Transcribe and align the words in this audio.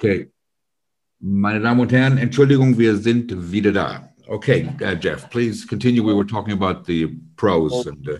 Okay. 0.00 0.30
Meine 1.18 1.60
Damen 1.60 1.78
und 1.78 1.92
Herren, 1.92 2.16
Entschuldigung, 2.16 2.78
wir 2.78 2.96
sind 2.96 3.52
wieder 3.52 3.70
da. 3.70 4.08
Okay, 4.28 4.66
uh, 4.80 4.94
Jeff, 4.94 5.28
please 5.28 5.66
continue. 5.66 6.02
We 6.02 6.14
were 6.14 6.24
talking 6.24 6.54
about 6.54 6.86
the 6.86 7.08
pros 7.36 7.86
and. 7.86 8.08
Uh, 8.08 8.18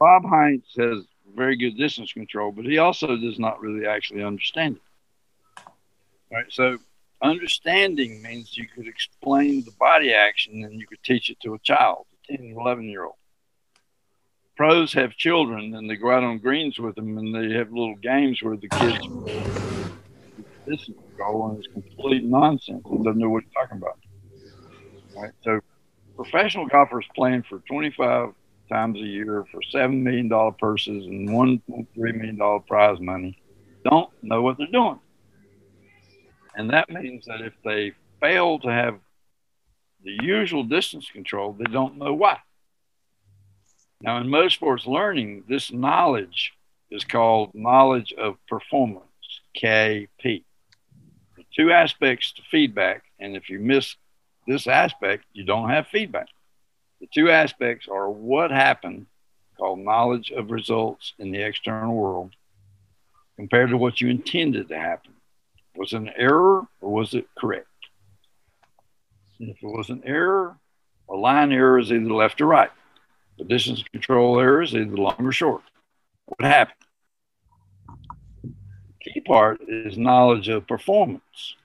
Bob 0.00 0.24
Heinz 0.24 0.64
has 0.76 1.04
very 1.36 1.56
good 1.56 1.76
distance 1.76 2.12
control, 2.12 2.50
but 2.50 2.64
he 2.64 2.78
also 2.78 3.16
does 3.16 3.38
not 3.38 3.60
really 3.60 3.86
actually 3.86 4.24
understand 4.24 4.76
it. 4.76 5.62
All 6.32 6.38
right, 6.38 6.46
so 6.50 6.78
understanding 7.22 8.20
means 8.20 8.56
you 8.56 8.66
could 8.66 8.88
explain 8.88 9.62
the 9.64 9.72
body 9.78 10.12
action 10.12 10.64
and 10.64 10.80
you 10.80 10.88
could 10.88 11.02
teach 11.04 11.30
it 11.30 11.38
to 11.42 11.54
a 11.54 11.60
child, 11.60 12.06
a 12.28 12.36
10, 12.38 12.56
11 12.58 12.88
year 12.88 13.04
old. 13.04 13.14
Pros 14.56 14.92
have 14.94 15.12
children 15.12 15.76
and 15.76 15.88
they 15.88 15.94
go 15.94 16.10
out 16.10 16.24
on 16.24 16.38
greens 16.38 16.80
with 16.80 16.96
them 16.96 17.16
and 17.18 17.32
they 17.32 17.56
have 17.56 17.70
little 17.70 17.94
games 17.94 18.42
where 18.42 18.56
the 18.56 18.68
kids 18.68 19.06
distance 20.66 20.98
control 21.08 21.48
and 21.50 21.58
it's 21.58 21.72
complete 21.72 22.24
nonsense. 22.24 22.82
He 22.90 22.96
doesn't 22.98 23.18
know 23.18 23.30
what 23.30 23.44
he's 23.44 23.52
talking 23.52 23.78
about. 23.78 23.98
Right. 25.16 25.32
So 25.42 25.60
professional 26.16 26.66
golfers 26.66 27.06
playing 27.14 27.44
for 27.48 27.60
25 27.68 28.30
times 28.68 28.98
a 28.98 29.04
year 29.04 29.44
for 29.50 29.60
$7 29.74 30.02
million 30.02 30.28
purses 30.58 31.06
and 31.06 31.28
$1.3 31.28 31.86
million 31.96 32.62
prize 32.66 33.00
money 33.00 33.38
don't 33.84 34.10
know 34.22 34.42
what 34.42 34.58
they're 34.58 34.66
doing. 34.66 34.98
And 36.56 36.70
that 36.70 36.90
means 36.90 37.26
that 37.26 37.40
if 37.42 37.52
they 37.64 37.92
fail 38.20 38.58
to 38.60 38.68
have 38.68 38.98
the 40.02 40.16
usual 40.22 40.64
distance 40.64 41.08
control, 41.10 41.52
they 41.52 41.70
don't 41.70 41.98
know 41.98 42.14
why. 42.14 42.38
Now, 44.00 44.18
in 44.18 44.28
most 44.28 44.54
sports 44.54 44.86
learning, 44.86 45.44
this 45.48 45.72
knowledge 45.72 46.52
is 46.90 47.04
called 47.04 47.50
knowledge 47.54 48.12
of 48.16 48.36
performance, 48.48 49.04
KP. 49.56 50.44
Two 51.56 51.72
aspects 51.72 52.32
to 52.32 52.42
feedback. 52.50 53.04
And 53.18 53.34
if 53.34 53.48
you 53.48 53.58
miss 53.58 53.96
this 54.46 54.66
aspect, 54.66 55.24
you 55.32 55.44
don't 55.44 55.70
have 55.70 55.86
feedback. 55.88 56.28
The 57.00 57.08
two 57.12 57.30
aspects 57.30 57.88
are 57.88 58.10
what 58.10 58.50
happened, 58.50 59.06
called 59.58 59.78
knowledge 59.78 60.30
of 60.30 60.50
results 60.50 61.14
in 61.18 61.30
the 61.30 61.40
external 61.40 61.94
world, 61.94 62.32
compared 63.36 63.70
to 63.70 63.76
what 63.76 64.00
you 64.00 64.08
intended 64.08 64.68
to 64.68 64.78
happen. 64.78 65.12
Was 65.76 65.92
it 65.92 65.98
an 65.98 66.10
error 66.16 66.66
or 66.80 66.92
was 66.92 67.14
it 67.14 67.26
correct? 67.36 67.68
And 69.40 69.50
if 69.50 69.56
it 69.62 69.66
was 69.66 69.90
an 69.90 70.02
error, 70.04 70.56
a 71.08 71.14
line 71.14 71.52
error 71.52 71.78
is 71.78 71.92
either 71.92 72.12
left 72.12 72.40
or 72.40 72.46
right. 72.46 72.70
The 73.38 73.44
distance 73.44 73.82
control 73.92 74.40
error 74.40 74.62
is 74.62 74.74
either 74.74 74.96
long 74.96 75.16
or 75.18 75.32
short. 75.32 75.62
What 76.26 76.46
happened? 76.46 76.85
Key 79.16 79.20
part 79.20 79.62
is 79.66 79.96
knowledge 79.96 80.50
of 80.50 80.66
performance. 80.66 81.56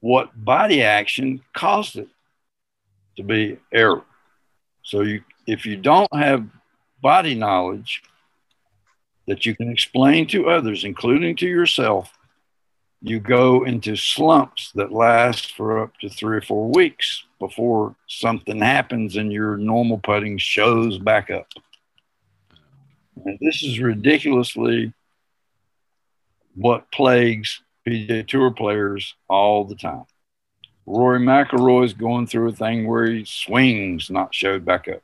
What 0.00 0.30
body 0.42 0.82
action 0.82 1.42
caused 1.52 1.96
it 1.96 2.08
to 3.18 3.22
be 3.22 3.58
error? 3.70 4.04
So 4.82 5.02
you, 5.02 5.22
if 5.46 5.66
you 5.66 5.76
don't 5.76 6.10
have 6.14 6.46
body 7.02 7.34
knowledge 7.34 8.02
that 9.26 9.44
you 9.44 9.54
can 9.54 9.70
explain 9.70 10.26
to 10.28 10.48
others, 10.48 10.82
including 10.82 11.36
to 11.36 11.46
yourself, 11.46 12.10
you 13.02 13.20
go 13.20 13.64
into 13.64 13.94
slumps 13.94 14.72
that 14.76 14.90
last 14.90 15.54
for 15.56 15.82
up 15.82 15.94
to 15.98 16.08
three 16.08 16.38
or 16.38 16.42
four 16.42 16.70
weeks 16.70 17.24
before 17.38 17.94
something 18.06 18.60
happens 18.60 19.16
and 19.16 19.30
your 19.30 19.58
normal 19.58 19.98
putting 19.98 20.38
shows 20.38 20.96
back 20.96 21.30
up. 21.30 21.48
And 23.26 23.38
this 23.42 23.62
is 23.62 23.78
ridiculously 23.78 24.94
what 26.58 26.90
plagues 26.90 27.62
PGA 27.86 28.26
Tour 28.26 28.50
players 28.50 29.14
all 29.28 29.64
the 29.64 29.76
time. 29.76 30.04
Rory 30.86 31.84
is 31.84 31.94
going 31.94 32.26
through 32.26 32.48
a 32.48 32.52
thing 32.52 32.86
where 32.86 33.06
he 33.06 33.24
swings 33.24 34.10
not 34.10 34.34
showed 34.34 34.64
back 34.64 34.88
up. 34.88 35.02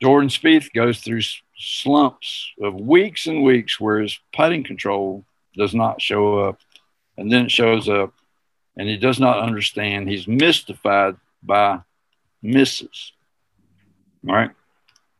Jordan 0.00 0.28
Spieth 0.28 0.72
goes 0.72 1.00
through 1.00 1.22
slumps 1.56 2.52
of 2.62 2.74
weeks 2.74 3.26
and 3.26 3.42
weeks 3.42 3.80
where 3.80 4.00
his 4.00 4.18
putting 4.32 4.62
control 4.62 5.24
does 5.56 5.74
not 5.74 6.02
show 6.02 6.38
up, 6.40 6.58
and 7.16 7.32
then 7.32 7.46
it 7.46 7.50
shows 7.50 7.88
up, 7.88 8.12
and 8.76 8.88
he 8.88 8.96
does 8.96 9.18
not 9.18 9.38
understand. 9.38 10.08
He's 10.08 10.28
mystified 10.28 11.16
by 11.42 11.80
misses. 12.42 13.12
All 14.28 14.34
right. 14.34 14.50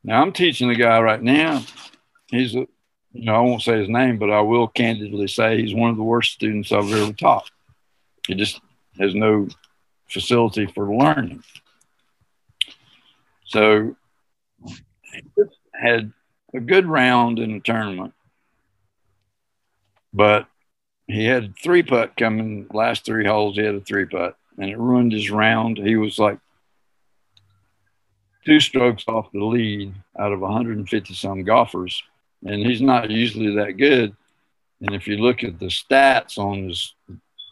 Now 0.03 0.21
I'm 0.21 0.33
teaching 0.33 0.69
the 0.69 0.75
guy 0.75 1.01
right 1.01 1.23
now. 1.23 1.63
He's 2.29 2.55
a, 2.55 2.67
you 3.15 3.25
know, 3.25 3.35
I 3.35 3.41
won't 3.41 3.63
say 3.63 3.79
his 3.79 3.89
name, 3.89 4.19
but 4.19 4.31
I 4.31 4.41
will 4.43 4.69
candidly 4.69 5.29
say 5.29 5.61
he's 5.61 5.75
one 5.75 5.91
of 5.91 5.97
the 5.97 6.03
worst 6.03 6.33
students 6.33 6.73
I've 6.73 6.93
ever 6.93 7.13
taught. 7.13 7.51
He 8.27 8.35
just 8.35 8.61
has 8.99 9.15
no 9.15 9.49
facility 10.09 10.67
for 10.67 10.95
learning. 10.95 11.43
So 13.47 13.97
he 14.67 15.23
had 15.73 16.13
a 16.55 16.61
good 16.61 16.87
round 16.87 17.39
in 17.39 17.55
the 17.55 17.61
tournament 17.61 18.15
but 20.15 20.47
he 21.09 21.25
had 21.25 21.55
three 21.59 21.83
putt 21.83 22.17
coming 22.17 22.67
last 22.73 23.05
three 23.05 23.27
holes. 23.27 23.57
He 23.57 23.65
had 23.65 23.75
a 23.75 23.81
three 23.81 24.07
putt, 24.07 24.37
and 24.57 24.71
it 24.71 24.79
ruined 24.79 25.13
his 25.13 25.31
round. 25.31 25.77
He 25.77 25.97
was 25.97 26.19
like 26.19 26.39
two 28.47 28.61
strokes 28.61 29.05
off 29.09 29.33
the 29.33 29.45
lead 29.45 29.93
out 30.19 30.33
of 30.33 30.41
150 30.41 31.15
some 31.15 31.43
golfers, 31.43 32.03
and 32.45 32.67
he's 32.67 32.83
not 32.83 33.11
usually 33.11 33.57
that 33.57 33.77
good. 33.77 34.15
And 34.81 34.95
if 34.95 35.07
you 35.07 35.17
look 35.17 35.43
at 35.43 35.59
the 35.59 35.67
stats 35.67 36.39
on 36.39 36.69
his 36.69 36.95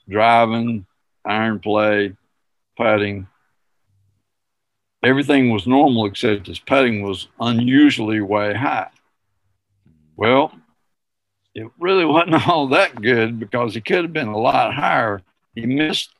driving, 0.08 0.86
iron 1.24 1.60
play, 1.60 2.14
putting, 2.76 3.26
everything 5.02 5.50
was 5.50 5.66
normal 5.66 6.06
except 6.06 6.46
his 6.46 6.58
putting 6.58 7.02
was 7.02 7.28
unusually 7.40 8.20
way 8.20 8.54
high. 8.54 8.90
Well, 10.16 10.52
it 11.54 11.70
really 11.78 12.04
wasn't 12.04 12.48
all 12.48 12.68
that 12.68 13.00
good 13.00 13.38
because 13.38 13.74
he 13.74 13.80
could 13.80 14.04
have 14.04 14.12
been 14.12 14.28
a 14.28 14.38
lot 14.38 14.74
higher. 14.74 15.22
He 15.54 15.66
missed 15.66 16.10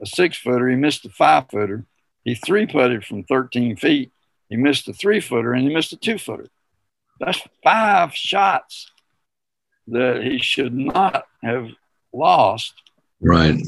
a 0.00 0.06
six 0.06 0.36
footer, 0.36 0.68
he 0.68 0.76
missed 0.76 1.04
a 1.04 1.10
five 1.10 1.50
footer, 1.50 1.84
he 2.24 2.34
three 2.34 2.66
putted 2.66 3.04
from 3.04 3.24
13 3.24 3.76
feet, 3.76 4.10
he 4.48 4.56
missed 4.56 4.88
a 4.88 4.92
three 4.92 5.20
footer, 5.20 5.52
and 5.52 5.68
he 5.68 5.74
missed 5.74 5.92
a 5.92 5.96
two 5.96 6.18
footer. 6.18 6.48
That's 7.20 7.40
five 7.62 8.14
shots 8.14 8.90
that 9.88 10.22
he 10.22 10.38
should 10.38 10.74
not 10.74 11.26
have 11.42 11.68
lost. 12.12 12.74
Right. 13.20 13.60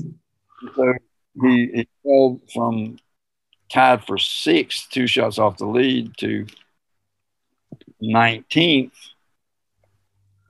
So 0.74 0.94
he, 1.42 1.70
he 1.74 1.88
fell 2.02 2.40
from 2.52 2.98
tied 3.70 4.04
for 4.04 4.18
sixth, 4.18 4.88
two 4.90 5.06
shots 5.06 5.38
off 5.38 5.58
the 5.58 5.66
lead, 5.66 6.16
to 6.18 6.46
19th 8.02 8.92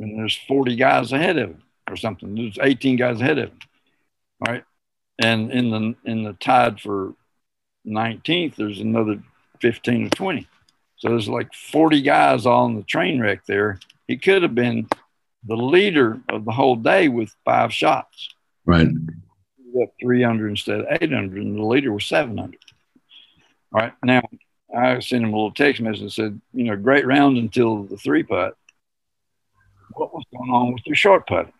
and 0.02 0.18
there's 0.18 0.36
40 0.48 0.76
guys 0.76 1.12
ahead 1.12 1.38
of 1.38 1.50
him 1.50 1.62
or 1.88 1.96
something. 1.96 2.34
There's 2.34 2.58
18 2.60 2.96
guys 2.96 3.20
ahead 3.20 3.38
of 3.38 3.50
him. 3.50 3.58
All 4.44 4.52
right. 4.52 4.64
And 5.22 5.52
in 5.52 5.70
the 5.70 5.94
in 6.10 6.24
the 6.24 6.32
tied 6.34 6.80
for 6.80 7.14
19th, 7.86 8.56
there's 8.56 8.80
another 8.80 9.22
15 9.60 10.06
or 10.06 10.10
20. 10.10 10.48
So 11.02 11.08
there's 11.08 11.28
like 11.28 11.52
40 11.52 12.00
guys 12.02 12.46
on 12.46 12.76
the 12.76 12.84
train 12.84 13.20
wreck 13.20 13.44
there. 13.44 13.80
He 14.06 14.16
could 14.16 14.44
have 14.44 14.54
been 14.54 14.86
the 15.44 15.56
leader 15.56 16.20
of 16.28 16.44
the 16.44 16.52
whole 16.52 16.76
day 16.76 17.08
with 17.08 17.34
five 17.44 17.72
shots. 17.72 18.28
Right. 18.64 18.86
He 18.86 19.86
300 20.00 20.50
instead 20.50 20.78
of 20.78 20.86
800, 21.00 21.42
and 21.42 21.58
the 21.58 21.64
leader 21.64 21.92
was 21.92 22.06
700. 22.06 22.56
All 23.74 23.80
right. 23.80 23.92
Now, 24.04 24.22
I 24.72 25.00
sent 25.00 25.24
him 25.24 25.30
a 25.30 25.36
little 25.36 25.50
text 25.50 25.82
message 25.82 26.02
and 26.02 26.12
said, 26.12 26.40
you 26.52 26.64
know, 26.64 26.76
great 26.76 27.04
round 27.04 27.36
until 27.36 27.82
the 27.82 27.96
three 27.96 28.22
putt 28.22 28.56
what 29.94 30.14
was 30.14 30.24
going 30.32 30.50
on 30.50 30.72
with 30.72 30.86
your 30.86 30.94
short 30.94 31.26
putt? 31.26 31.50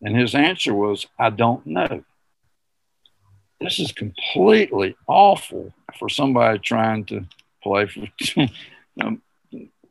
And 0.00 0.16
his 0.16 0.36
answer 0.36 0.72
was, 0.72 1.08
I 1.18 1.30
don't 1.30 1.66
know. 1.66 2.04
This 3.60 3.80
is 3.80 3.90
completely 3.90 4.96
awful 5.08 5.74
for 5.98 6.08
somebody 6.08 6.60
trying 6.60 7.04
to 7.06 7.26
play 7.62 7.86
for 7.86 8.06
Um, 9.00 9.22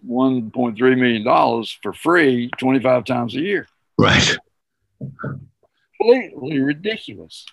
$1.3 0.08 0.98
million 0.98 1.66
for 1.82 1.94
free 1.94 2.50
25 2.58 3.06
times 3.06 3.36
a 3.36 3.42
year. 3.42 3.68
Right. 3.98 4.38
Completely 5.00 6.60
ridiculous, 6.60 7.46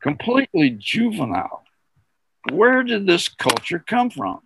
completely 0.00 0.70
juvenile. 0.70 1.64
Where 2.52 2.82
did 2.82 3.06
this 3.06 3.28
culture 3.28 3.82
come 3.84 4.10
from? 4.10 4.40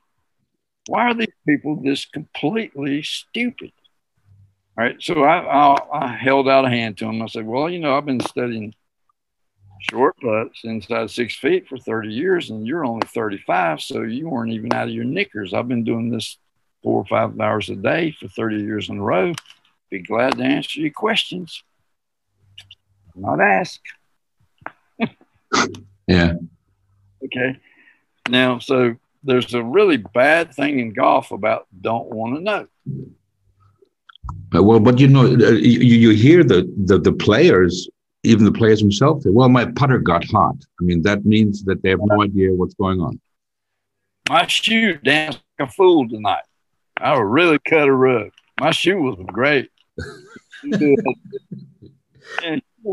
Why 0.86 1.10
are 1.10 1.14
these 1.14 1.28
people 1.46 1.76
this 1.76 2.04
completely 2.06 3.02
stupid? 3.02 3.72
All 4.76 4.84
right. 4.84 4.96
So 5.00 5.22
I, 5.22 5.38
I, 5.38 5.76
I, 5.92 6.16
held 6.16 6.48
out 6.48 6.64
a 6.64 6.68
hand 6.68 6.98
to 6.98 7.06
him. 7.06 7.22
I 7.22 7.26
said, 7.26 7.46
Well, 7.46 7.70
you 7.70 7.78
know, 7.78 7.96
I've 7.96 8.04
been 8.04 8.20
studying 8.20 8.74
short 9.90 10.16
putts 10.18 10.60
inside 10.64 11.10
six 11.10 11.36
feet 11.36 11.68
for 11.68 11.78
30 11.78 12.12
years, 12.12 12.50
and 12.50 12.66
you're 12.66 12.84
only 12.84 13.06
35. 13.06 13.80
So 13.80 14.02
you 14.02 14.28
weren't 14.28 14.52
even 14.52 14.72
out 14.72 14.88
of 14.88 14.94
your 14.94 15.04
knickers. 15.04 15.52
I've 15.52 15.68
been 15.68 15.84
doing 15.84 16.10
this 16.10 16.38
four 16.82 17.00
or 17.00 17.06
five 17.06 17.38
hours 17.40 17.68
a 17.68 17.76
day 17.76 18.14
for 18.18 18.28
30 18.28 18.56
years 18.58 18.88
in 18.88 18.98
a 18.98 19.02
row. 19.02 19.32
Be 19.90 20.00
glad 20.00 20.38
to 20.38 20.44
answer 20.44 20.80
your 20.80 20.90
questions. 20.90 21.62
not 23.14 23.40
ask. 23.40 23.80
yeah. 26.06 26.34
Okay. 27.24 27.58
Now, 28.28 28.58
so 28.58 28.96
there's 29.22 29.54
a 29.54 29.62
really 29.62 29.96
bad 29.96 30.54
thing 30.54 30.78
in 30.78 30.92
golf 30.92 31.30
about 31.30 31.66
don't 31.80 32.10
want 32.10 32.36
to 32.36 32.42
know. 32.42 32.66
Well, 34.52 34.80
but 34.80 35.00
you 35.00 35.08
know, 35.08 35.24
uh, 35.24 35.50
you, 35.50 35.80
you 35.80 36.10
hear 36.10 36.44
the, 36.44 36.70
the, 36.84 36.98
the 36.98 37.12
players, 37.12 37.88
even 38.24 38.44
the 38.44 38.52
players 38.52 38.80
themselves 38.80 39.24
say, 39.24 39.30
well, 39.30 39.48
my 39.48 39.66
putter 39.72 39.98
got 39.98 40.24
hot. 40.24 40.56
I 40.80 40.84
mean, 40.84 41.02
that 41.02 41.24
means 41.24 41.62
that 41.64 41.82
they 41.82 41.90
have 41.90 42.00
no 42.02 42.22
idea 42.22 42.52
what's 42.52 42.74
going 42.74 43.00
on. 43.00 43.20
My 44.28 44.46
shoe 44.46 44.94
danced 44.94 45.40
like 45.58 45.68
a 45.68 45.72
fool 45.72 46.08
tonight. 46.08 46.44
I 46.96 47.18
really 47.18 47.58
cut 47.58 47.88
a 47.88 47.92
rug. 47.92 48.30
My 48.58 48.70
shoe 48.70 49.00
was 49.00 49.18
great. 49.26 49.70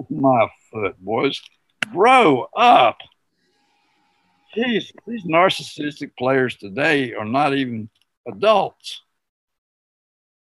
my 0.10 0.50
foot, 0.72 1.00
boys. 1.00 1.42
Grow 1.92 2.48
up. 2.56 2.98
Jeez, 4.56 4.92
these 5.08 5.24
narcissistic 5.24 6.12
players 6.18 6.58
today 6.58 7.14
are 7.14 7.26
not 7.26 7.56
even 7.56 7.90
adults. 8.28 9.02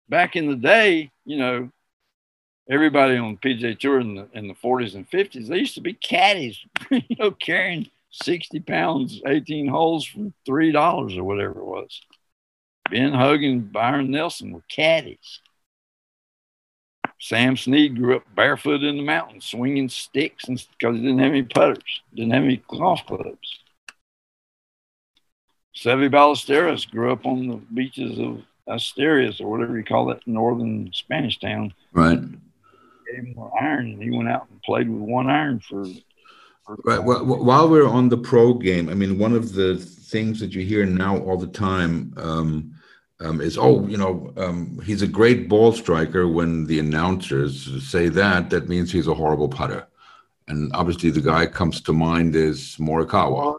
Back 0.09 0.37
in 0.37 0.49
the 0.49 0.56
day, 0.56 1.11
you 1.26 1.37
know, 1.37 1.71
everybody 2.70 3.17
on 3.17 3.37
PGA 3.37 3.78
Tour 3.78 4.00
in 4.00 4.14
the, 4.14 4.28
in 4.32 4.46
the 4.46 4.55
40s 4.55 4.94
and 4.94 5.11
50s, 5.11 5.49
they 5.49 5.58
used 5.58 5.75
to 5.75 5.81
be 5.81 5.94
caddies, 5.94 6.64
you 6.90 7.17
know, 7.19 7.32
carrying 7.32 7.88
60 8.11 8.61
pounds, 8.61 9.20
18 9.26 9.67
holes 9.69 10.06
for 10.06 10.32
$3 10.49 11.19
or 11.19 11.25
whatever 11.25 11.61
it 11.61 11.64
was. 11.64 12.00
Ben 12.90 13.12
Hogan, 13.12 13.61
Byron 13.61 14.11
Nelson 14.11 14.52
were 14.52 14.64
caddies. 14.69 15.40
Sam 17.20 17.56
Snead 17.56 17.96
grew 17.96 18.17
up 18.17 18.22
barefoot 18.34 18.82
in 18.82 18.96
the 18.96 19.02
mountains, 19.02 19.44
swinging 19.44 19.88
sticks 19.88 20.46
because 20.46 20.96
he 20.96 21.02
didn't 21.02 21.19
have 21.19 21.32
any 21.32 21.43
putters, 21.43 22.00
didn't 22.14 22.32
have 22.32 22.44
any 22.44 22.62
golf 22.66 23.05
clubs. 23.06 23.61
Seve 25.76 26.11
Ballesteros 26.11 26.90
grew 26.90 27.12
up 27.12 27.26
on 27.26 27.46
the 27.46 27.56
beaches 27.75 28.19
of 28.19 28.43
Asturias 28.66 29.40
or 29.40 29.50
whatever 29.50 29.76
you 29.76 29.84
call 29.84 30.06
that 30.06 30.26
northern 30.26 30.90
Spanish 30.93 31.38
town. 31.38 31.75
Right. 31.93 32.19
Gave 33.11 33.25
him 33.25 33.35
more 33.35 33.53
iron, 33.61 33.93
and 33.93 34.03
he 34.03 34.11
went 34.11 34.29
out 34.29 34.47
and 34.51 34.62
played 34.62 34.89
with 34.89 35.01
one 35.01 35.29
iron 35.29 35.61
for. 35.61 35.85
for 36.65 36.77
right. 36.85 37.03
Well, 37.03 37.25
while 37.25 37.69
we're 37.69 37.89
on 37.89 38.09
the 38.09 38.19
pro 38.19 38.55
game, 38.55 38.89
I 38.89 38.95
mean, 38.95 39.19
one 39.19 39.35
of 39.35 39.55
the 39.55 39.77
things 39.77 40.41
that 40.41 40.55
you 40.55 40.65
hear 40.65 40.85
now 40.85 41.19
all 41.19 41.37
the 41.37 41.47
time 41.47 42.12
um, 42.17 42.75
um, 43.21 43.41
is, 43.41 43.59
oh, 43.59 43.87
you 43.87 43.97
know, 43.97 44.33
um, 44.37 44.81
he's 44.85 45.03
a 45.03 45.07
great 45.07 45.49
ball 45.49 45.73
striker. 45.73 46.29
When 46.29 46.67
the 46.67 46.79
announcers 46.79 47.89
say 47.89 48.09
that, 48.09 48.51
that 48.51 48.69
means 48.69 48.93
he's 48.93 49.09
a 49.09 49.15
horrible 49.15 49.49
putter. 49.49 49.87
And 50.49 50.73
obviously, 50.75 51.11
the 51.11 51.21
guy 51.21 51.47
comes 51.47 51.81
to 51.83 51.93
mind 51.93 52.35
is 52.35 52.77
Morikawa. 52.79 53.59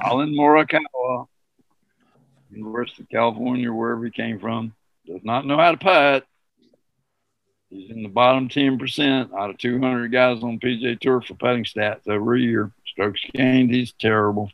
Collin 0.00 0.34
Morikawa, 0.34 1.26
University 2.50 3.02
of 3.02 3.08
California, 3.08 3.72
wherever 3.72 4.04
he 4.04 4.10
came 4.10 4.38
from, 4.38 4.74
does 5.06 5.20
not 5.22 5.46
know 5.46 5.56
how 5.56 5.72
to 5.72 5.76
putt. 5.78 6.26
He's 7.72 7.90
in 7.90 8.02
the 8.02 8.08
bottom 8.10 8.50
10% 8.50 9.32
out 9.32 9.48
of 9.48 9.56
200 9.56 10.12
guys 10.12 10.42
on 10.42 10.60
PGA 10.60 10.98
Tour 11.00 11.22
for 11.22 11.34
putting 11.34 11.64
stats 11.64 12.06
over 12.06 12.34
a 12.34 12.38
year. 12.38 12.70
Strokes 12.86 13.22
gained, 13.32 13.70
he's 13.70 13.92
terrible. 13.92 14.52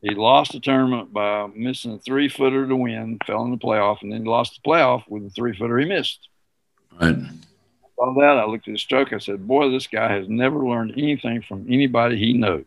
He 0.00 0.14
lost 0.14 0.52
the 0.52 0.60
tournament 0.60 1.12
by 1.12 1.48
missing 1.54 1.92
a 1.92 1.98
three 1.98 2.30
footer 2.30 2.66
to 2.66 2.74
win, 2.74 3.18
fell 3.26 3.44
in 3.44 3.50
the 3.50 3.58
playoff, 3.58 3.98
and 4.00 4.10
then 4.10 4.24
lost 4.24 4.54
the 4.54 4.68
playoff 4.68 5.02
with 5.08 5.26
a 5.26 5.30
three 5.30 5.54
footer 5.54 5.78
he 5.78 5.84
missed. 5.84 6.28
Right. 6.98 7.16
All 7.98 8.14
that, 8.14 8.38
I 8.38 8.46
looked 8.46 8.66
at 8.66 8.72
his 8.72 8.80
stroke. 8.80 9.12
I 9.12 9.18
said, 9.18 9.46
Boy, 9.46 9.70
this 9.70 9.86
guy 9.86 10.10
has 10.12 10.26
never 10.26 10.58
learned 10.58 10.92
anything 10.92 11.42
from 11.42 11.66
anybody 11.68 12.16
he 12.16 12.32
knows. 12.32 12.64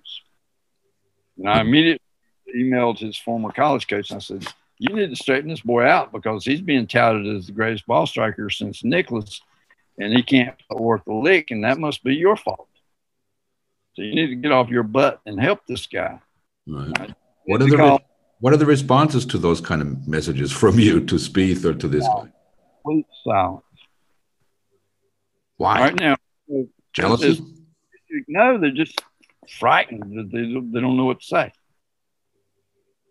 And 1.37 1.49
I 1.49 1.61
immediately 1.61 1.99
emailed 2.55 2.99
his 2.99 3.17
former 3.17 3.51
college 3.51 3.87
coach 3.87 4.11
and 4.11 4.17
I 4.17 4.21
said, 4.21 4.45
You 4.77 4.95
need 4.95 5.09
to 5.09 5.15
straighten 5.15 5.49
this 5.49 5.61
boy 5.61 5.85
out 5.85 6.11
because 6.11 6.45
he's 6.45 6.61
being 6.61 6.85
touted 6.85 7.35
as 7.35 7.47
the 7.47 7.51
greatest 7.51 7.87
ball 7.87 8.05
striker 8.05 8.49
since 8.51 8.83
Nicklaus, 8.83 9.41
and 9.97 10.13
he 10.13 10.23
can't 10.23 10.55
work 10.69 11.05
the 11.05 11.13
lick, 11.13 11.51
and 11.51 11.63
that 11.63 11.77
must 11.77 12.03
be 12.03 12.15
your 12.15 12.35
fault. 12.35 12.67
So 13.93 14.01
you 14.01 14.13
need 14.13 14.27
to 14.27 14.35
get 14.35 14.51
off 14.51 14.69
your 14.69 14.83
butt 14.83 15.21
and 15.25 15.39
help 15.39 15.65
this 15.67 15.87
guy. 15.87 16.19
Right. 16.67 17.13
What 17.45 17.61
are 17.61 17.69
the 17.69 17.77
re- 17.77 18.05
what 18.39 18.53
are 18.53 18.57
the 18.57 18.65
responses 18.65 19.25
to 19.27 19.37
those 19.37 19.61
kind 19.61 19.81
of 19.81 20.07
messages 20.07 20.51
from 20.51 20.79
you 20.79 20.99
to 21.05 21.15
Spieth 21.15 21.63
or 21.63 21.73
to 21.73 21.87
this 21.87 22.05
guy? 22.05 22.31
Complete 22.83 23.05
silence. 23.23 23.63
Why? 25.57 25.79
Right 25.79 25.95
now, 25.95 26.15
jealousy. 26.93 27.41
No, 28.27 28.57
they're 28.57 28.71
just 28.71 29.01
frightened. 29.49 30.31
They, 30.31 30.41
they 30.41 30.81
don't 30.81 30.97
know 30.97 31.05
what 31.05 31.21
to 31.21 31.25
say. 31.25 31.51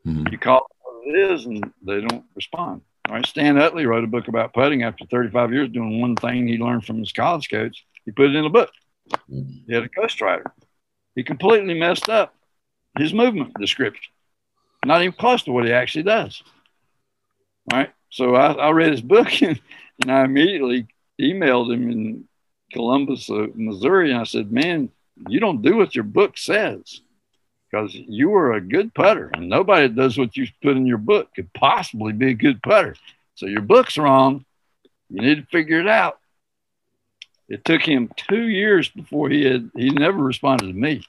Mm-hmm. 0.07 0.29
You 0.31 0.39
call 0.39 0.59
it 0.59 0.77
what 0.83 1.15
it 1.15 1.33
is, 1.33 1.47
and 1.47 1.73
they 1.83 2.03
don't 2.03 2.25
respond. 2.35 2.83
All 3.09 3.17
right, 3.17 3.27
Stan 3.27 3.59
Utley 3.59 3.85
wrote 3.85 4.05
a 4.05 4.09
book 4.09 4.29
about 4.29 4.55
putting 4.55 4.83
after 4.83 5.05
35 5.05 5.53
years 5.53 5.69
doing 5.69 6.01
one 6.01 6.17
thing 6.17 6.47
he 6.47 6.57
learned 6.57 6.87
from 6.87 6.99
his 6.99 7.13
college 7.13 7.51
coach. 7.51 7.85
He 8.07 8.13
put 8.13 8.31
it 8.31 8.37
in 8.37 8.47
a 8.47 8.51
book. 8.51 8.71
He 9.29 9.75
had 9.75 9.83
a 9.83 9.89
ghostwriter. 9.89 10.47
He 11.15 11.23
completely 11.23 11.79
messed 11.79 12.09
up 12.09 12.35
his 12.99 13.13
movement 13.13 13.55
description, 13.61 14.13
not 14.87 15.03
even 15.03 15.13
close 15.13 15.43
to 15.43 15.53
what 15.53 15.67
he 15.67 15.73
actually 15.73 16.05
does. 16.05 16.43
All 17.71 17.79
right, 17.79 17.93
so 18.09 18.35
I, 18.37 18.53
I 18.53 18.71
read 18.71 18.93
his 18.93 19.03
book 19.03 19.29
and, 19.43 19.61
and 20.01 20.11
I 20.11 20.25
immediately 20.25 20.87
emailed 21.21 21.73
him 21.73 21.91
in 21.91 22.25
Columbus, 22.73 23.29
uh, 23.29 23.49
Missouri, 23.55 24.13
and 24.13 24.21
I 24.21 24.25
said, 24.25 24.51
"Man, 24.51 24.89
you 25.29 25.41
don't 25.41 25.63
do 25.63 25.77
what 25.77 25.95
your 25.95 26.05
book 26.05 26.39
says 26.39 27.03
because 27.75 27.93
you 27.93 28.29
were 28.29 28.53
a 28.53 28.61
good 28.61 28.95
putter 28.95 29.31
and 29.35 29.49
nobody 29.49 29.89
that 29.89 29.97
does 29.97 30.17
what 30.17 30.37
you 30.37 30.47
put 30.63 30.77
in 30.77 30.87
your 30.87 30.99
book 30.99 31.35
could 31.35 31.53
possibly 31.55 32.13
be 32.13 32.31
a 32.31 32.35
good 32.35 32.63
putter. 32.63 32.95
So 33.35 33.47
your 33.47 33.63
book's 33.63 33.99
wrong. 33.99 34.45
You 35.11 35.23
need 35.23 35.35
to 35.37 35.47
figure 35.47 35.81
it 35.81 35.89
out. 35.89 36.19
It 37.49 37.65
took 37.65 37.83
him 37.83 38.11
two 38.17 38.47
years 38.49 38.89
before 38.89 39.29
he 39.29 39.45
had, 39.45 39.71
he 39.75 39.91
never 39.91 40.19
responded 40.19 40.69
to 40.69 40.73
me, 40.73 41.05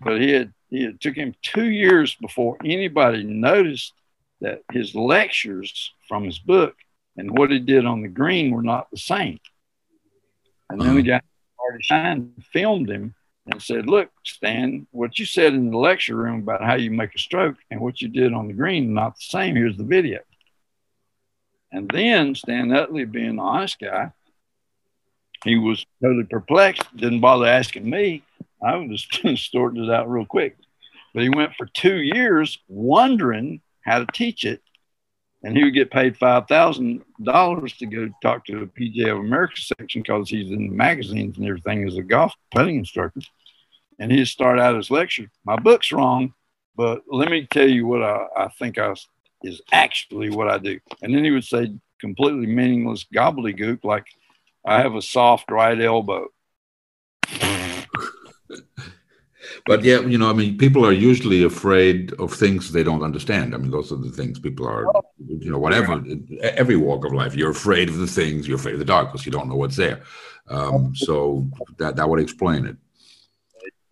but 0.00 0.20
he 0.20 0.30
had, 0.30 0.52
it 0.70 1.00
took 1.00 1.14
him 1.14 1.36
two 1.42 1.70
years 1.70 2.16
before 2.16 2.56
anybody 2.64 3.22
noticed 3.22 3.92
that 4.40 4.62
his 4.72 4.96
lectures 4.96 5.92
from 6.08 6.24
his 6.24 6.40
book 6.40 6.74
and 7.16 7.38
what 7.38 7.52
he 7.52 7.60
did 7.60 7.86
on 7.86 8.02
the 8.02 8.08
green 8.08 8.50
were 8.50 8.62
not 8.62 8.90
the 8.90 8.98
same. 8.98 9.38
And 10.68 10.80
then 10.80 10.96
the 10.96 11.12
uh-huh. 11.12 11.20
guy 11.20 11.26
Marty 11.60 11.82
Shine 11.82 12.32
filmed 12.52 12.90
him 12.90 13.14
and 13.46 13.62
said, 13.62 13.86
Look, 13.86 14.10
Stan, 14.24 14.86
what 14.90 15.18
you 15.18 15.26
said 15.26 15.54
in 15.54 15.70
the 15.70 15.78
lecture 15.78 16.16
room 16.16 16.40
about 16.40 16.64
how 16.64 16.74
you 16.74 16.90
make 16.90 17.14
a 17.14 17.18
stroke 17.18 17.56
and 17.70 17.80
what 17.80 18.00
you 18.00 18.08
did 18.08 18.32
on 18.32 18.48
the 18.48 18.54
green, 18.54 18.94
not 18.94 19.16
the 19.16 19.24
same. 19.24 19.56
Here's 19.56 19.76
the 19.76 19.84
video. 19.84 20.20
And 21.72 21.90
then 21.92 22.34
Stan 22.34 22.72
Utley, 22.72 23.04
being 23.04 23.36
the 23.36 23.42
honest 23.42 23.78
guy, 23.78 24.12
he 25.44 25.58
was 25.58 25.84
totally 26.02 26.24
perplexed, 26.24 26.96
didn't 26.96 27.20
bother 27.20 27.46
asking 27.46 27.88
me. 27.88 28.22
I 28.62 28.76
was 28.76 29.04
just 29.04 29.50
sorting 29.52 29.84
it 29.84 29.90
out 29.90 30.10
real 30.10 30.24
quick. 30.24 30.56
But 31.12 31.22
he 31.22 31.28
went 31.28 31.54
for 31.54 31.66
two 31.66 31.96
years 31.96 32.58
wondering 32.68 33.60
how 33.82 33.98
to 33.98 34.06
teach 34.06 34.44
it 34.44 34.62
and 35.44 35.56
he 35.56 35.62
would 35.62 35.74
get 35.74 35.90
paid 35.90 36.16
five 36.16 36.48
thousand 36.48 37.02
dollars 37.22 37.74
to 37.74 37.86
go 37.86 38.08
talk 38.22 38.46
to 38.46 38.60
the 38.60 38.66
PGA 38.66 39.12
of 39.12 39.18
America 39.18 39.60
section 39.60 40.02
because 40.02 40.30
he's 40.30 40.50
in 40.50 40.68
the 40.68 40.74
magazines 40.74 41.36
and 41.36 41.46
everything 41.46 41.86
as 41.86 41.96
a 41.96 42.02
golf 42.02 42.32
putting 42.50 42.76
instructor. 42.76 43.20
And 44.00 44.10
he'd 44.10 44.24
start 44.24 44.58
out 44.58 44.74
his 44.74 44.90
lecture. 44.90 45.30
My 45.44 45.56
book's 45.56 45.92
wrong, 45.92 46.32
but 46.74 47.02
let 47.06 47.30
me 47.30 47.46
tell 47.48 47.68
you 47.68 47.86
what 47.86 48.02
I, 48.02 48.26
I 48.36 48.48
think 48.58 48.78
I, 48.78 48.94
is 49.42 49.60
actually 49.70 50.30
what 50.30 50.48
I 50.48 50.58
do. 50.58 50.80
And 51.02 51.14
then 51.14 51.24
he 51.24 51.30
would 51.30 51.44
say 51.44 51.72
completely 52.00 52.46
meaningless 52.46 53.06
gobbledygook 53.14 53.84
like, 53.84 54.06
"I 54.64 54.80
have 54.80 54.94
a 54.94 55.02
soft 55.02 55.50
right 55.50 55.78
elbow." 55.78 56.28
But 59.66 59.82
yeah, 59.82 60.00
you 60.00 60.18
know, 60.18 60.28
I 60.28 60.34
mean, 60.34 60.58
people 60.58 60.84
are 60.84 60.92
usually 60.92 61.42
afraid 61.42 62.12
of 62.14 62.32
things 62.32 62.70
they 62.70 62.82
don't 62.82 63.02
understand. 63.02 63.54
I 63.54 63.58
mean, 63.58 63.70
those 63.70 63.90
are 63.92 63.96
the 63.96 64.10
things 64.10 64.38
people 64.38 64.66
are, 64.68 64.84
you 65.26 65.50
know, 65.50 65.58
whatever, 65.58 66.04
every 66.42 66.76
walk 66.76 67.04
of 67.06 67.12
life, 67.12 67.34
you're 67.34 67.50
afraid 67.50 67.88
of 67.88 67.96
the 67.96 68.06
things, 68.06 68.46
you're 68.46 68.58
afraid 68.58 68.74
of 68.74 68.78
the 68.78 68.84
dark 68.84 69.08
because 69.08 69.24
you 69.24 69.32
don't 69.32 69.48
know 69.48 69.56
what's 69.56 69.76
there. 69.76 70.02
Um, 70.48 70.94
so 70.94 71.46
that, 71.78 71.96
that 71.96 72.08
would 72.08 72.20
explain 72.20 72.66
it. 72.66 72.76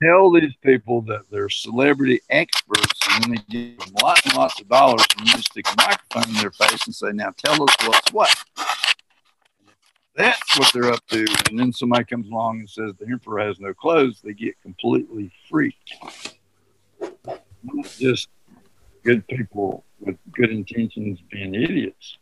Tell 0.02 0.31
these 0.33 0.55
people 0.62 1.00
that 1.02 1.23
they're 1.31 1.49
celebrity 1.49 2.21
experts 2.29 2.99
and 3.11 3.25
then 3.25 3.31
they 3.31 3.43
give 3.49 3.79
them 3.79 3.95
lots 4.02 4.26
and 4.26 4.35
lots 4.35 4.61
of 4.61 4.69
dollars 4.69 5.07
and 5.17 5.26
you 5.26 5.33
just 5.35 5.52
stick 5.52 5.64
a 5.69 5.75
microphone 5.79 6.35
in 6.35 6.41
their 6.41 6.50
face 6.50 6.85
and 6.87 6.95
say, 6.95 7.12
now 7.12 7.33
tell 7.38 7.62
us 7.62 7.75
what's 7.87 8.12
what 8.12 8.45
that's 10.14 10.59
what 10.59 10.73
they're 10.73 10.92
up 10.92 11.07
to. 11.09 11.25
And 11.49 11.59
then 11.59 11.73
somebody 11.73 12.04
comes 12.04 12.28
along 12.28 12.61
and 12.61 12.71
says 12.71 12.92
the 12.99 13.07
emperor 13.07 13.40
has 13.40 13.59
no 13.61 13.73
clothes, 13.73 14.21
they 14.23 14.35
get 14.35 14.61
completely 14.62 15.31
freaked. 15.49 15.95
Not 17.64 17.87
just 17.99 18.28
good 19.04 19.26
people 19.28 19.85
with 20.00 20.16
good 20.33 20.50
intentions 20.50 21.21
being 21.31 21.54
idiots. 21.54 22.19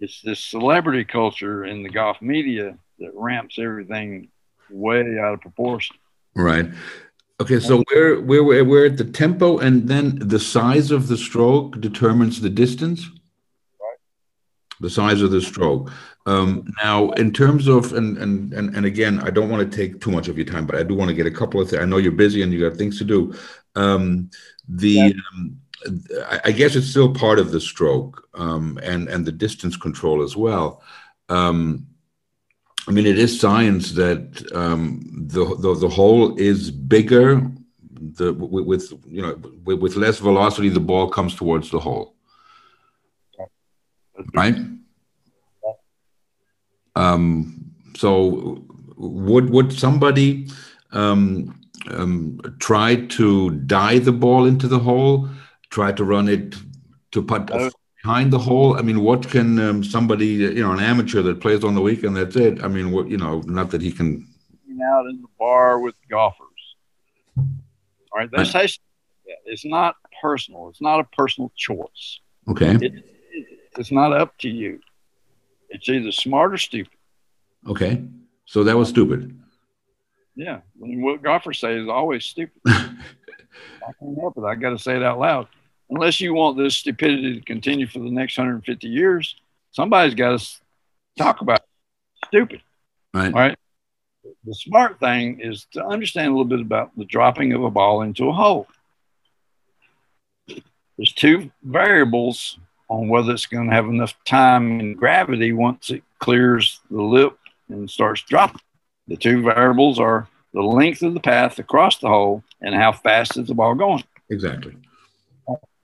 It's 0.00 0.20
this 0.22 0.40
celebrity 0.40 1.04
culture 1.04 1.64
in 1.64 1.82
the 1.82 1.88
golf 1.88 2.20
media 2.20 2.76
that 2.98 3.10
ramps 3.14 3.58
everything 3.58 4.28
way 4.70 5.18
out 5.18 5.34
of 5.34 5.40
proportion. 5.40 5.96
Right. 6.34 6.70
Okay, 7.40 7.60
so 7.60 7.82
we're 7.90 8.20
we're 8.20 8.64
we're 8.64 8.86
at 8.86 8.96
the 8.96 9.04
tempo, 9.04 9.58
and 9.58 9.88
then 9.88 10.18
the 10.20 10.38
size 10.38 10.90
of 10.90 11.08
the 11.08 11.16
stroke 11.16 11.80
determines 11.80 12.40
the 12.40 12.50
distance. 12.50 13.06
Right. 13.06 13.98
The 14.80 14.90
size 14.90 15.22
of 15.22 15.30
the 15.30 15.40
stroke. 15.40 15.90
Um, 16.24 16.72
now, 16.82 17.10
in 17.12 17.32
terms 17.32 17.66
of 17.66 17.92
and, 17.92 18.16
and 18.18 18.52
and 18.52 18.76
and 18.76 18.86
again, 18.86 19.20
I 19.20 19.30
don't 19.30 19.50
want 19.50 19.68
to 19.68 19.76
take 19.76 20.00
too 20.00 20.10
much 20.10 20.28
of 20.28 20.36
your 20.36 20.46
time, 20.46 20.66
but 20.66 20.76
I 20.76 20.82
do 20.82 20.94
want 20.94 21.08
to 21.08 21.14
get 21.14 21.26
a 21.26 21.30
couple 21.30 21.60
of 21.60 21.68
things. 21.68 21.82
I 21.82 21.86
know 21.86 21.96
you're 21.96 22.12
busy 22.12 22.42
and 22.42 22.52
you 22.52 22.68
got 22.68 22.78
things 22.78 22.98
to 22.98 23.04
do. 23.04 23.34
Um, 23.74 24.30
the 24.68 24.90
yeah. 24.90 25.10
um, 25.34 25.60
I 26.44 26.52
guess 26.52 26.76
it's 26.76 26.88
still 26.88 27.12
part 27.12 27.38
of 27.38 27.50
the 27.50 27.60
stroke 27.60 28.28
um, 28.34 28.78
and 28.82 29.08
and 29.08 29.26
the 29.26 29.32
distance 29.32 29.76
control 29.76 30.22
as 30.22 30.36
well. 30.36 30.82
Um, 31.28 31.86
I 32.88 32.90
mean, 32.90 33.06
it 33.06 33.18
is 33.18 33.38
science 33.38 33.92
that 33.92 34.50
um, 34.54 35.00
the, 35.28 35.44
the, 35.56 35.74
the 35.74 35.88
hole 35.88 36.36
is 36.36 36.70
bigger. 36.70 37.50
The 37.92 38.32
with, 38.32 38.66
with 38.66 38.92
you 39.06 39.22
know 39.22 39.34
with, 39.64 39.78
with, 39.78 39.96
less 39.96 40.18
velocity, 40.18 40.68
the 40.68 40.80
ball 40.80 41.08
comes 41.08 41.34
towards 41.34 41.70
the 41.70 41.78
hole. 41.78 42.14
Right. 44.34 44.56
Um, 46.94 47.72
so 47.96 48.64
would 48.96 49.50
would 49.50 49.72
somebody 49.72 50.48
um, 50.92 51.60
um, 51.90 52.40
try 52.58 52.96
to 53.06 53.50
dive 53.50 54.04
the 54.04 54.12
ball 54.12 54.46
into 54.46 54.68
the 54.68 54.78
hole? 54.78 55.28
Try 55.70 55.92
to 55.92 56.04
run 56.04 56.28
it 56.28 56.54
to 57.12 57.22
put 57.22 57.50
behind 58.02 58.32
the 58.32 58.38
hole? 58.38 58.76
I 58.76 58.82
mean, 58.82 59.00
what 59.00 59.28
can 59.28 59.58
um, 59.58 59.84
somebody, 59.84 60.26
you 60.26 60.62
know, 60.62 60.72
an 60.72 60.80
amateur 60.80 61.22
that 61.22 61.40
plays 61.40 61.64
on 61.64 61.74
the 61.74 61.80
weekend, 61.80 62.16
that's 62.16 62.36
it. 62.36 62.62
I 62.62 62.68
mean, 62.68 62.90
what, 62.90 63.08
you 63.08 63.16
know, 63.16 63.40
not 63.46 63.70
that 63.70 63.80
he 63.80 63.92
can. 63.92 64.28
Out 64.84 65.06
in 65.06 65.22
the 65.22 65.28
bar 65.38 65.78
with 65.78 65.94
golfers. 66.10 66.48
All 67.36 67.46
right. 68.16 68.28
That's 68.32 68.54
right. 68.54 68.78
It's 69.46 69.64
not 69.64 69.94
personal. 70.20 70.68
It's 70.70 70.80
not 70.80 70.98
a 70.98 71.04
personal 71.16 71.52
choice. 71.56 72.20
Okay. 72.48 72.74
It, 72.80 73.04
it's 73.78 73.92
not 73.92 74.12
up 74.12 74.36
to 74.38 74.48
you. 74.48 74.80
It's 75.72 75.88
either 75.88 76.12
smart 76.12 76.54
or 76.54 76.58
stupid. 76.58 76.92
Okay. 77.66 78.02
So 78.44 78.64
that 78.64 78.76
was 78.76 78.88
stupid. 78.88 79.38
Yeah. 80.34 80.60
What 80.78 81.22
golfers 81.22 81.58
say 81.58 81.76
is 81.76 81.88
always 81.88 82.24
stupid. 82.24 82.60
I 82.66 83.92
can't 83.98 84.18
help 84.18 84.36
it. 84.36 84.44
I 84.44 84.54
got 84.54 84.70
to 84.70 84.78
say 84.78 84.96
it 84.96 85.02
out 85.02 85.18
loud 85.18 85.48
unless 85.92 86.20
you 86.20 86.34
want 86.34 86.56
this 86.56 86.76
stupidity 86.76 87.38
to 87.38 87.44
continue 87.44 87.86
for 87.86 87.98
the 87.98 88.10
next 88.10 88.36
150 88.38 88.88
years, 88.88 89.36
somebody's 89.70 90.14
got 90.14 90.40
to 90.40 90.46
talk 91.18 91.40
about 91.40 91.60
it. 91.60 92.26
stupid. 92.26 92.62
Right. 93.12 93.32
Right. 93.32 93.58
The 94.44 94.54
smart 94.54 94.98
thing 95.00 95.40
is 95.40 95.66
to 95.72 95.84
understand 95.84 96.28
a 96.28 96.30
little 96.30 96.44
bit 96.44 96.60
about 96.60 96.96
the 96.96 97.04
dropping 97.04 97.52
of 97.52 97.62
a 97.62 97.70
ball 97.70 98.02
into 98.02 98.28
a 98.28 98.32
hole. 98.32 98.66
There's 100.96 101.12
two 101.12 101.50
variables 101.62 102.58
on 102.92 103.08
whether 103.08 103.32
it's 103.32 103.46
going 103.46 103.68
to 103.68 103.74
have 103.74 103.86
enough 103.86 104.14
time 104.24 104.78
and 104.78 104.98
gravity 104.98 105.52
once 105.54 105.88
it 105.88 106.02
clears 106.18 106.80
the 106.90 107.00
lip 107.00 107.38
and 107.70 107.90
starts 107.90 108.20
dropping. 108.20 108.60
The 109.08 109.16
two 109.16 109.42
variables 109.42 109.98
are 109.98 110.28
the 110.52 110.60
length 110.60 111.02
of 111.02 111.14
the 111.14 111.20
path 111.20 111.58
across 111.58 111.96
the 111.98 112.08
hole 112.08 112.44
and 112.60 112.74
how 112.74 112.92
fast 112.92 113.38
is 113.38 113.48
the 113.48 113.54
ball 113.54 113.74
going. 113.74 114.04
Exactly. 114.28 114.76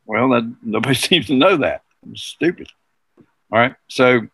Well, 0.05 0.29
that, 0.31 0.55
nobody 0.63 0.95
seems 1.07 1.29
to 1.29 1.35
know 1.35 1.57
that. 1.57 1.83
It's 2.11 2.23
stupid. 2.23 2.69
All 3.51 3.59
right. 3.59 3.75
So 3.89 4.29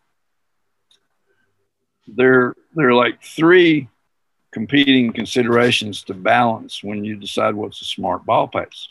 there, 2.08 2.56
there 2.74 2.88
are 2.88 2.94
like 2.94 3.22
three 3.22 3.88
competing 4.50 5.12
considerations 5.12 6.02
to 6.04 6.14
balance 6.14 6.82
when 6.82 7.04
you 7.04 7.14
decide 7.14 7.54
what's 7.54 7.80
a 7.82 7.84
smart 7.84 8.26
ball 8.26 8.48
pace. 8.48 8.88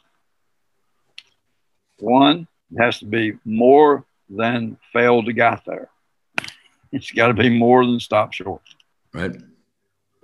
One, 1.99 2.47
it 2.73 2.81
has 2.81 2.99
to 2.99 3.05
be 3.05 3.33
more 3.45 4.05
than 4.29 4.77
failed 4.91 5.27
to 5.27 5.33
get 5.33 5.63
there. 5.65 5.89
It's 6.91 7.11
got 7.11 7.27
to 7.27 7.33
be 7.33 7.49
more 7.49 7.85
than 7.85 7.99
stop 7.99 8.33
short. 8.33 8.61
Right. 9.13 9.35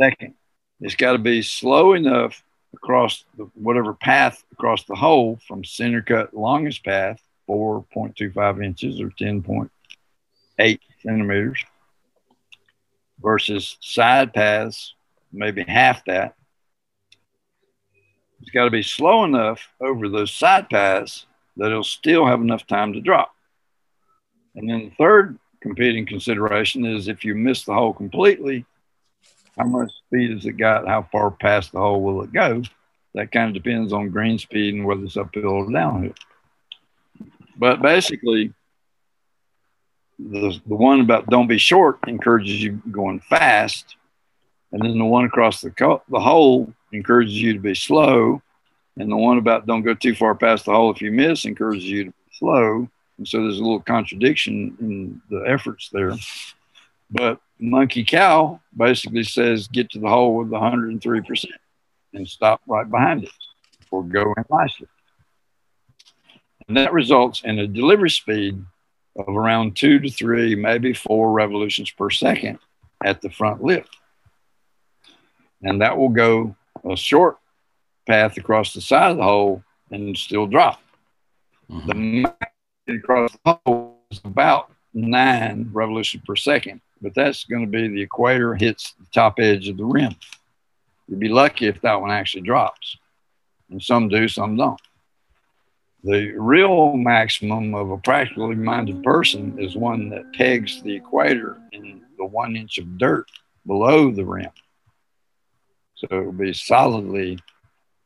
Second, 0.02 0.34
it's 0.82 0.96
got 0.96 1.14
to 1.14 1.20
be 1.20 1.42
slow 1.42 1.94
enough 1.94 2.44
across 2.74 3.24
the, 3.38 3.46
whatever 3.56 3.94
path 3.94 4.44
across 4.52 4.84
the 4.86 4.96
hole 4.96 5.40
from 5.48 5.64
center 5.64 6.02
cut 6.02 6.34
longest 6.34 6.84
path, 6.84 7.20
4.25 7.48 8.64
inches 8.64 9.02
or 9.02 9.10
10.8 9.10 10.80
centimeters, 11.04 11.64
versus 13.20 13.78
side 13.82 14.34
paths, 14.34 14.96
maybe 15.32 15.64
half 15.64 16.06
that. 16.06 16.36
It's 18.42 18.52
got 18.52 18.66
to 18.66 18.72
be 18.72 18.84
slow 18.84 19.26
enough 19.26 19.68
over 19.82 20.08
those 20.08 20.32
side 20.32 20.70
paths 20.70 21.26
that 21.60 21.72
it'll 21.72 21.84
still 21.84 22.26
have 22.26 22.42
enough 22.42 22.66
time 22.66 22.94
to 22.94 23.02
drop. 23.02 23.34
And 24.56 24.70
then 24.70 24.86
the 24.86 24.96
third 24.98 25.38
competing 25.62 26.06
consideration 26.06 26.86
is 26.86 27.08
if 27.08 27.24
you 27.24 27.36
miss 27.36 27.66
the 27.66 27.74
hole 27.74 27.94
completely, 27.94 28.66
how 29.58 29.66
much 29.66 29.92
speed 30.08 30.32
has 30.32 30.46
it 30.46 30.54
got? 30.54 30.88
How 30.88 31.08
far 31.12 31.32
past 31.32 31.72
the 31.72 31.80
hole 31.80 32.02
will 32.02 32.24
it 32.24 32.34
go? 32.34 32.64
That 33.14 33.32
kind 33.32 33.56
of 33.56 33.62
depends 33.62 33.92
on 33.92 34.10
green 34.10 34.40
speed 34.40 34.76
and 34.76 34.86
whether 34.86 35.04
it's 35.04 35.18
uphill 35.18 35.48
or 35.48 35.72
downhill. 35.72 36.14
But 37.58 37.82
basically, 37.82 38.54
the, 40.18 40.60
the 40.66 40.76
one 40.76 41.02
about 41.02 41.28
don't 41.28 41.48
be 41.48 41.58
short 41.58 42.00
encourages 42.08 42.62
you 42.64 42.82
going 42.90 43.20
fast. 43.20 43.96
And 44.72 44.82
then 44.82 44.98
the 44.98 45.06
one 45.06 45.26
across 45.26 45.62
the, 45.62 45.72
co- 45.72 46.04
the 46.10 46.20
hole 46.20 46.74
encourages 46.94 47.34
you 47.34 47.54
to 47.54 47.60
be 47.60 47.76
slow. 47.76 48.42
And 49.00 49.10
the 49.10 49.16
one 49.16 49.38
about 49.38 49.66
don't 49.66 49.82
go 49.82 49.94
too 49.94 50.14
far 50.14 50.36
past 50.36 50.66
the 50.66 50.72
hole 50.72 50.92
if 50.92 51.02
you 51.02 51.12
miss 51.12 51.46
encourages 51.46 51.86
you 51.86 52.06
to 52.06 52.14
slow. 52.34 52.88
And 53.18 53.28
so 53.28 53.42
there's 53.42 53.60
a 53.60 53.64
little 53.64 53.80
contradiction 53.80 54.76
in 54.82 55.22
the 55.30 55.50
efforts 55.50 55.90
there. 55.92 56.14
But 57.10 57.40
Monkey 57.60 58.04
Cow 58.04 58.60
basically 58.76 59.24
says 59.24 59.70
get 59.70 59.90
to 59.92 60.00
the 60.00 60.10
hole 60.10 60.36
with 60.36 60.50
103% 60.50 61.46
and 62.14 62.28
stop 62.28 62.62
right 62.68 62.90
behind 62.90 63.24
it 63.24 63.32
or 63.90 64.04
go 64.04 64.34
in 64.38 64.44
nicely. 64.50 64.88
And 66.68 66.78
that 66.78 66.94
results 66.94 67.42
in 67.44 67.58
a 67.58 67.68
delivery 67.68 68.10
speed 68.10 68.64
of 69.18 69.30
around 69.30 69.76
two 69.76 70.00
to 70.00 70.10
three, 70.10 70.56
maybe 70.56 70.94
four 70.94 71.32
revolutions 71.32 71.90
per 71.90 72.10
second 72.10 72.60
at 73.04 73.22
the 73.22 73.30
front 73.30 73.64
lip. 73.64 73.88
And 75.64 75.82
that 75.82 75.98
will 75.98 76.10
go 76.10 76.56
a 76.90 76.96
short 76.96 77.38
path 78.10 78.38
across 78.38 78.74
the 78.74 78.82
side 78.82 79.12
of 79.12 79.18
the 79.18 79.24
hole 79.24 79.64
and 79.92 80.18
still 80.18 80.48
drop. 80.48 80.82
Mm-hmm. 81.70 82.24
The 82.88 82.96
across 82.96 83.38
the 83.46 83.60
hole 83.66 84.00
is 84.10 84.20
about 84.26 84.72
nine 84.94 85.70
revolutions 85.72 86.24
per 86.26 86.36
second 86.36 86.82
but 87.02 87.16
that's 87.16 87.46
going 87.46 87.66
to 87.66 87.72
be 87.72 87.88
the 87.88 88.02
equator 88.02 88.56
hits 88.56 88.94
the 88.94 89.06
top 89.14 89.40
edge 89.40 89.68
of 89.68 89.78
the 89.78 89.86
rim. 89.86 90.16
You'd 91.08 91.20
be 91.20 91.30
lucky 91.30 91.68
if 91.68 91.82
that 91.82 92.02
one 92.02 92.12
actually 92.12 92.44
drops. 92.44 92.98
And 93.70 93.82
some 93.82 94.10
do, 94.10 94.28
some 94.28 94.58
don't. 94.58 94.80
The 96.04 96.32
real 96.32 96.96
maximum 96.96 97.76
of 97.76 97.92
a 97.92 97.98
practically 97.98 98.56
minded 98.56 99.04
person 99.04 99.58
is 99.60 99.76
one 99.76 100.10
that 100.10 100.34
pegs 100.34 100.82
the 100.82 100.96
equator 100.96 101.58
in 101.72 102.02
the 102.18 102.26
one 102.26 102.56
inch 102.56 102.78
of 102.78 102.98
dirt 102.98 103.30
below 103.66 104.12
the 104.12 104.26
rim. 104.26 104.52
So 105.96 106.08
it 106.10 106.26
will 106.26 106.32
be 106.32 106.54
solidly 106.54 107.40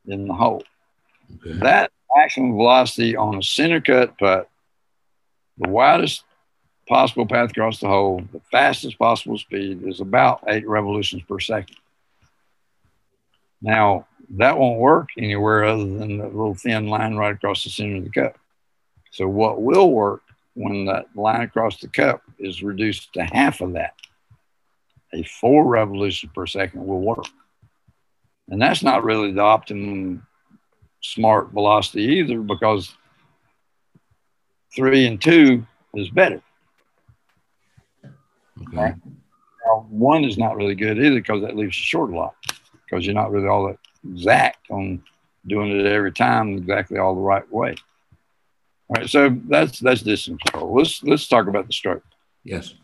in 0.06 0.26
the 0.26 0.34
hole. 0.34 0.62
Okay. 1.36 1.58
That 1.58 1.90
maximum 2.14 2.52
velocity 2.52 3.16
on 3.16 3.36
a 3.36 3.42
center 3.42 3.80
cut 3.80 4.18
putt, 4.18 4.48
the 5.58 5.68
widest 5.68 6.24
possible 6.88 7.26
path 7.26 7.50
across 7.50 7.80
the 7.80 7.88
hole, 7.88 8.22
the 8.32 8.40
fastest 8.50 8.98
possible 8.98 9.38
speed 9.38 9.82
is 9.86 10.00
about 10.00 10.44
eight 10.48 10.68
revolutions 10.68 11.22
per 11.22 11.40
second. 11.40 11.76
Now, 13.62 14.06
that 14.30 14.58
won't 14.58 14.78
work 14.78 15.08
anywhere 15.16 15.64
other 15.64 15.84
than 15.84 16.18
the 16.18 16.26
little 16.26 16.54
thin 16.54 16.88
line 16.88 17.16
right 17.16 17.34
across 17.34 17.64
the 17.64 17.70
center 17.70 17.96
of 17.96 18.04
the 18.04 18.10
cup. 18.10 18.36
So, 19.10 19.28
what 19.28 19.62
will 19.62 19.90
work 19.90 20.22
when 20.54 20.86
that 20.86 21.06
line 21.14 21.42
across 21.42 21.80
the 21.80 21.88
cup 21.88 22.22
is 22.38 22.62
reduced 22.62 23.12
to 23.14 23.24
half 23.24 23.60
of 23.60 23.72
that? 23.74 23.94
A 25.12 25.22
four 25.22 25.64
revolutions 25.64 26.32
per 26.34 26.46
second 26.46 26.84
will 26.86 27.00
work. 27.00 27.26
And 28.48 28.60
that's 28.60 28.82
not 28.82 29.04
really 29.04 29.32
the 29.32 29.40
optimum 29.40 30.26
smart 31.00 31.50
velocity 31.52 32.02
either 32.02 32.40
because 32.40 32.94
three 34.74 35.06
and 35.06 35.20
two 35.20 35.66
is 35.94 36.10
better. 36.10 36.42
Okay. 38.68 38.94
Now, 39.66 39.86
one 39.88 40.24
is 40.24 40.38
not 40.38 40.56
really 40.56 40.74
good 40.74 40.98
either 40.98 41.16
because 41.16 41.42
that 41.42 41.56
leaves 41.56 41.78
you 41.78 41.84
short 41.84 42.10
a 42.10 42.16
lot 42.16 42.34
because 42.84 43.04
you're 43.04 43.14
not 43.14 43.30
really 43.30 43.48
all 43.48 43.66
that 43.66 43.78
exact 44.08 44.70
on 44.70 45.02
doing 45.46 45.78
it 45.78 45.86
every 45.86 46.12
time 46.12 46.56
exactly 46.56 46.98
all 46.98 47.14
the 47.14 47.20
right 47.20 47.50
way. 47.52 47.74
All 48.88 48.96
right, 48.96 49.08
so 49.08 49.36
that's 49.48 49.80
that's 49.80 50.02
distance 50.02 50.40
control. 50.42 50.74
Let's 50.74 51.02
let's 51.02 51.26
talk 51.26 51.46
about 51.46 51.66
the 51.66 51.72
stroke. 51.72 52.04
Yes. 52.44 52.74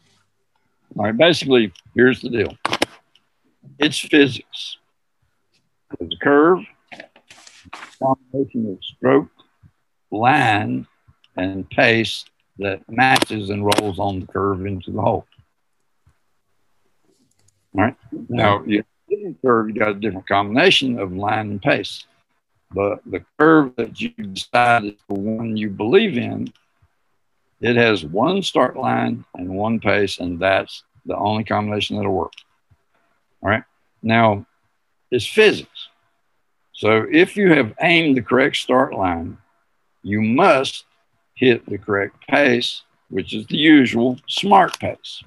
All 0.96 1.04
right, 1.04 1.16
basically, 1.16 1.72
here's 1.94 2.22
the 2.22 2.30
deal 2.30 2.56
it's 3.78 3.98
physics. 3.98 4.78
There's 5.98 6.12
a 6.12 6.24
curve, 6.24 6.60
combination 7.98 8.72
of 8.72 8.84
stroke, 8.84 9.30
line, 10.10 10.86
and 11.36 11.68
pace 11.70 12.24
that 12.58 12.82
matches 12.88 13.50
and 13.50 13.64
rolls 13.64 13.98
on 13.98 14.20
the 14.20 14.26
curve 14.26 14.66
into 14.66 14.90
the 14.90 15.00
hole. 15.00 15.26
All 17.74 17.84
right. 17.84 17.96
Now, 18.28 18.62
you 18.64 18.84
curve, 19.42 19.68
you 19.68 19.74
got 19.74 19.90
a 19.90 19.94
different 19.94 20.28
combination 20.28 20.98
of 20.98 21.12
line 21.12 21.50
and 21.50 21.62
pace. 21.62 22.04
But 22.72 23.00
the 23.04 23.24
curve 23.38 23.74
that 23.76 24.00
you 24.00 24.10
decide 24.10 24.84
is 24.84 24.94
the 25.08 25.14
one 25.14 25.56
you 25.56 25.70
believe 25.70 26.16
in, 26.16 26.52
it 27.60 27.76
has 27.76 28.04
one 28.04 28.42
start 28.42 28.76
line 28.76 29.24
and 29.34 29.50
one 29.50 29.80
pace, 29.80 30.18
and 30.18 30.38
that's 30.38 30.84
the 31.04 31.16
only 31.16 31.44
combination 31.44 31.96
that'll 31.96 32.12
work. 32.12 32.32
All 33.42 33.50
right. 33.50 33.64
Now, 34.02 34.46
it's 35.10 35.26
physics. 35.26 35.88
So 36.72 37.06
if 37.10 37.36
you 37.36 37.52
have 37.52 37.74
aimed 37.80 38.16
the 38.16 38.22
correct 38.22 38.56
start 38.56 38.94
line, 38.94 39.38
you 40.02 40.22
must 40.22 40.84
hit 41.34 41.66
the 41.66 41.78
correct 41.78 42.26
pace, 42.28 42.82
which 43.10 43.34
is 43.34 43.46
the 43.46 43.56
usual 43.56 44.18
smart 44.26 44.78
pace. 44.78 45.22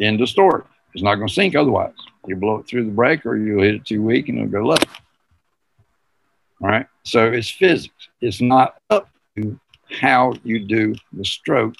End 0.00 0.20
of 0.20 0.28
story. 0.28 0.62
It's 0.94 1.02
not 1.02 1.16
going 1.16 1.28
to 1.28 1.34
sink 1.34 1.56
otherwise. 1.56 1.94
You 2.26 2.36
blow 2.36 2.58
it 2.58 2.66
through 2.66 2.84
the 2.84 2.92
brake 2.92 3.26
or 3.26 3.36
you'll 3.36 3.62
hit 3.62 3.74
it 3.74 3.84
too 3.84 4.02
weak 4.02 4.28
and 4.28 4.38
it'll 4.38 4.50
go 4.50 4.66
left. 4.66 4.86
All 6.60 6.68
right. 6.68 6.86
So 7.04 7.32
it's 7.32 7.50
physics. 7.50 8.08
It's 8.20 8.40
not 8.40 8.80
up 8.90 9.08
to 9.36 9.58
how 10.00 10.34
you 10.44 10.60
do 10.60 10.94
the 11.12 11.24
stroke. 11.24 11.74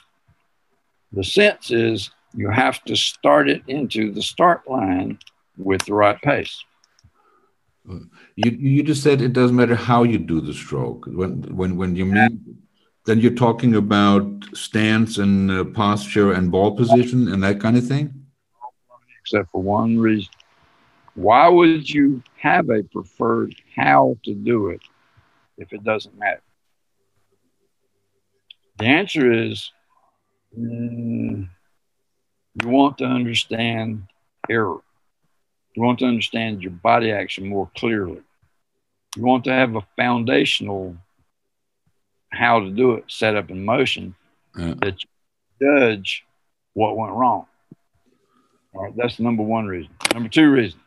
The 1.13 1.25
sense 1.25 1.71
is 1.71 2.11
you 2.35 2.51
have 2.51 2.83
to 2.85 2.97
start 2.97 3.49
it 3.49 3.63
into 3.67 4.13
the 4.13 4.23
start 4.23 4.69
line 4.69 5.19
with 5.59 5.85
the 5.85 5.95
right 5.95 6.21
pace. 6.23 6.65
You 8.37 8.51
you 8.51 8.83
just 8.83 9.03
said 9.03 9.21
it 9.21 9.33
doesn't 9.33 9.57
matter 9.57 9.75
how 9.75 10.03
you 10.03 10.19
do 10.19 10.41
the 10.41 10.53
stroke. 10.53 11.07
When 11.07 11.43
when 11.57 11.77
when 11.77 11.97
you 11.97 12.05
mean 12.05 12.59
then 13.07 13.21
you're 13.21 13.35
talking 13.35 13.75
about 13.75 14.27
stance 14.53 15.17
and 15.17 15.51
uh, 15.51 15.65
posture 15.65 16.33
and 16.33 16.51
ball 16.51 16.77
position 16.77 17.33
and 17.33 17.43
that 17.43 17.59
kind 17.59 17.77
of 17.79 17.87
thing. 17.87 18.27
Except 19.23 19.51
for 19.51 19.63
one 19.63 19.99
reason. 19.99 20.31
Why 21.15 21.49
would 21.49 21.89
you 21.89 22.23
have 22.37 22.69
a 22.69 22.83
preferred 22.83 23.55
how 23.75 24.19
to 24.25 24.35
do 24.35 24.69
it 24.69 24.83
if 25.57 25.73
it 25.73 25.83
doesn't 25.85 26.19
matter? 26.19 26.43
The 28.79 28.85
answer 28.85 29.33
is 29.33 29.73
mm, 30.57 31.49
you 32.63 32.69
want 32.69 32.99
to 32.99 33.05
understand 33.05 34.05
error. 34.49 34.83
You 35.79 35.85
want 35.85 36.01
to 36.01 36.07
understand 36.07 36.61
your 36.61 36.73
body 36.73 37.13
action 37.13 37.49
more 37.49 37.71
clearly. 37.77 38.21
You 39.15 39.23
want 39.23 39.45
to 39.45 39.53
have 39.53 39.77
a 39.77 39.87
foundational 39.95 40.97
how 42.33 42.59
to 42.59 42.71
do 42.71 42.95
it 42.95 43.05
set 43.07 43.37
up 43.37 43.49
in 43.49 43.65
motion 43.65 44.17
yeah. 44.59 44.75
that 44.81 44.97
you 45.05 45.09
judge 45.63 46.25
what 46.75 46.97
went 46.97 47.13
wrong. 47.13 47.47
All 48.75 48.87
right, 48.87 48.97
that's 48.97 49.19
the 49.19 49.23
number 49.23 49.45
one 49.45 49.67
reason. 49.67 49.93
Number 50.13 50.29
two 50.29 50.51
reason, 50.51 50.81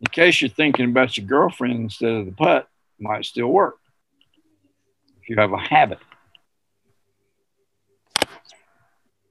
in 0.00 0.08
case 0.10 0.42
you're 0.42 0.50
thinking 0.50 0.86
about 0.86 1.16
your 1.16 1.24
girlfriend 1.24 1.74
instead 1.74 2.10
of 2.10 2.26
the 2.26 2.32
putt, 2.32 2.68
might 2.98 3.24
still 3.24 3.46
work 3.46 3.76
if 5.20 5.28
you 5.28 5.36
have 5.36 5.52
a 5.52 5.58
habit. 5.58 6.00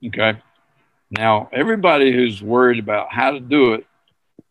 Okay. 0.08 0.42
Now, 1.10 1.50
everybody 1.52 2.14
who's 2.14 2.42
worried 2.42 2.80
about 2.80 3.12
how 3.12 3.32
to 3.32 3.42
do 3.42 3.74
it, 3.74 3.86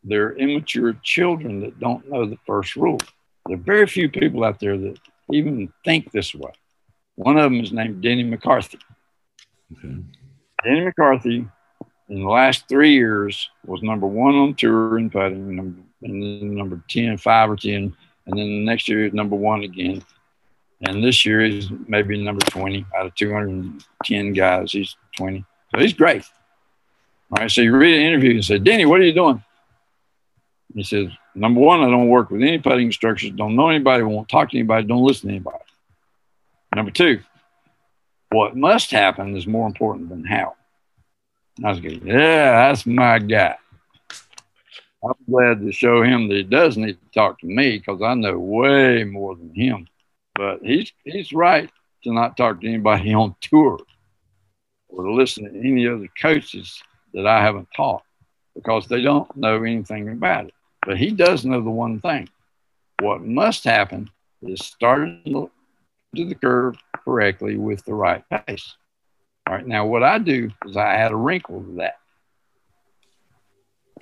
they're 0.05 0.33
immature 0.37 0.95
children 1.03 1.61
that 1.61 1.79
don't 1.79 2.09
know 2.11 2.27
the 2.27 2.39
first 2.47 2.77
rule. 2.77 2.99
There 3.47 3.57
are 3.57 3.61
very 3.61 3.87
few 3.87 4.09
people 4.09 4.45
out 4.45 4.61
there 4.61 4.79
that 4.79 4.99
even 5.33 5.73
think 5.85 6.11
this 6.11 6.35
way. 6.35 6.53
One 7.17 7.37
of 7.37 7.45
them 7.45 7.61
is 7.61 7.73
named 7.73 8.03
Denny 8.03 8.23
McCarthy. 8.23 8.79
Okay. 9.73 9.97
Denny 10.65 10.85
McCarthy, 10.85 11.47
in 12.09 12.23
the 12.23 12.29
last 12.29 12.69
three 12.69 12.93
years, 12.93 13.51
was 13.67 13.83
number 13.83 14.07
one 14.07 14.35
on 14.35 14.55
tour 14.55 14.99
in 14.99 15.11
putting, 15.11 15.57
number, 15.57 15.81
and 16.03 16.23
then 16.23 16.55
number 16.55 16.83
10, 16.89 17.19
five 17.19 17.51
or 17.51 17.57
10. 17.57 17.95
And 18.27 18.39
then 18.39 18.47
the 18.47 18.65
next 18.65 18.89
year, 18.89 19.07
is 19.07 19.13
number 19.13 19.37
one 19.37 19.63
again. 19.63 20.03
And 20.83 21.05
this 21.05 21.27
year, 21.27 21.43
he's 21.43 21.71
maybe 21.87 22.23
number 22.23 22.45
20 22.47 22.87
out 22.97 23.07
of 23.07 23.15
210 23.15 24.33
guys. 24.33 24.73
He's 24.73 24.97
20. 25.17 25.45
So 25.75 25.81
he's 25.81 25.93
great. 25.93 26.25
All 27.31 27.43
right. 27.43 27.51
So 27.51 27.61
you 27.61 27.77
read 27.77 27.97
an 27.97 28.07
interview 28.07 28.33
and 28.33 28.45
say, 28.45 28.59
Denny, 28.59 28.87
what 28.87 29.01
are 29.01 29.05
you 29.05 29.13
doing? 29.13 29.43
He 30.75 30.83
says, 30.83 31.09
number 31.35 31.61
one, 31.61 31.81
I 31.81 31.91
don't 31.91 32.09
work 32.09 32.31
with 32.31 32.43
any 32.43 32.59
putting 32.59 32.87
instructors, 32.87 33.31
don't 33.31 33.57
know 33.57 33.69
anybody, 33.69 34.03
won't 34.03 34.29
talk 34.29 34.51
to 34.51 34.59
anybody, 34.59 34.87
don't 34.87 35.05
listen 35.05 35.29
to 35.29 35.35
anybody. 35.35 35.59
Number 36.75 36.93
two, 36.93 37.21
what 38.31 38.57
must 38.57 38.91
happen 38.91 39.37
is 39.37 39.47
more 39.47 39.67
important 39.67 40.09
than 40.09 40.25
how. 40.25 40.55
I 41.65 41.71
was 41.71 41.81
going, 41.81 42.07
yeah, 42.07 42.69
that's 42.69 42.87
my 42.87 43.19
guy. 43.19 43.57
I'm 45.03 45.15
glad 45.29 45.61
to 45.61 45.73
show 45.73 46.03
him 46.03 46.29
that 46.29 46.35
he 46.37 46.43
does 46.43 46.77
need 46.77 46.99
to 47.01 47.11
talk 47.15 47.41
to 47.41 47.47
me 47.47 47.79
because 47.79 48.03
I 48.03 48.15
know 48.15 48.39
way 48.39 49.05
more 49.05 49.35
than 49.35 49.55
him. 49.55 49.87
But 50.35 50.61
he's 50.63 50.93
he's 51.05 51.33
right 51.33 51.71
to 52.05 52.13
not 52.13 52.37
talk 52.37 52.61
to 52.61 52.69
anybody 52.69 53.13
on 53.15 53.35
tour 53.41 53.79
or 54.89 55.05
to 55.05 55.13
listen 55.13 55.45
to 55.45 55.59
any 55.59 55.89
other 55.89 56.09
coaches 56.21 56.83
that 57.15 57.27
I 57.27 57.43
haven't 57.43 57.69
taught 57.75 58.03
because 58.55 58.87
they 58.87 59.03
don't 59.03 59.35
know 59.37 59.63
anything 59.63 60.09
about 60.09 60.47
it. 60.47 60.55
But 60.87 60.99
he 60.99 61.11
does 61.11 61.45
know 61.45 61.61
the 61.61 61.71
one 61.71 62.01
thing. 62.01 62.29
What 63.01 63.23
must 63.23 63.65
happen 63.65 64.11
is 64.43 64.61
starting 64.65 65.23
to 66.17 66.25
the 66.25 66.35
curve 66.35 66.77
correctly 67.05 67.57
with 67.57 67.85
the 67.85 67.95
right 67.95 68.25
pace. 68.31 68.75
All 69.47 69.55
right. 69.55 69.67
Now, 69.67 69.87
what 69.87 70.03
I 70.03 70.19
do 70.19 70.51
is 70.67 70.77
I 70.77 70.95
add 70.95 71.13
a 71.13 71.17
wrinkle 71.17 71.63
to 71.63 71.77
that. 71.77 71.97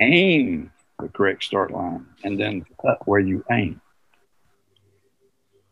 Aim 0.01 0.71
the 1.01 1.09
correct 1.09 1.45
start 1.45 1.71
line 1.71 2.07
and 2.25 2.39
then 2.39 2.65
cut 2.81 3.07
where 3.07 3.21
you 3.21 3.45
aim. 3.51 3.81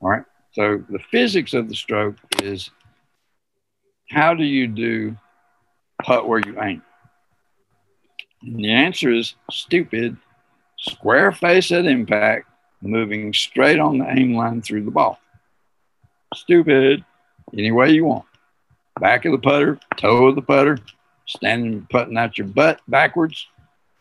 All 0.00 0.10
right. 0.10 0.24
So 0.52 0.82
the 0.88 1.00
physics 1.10 1.52
of 1.52 1.68
the 1.68 1.74
stroke 1.74 2.16
is 2.42 2.70
how 4.08 4.34
do 4.34 4.44
you 4.44 4.68
do 4.68 5.16
putt 6.02 6.28
where 6.28 6.38
you 6.38 6.60
aim? 6.62 6.82
And 8.42 8.56
the 8.56 8.72
answer 8.72 9.10
is 9.10 9.34
stupid, 9.50 10.16
square 10.76 11.32
face 11.32 11.72
at 11.72 11.86
impact, 11.86 12.48
moving 12.80 13.32
straight 13.32 13.78
on 13.78 13.98
the 13.98 14.08
aim 14.08 14.34
line 14.34 14.62
through 14.62 14.84
the 14.84 14.90
ball. 14.90 15.18
Stupid, 16.34 17.04
any 17.52 17.72
way 17.72 17.90
you 17.90 18.04
want. 18.04 18.24
Back 19.00 19.24
of 19.24 19.32
the 19.32 19.38
putter, 19.38 19.78
toe 19.96 20.26
of 20.26 20.34
the 20.34 20.42
putter, 20.42 20.78
standing 21.26 21.86
putting 21.90 22.16
out 22.16 22.38
your 22.38 22.46
butt 22.46 22.80
backwards. 22.88 23.46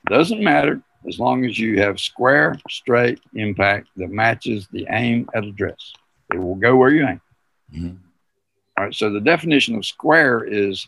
Doesn't 0.08 0.44
matter 0.44 0.82
as 1.08 1.20
long 1.20 1.46
as 1.46 1.58
you 1.58 1.82
have 1.82 2.00
square, 2.00 2.58
straight 2.70 3.20
impact 3.34 3.90
that 3.98 4.10
matches 4.10 4.68
the 4.72 4.88
aim 4.90 5.30
at 5.34 5.44
address. 5.44 5.94
It 6.34 6.38
will 6.38 6.56
go 6.56 6.76
where 6.76 6.90
you 6.90 7.08
aim. 7.08 7.22
Mm-hmm. 7.74 7.96
All 8.78 8.86
right. 8.86 8.94
So 8.96 9.12
the 9.12 9.22
definition 9.22 9.76
of 9.76 9.86
square 9.86 10.44
is 10.44 10.88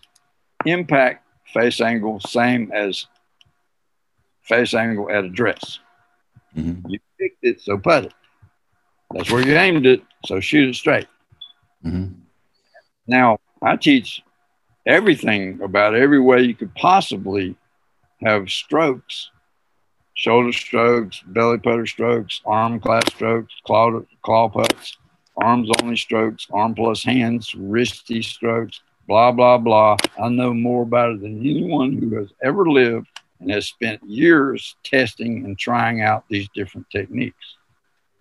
impact 0.65 1.25
face 1.53 1.81
angle, 1.81 2.19
same 2.19 2.71
as 2.73 3.07
face 4.47 4.73
angle 4.73 5.09
at 5.09 5.25
address. 5.25 5.79
Mm-hmm. 6.55 6.89
You 6.89 6.99
picked 7.19 7.43
it, 7.43 7.61
so 7.61 7.77
put 7.77 8.05
it. 8.05 8.13
That's 9.11 9.31
where 9.31 9.45
you 9.45 9.55
aimed 9.55 9.85
it, 9.85 10.01
so 10.25 10.39
shoot 10.39 10.69
it 10.69 10.75
straight. 10.75 11.07
Mm-hmm. 11.85 12.13
Now, 13.07 13.39
I 13.61 13.75
teach 13.75 14.21
everything 14.85 15.61
about 15.61 15.95
every 15.95 16.19
way 16.19 16.41
you 16.41 16.55
could 16.55 16.73
possibly 16.75 17.55
have 18.21 18.49
strokes 18.49 19.29
shoulder 20.17 20.51
strokes, 20.51 21.21
belly 21.27 21.59
putter 21.59 21.85
strokes, 21.85 22.41
arm 22.43 22.79
clasp 22.79 23.11
strokes, 23.11 23.53
claw, 23.63 24.01
claw 24.23 24.49
putts, 24.49 24.97
arms 25.37 25.69
only 25.79 25.95
strokes, 25.95 26.47
arm 26.51 26.73
plus 26.73 27.03
hands, 27.03 27.53
wristy 27.53 28.23
strokes, 28.23 28.81
blah, 29.07 29.31
blah, 29.31 29.59
blah. 29.59 29.95
I 30.21 30.29
know 30.29 30.55
more 30.55 30.81
about 30.81 31.11
it 31.11 31.21
than 31.21 31.39
anyone 31.39 31.93
who 31.93 32.15
has 32.17 32.29
ever 32.43 32.67
lived 32.67 33.07
and 33.39 33.51
has 33.51 33.67
spent 33.67 34.03
years 34.03 34.75
testing 34.83 35.45
and 35.45 35.57
trying 35.57 36.01
out 36.01 36.25
these 36.29 36.47
different 36.55 36.87
techniques. 36.91 37.55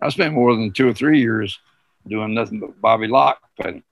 I 0.01 0.09
spent 0.09 0.33
more 0.33 0.55
than 0.55 0.71
two 0.71 0.87
or 0.87 0.93
three 0.93 1.19
years 1.19 1.59
doing 2.07 2.33
nothing 2.33 2.59
but 2.59 2.79
Bobby 2.79 3.07
Locke 3.07 3.39
putting. 3.59 3.83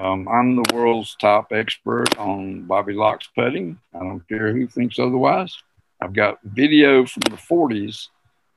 Um, 0.00 0.26
I'm 0.26 0.56
the 0.56 0.74
world's 0.74 1.14
top 1.20 1.52
expert 1.52 2.18
on 2.18 2.62
Bobby 2.62 2.92
Locke's 2.92 3.28
putting. 3.34 3.78
I 3.94 4.00
don't 4.00 4.26
care 4.28 4.52
who 4.52 4.66
thinks 4.66 4.98
otherwise. 4.98 5.56
I've 6.00 6.12
got 6.12 6.38
video 6.42 7.06
from 7.06 7.22
the 7.30 7.36
40s 7.36 8.08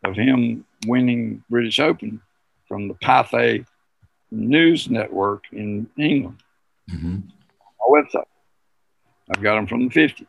of 0.04 0.16
him 0.16 0.66
winning 0.88 1.44
British 1.50 1.80
Open 1.80 2.22
from 2.68 2.88
the 2.88 2.96
Pathé 2.96 3.66
News 4.32 4.90
Network 4.90 5.44
in 5.52 5.88
England. 5.98 6.42
Mm-hmm. 6.92 7.20
My 7.80 8.02
website. 8.02 8.26
I've 9.30 9.42
got 9.42 9.56
them 9.56 9.68
from 9.68 9.88
the 9.88 9.94
50s. 9.94 10.26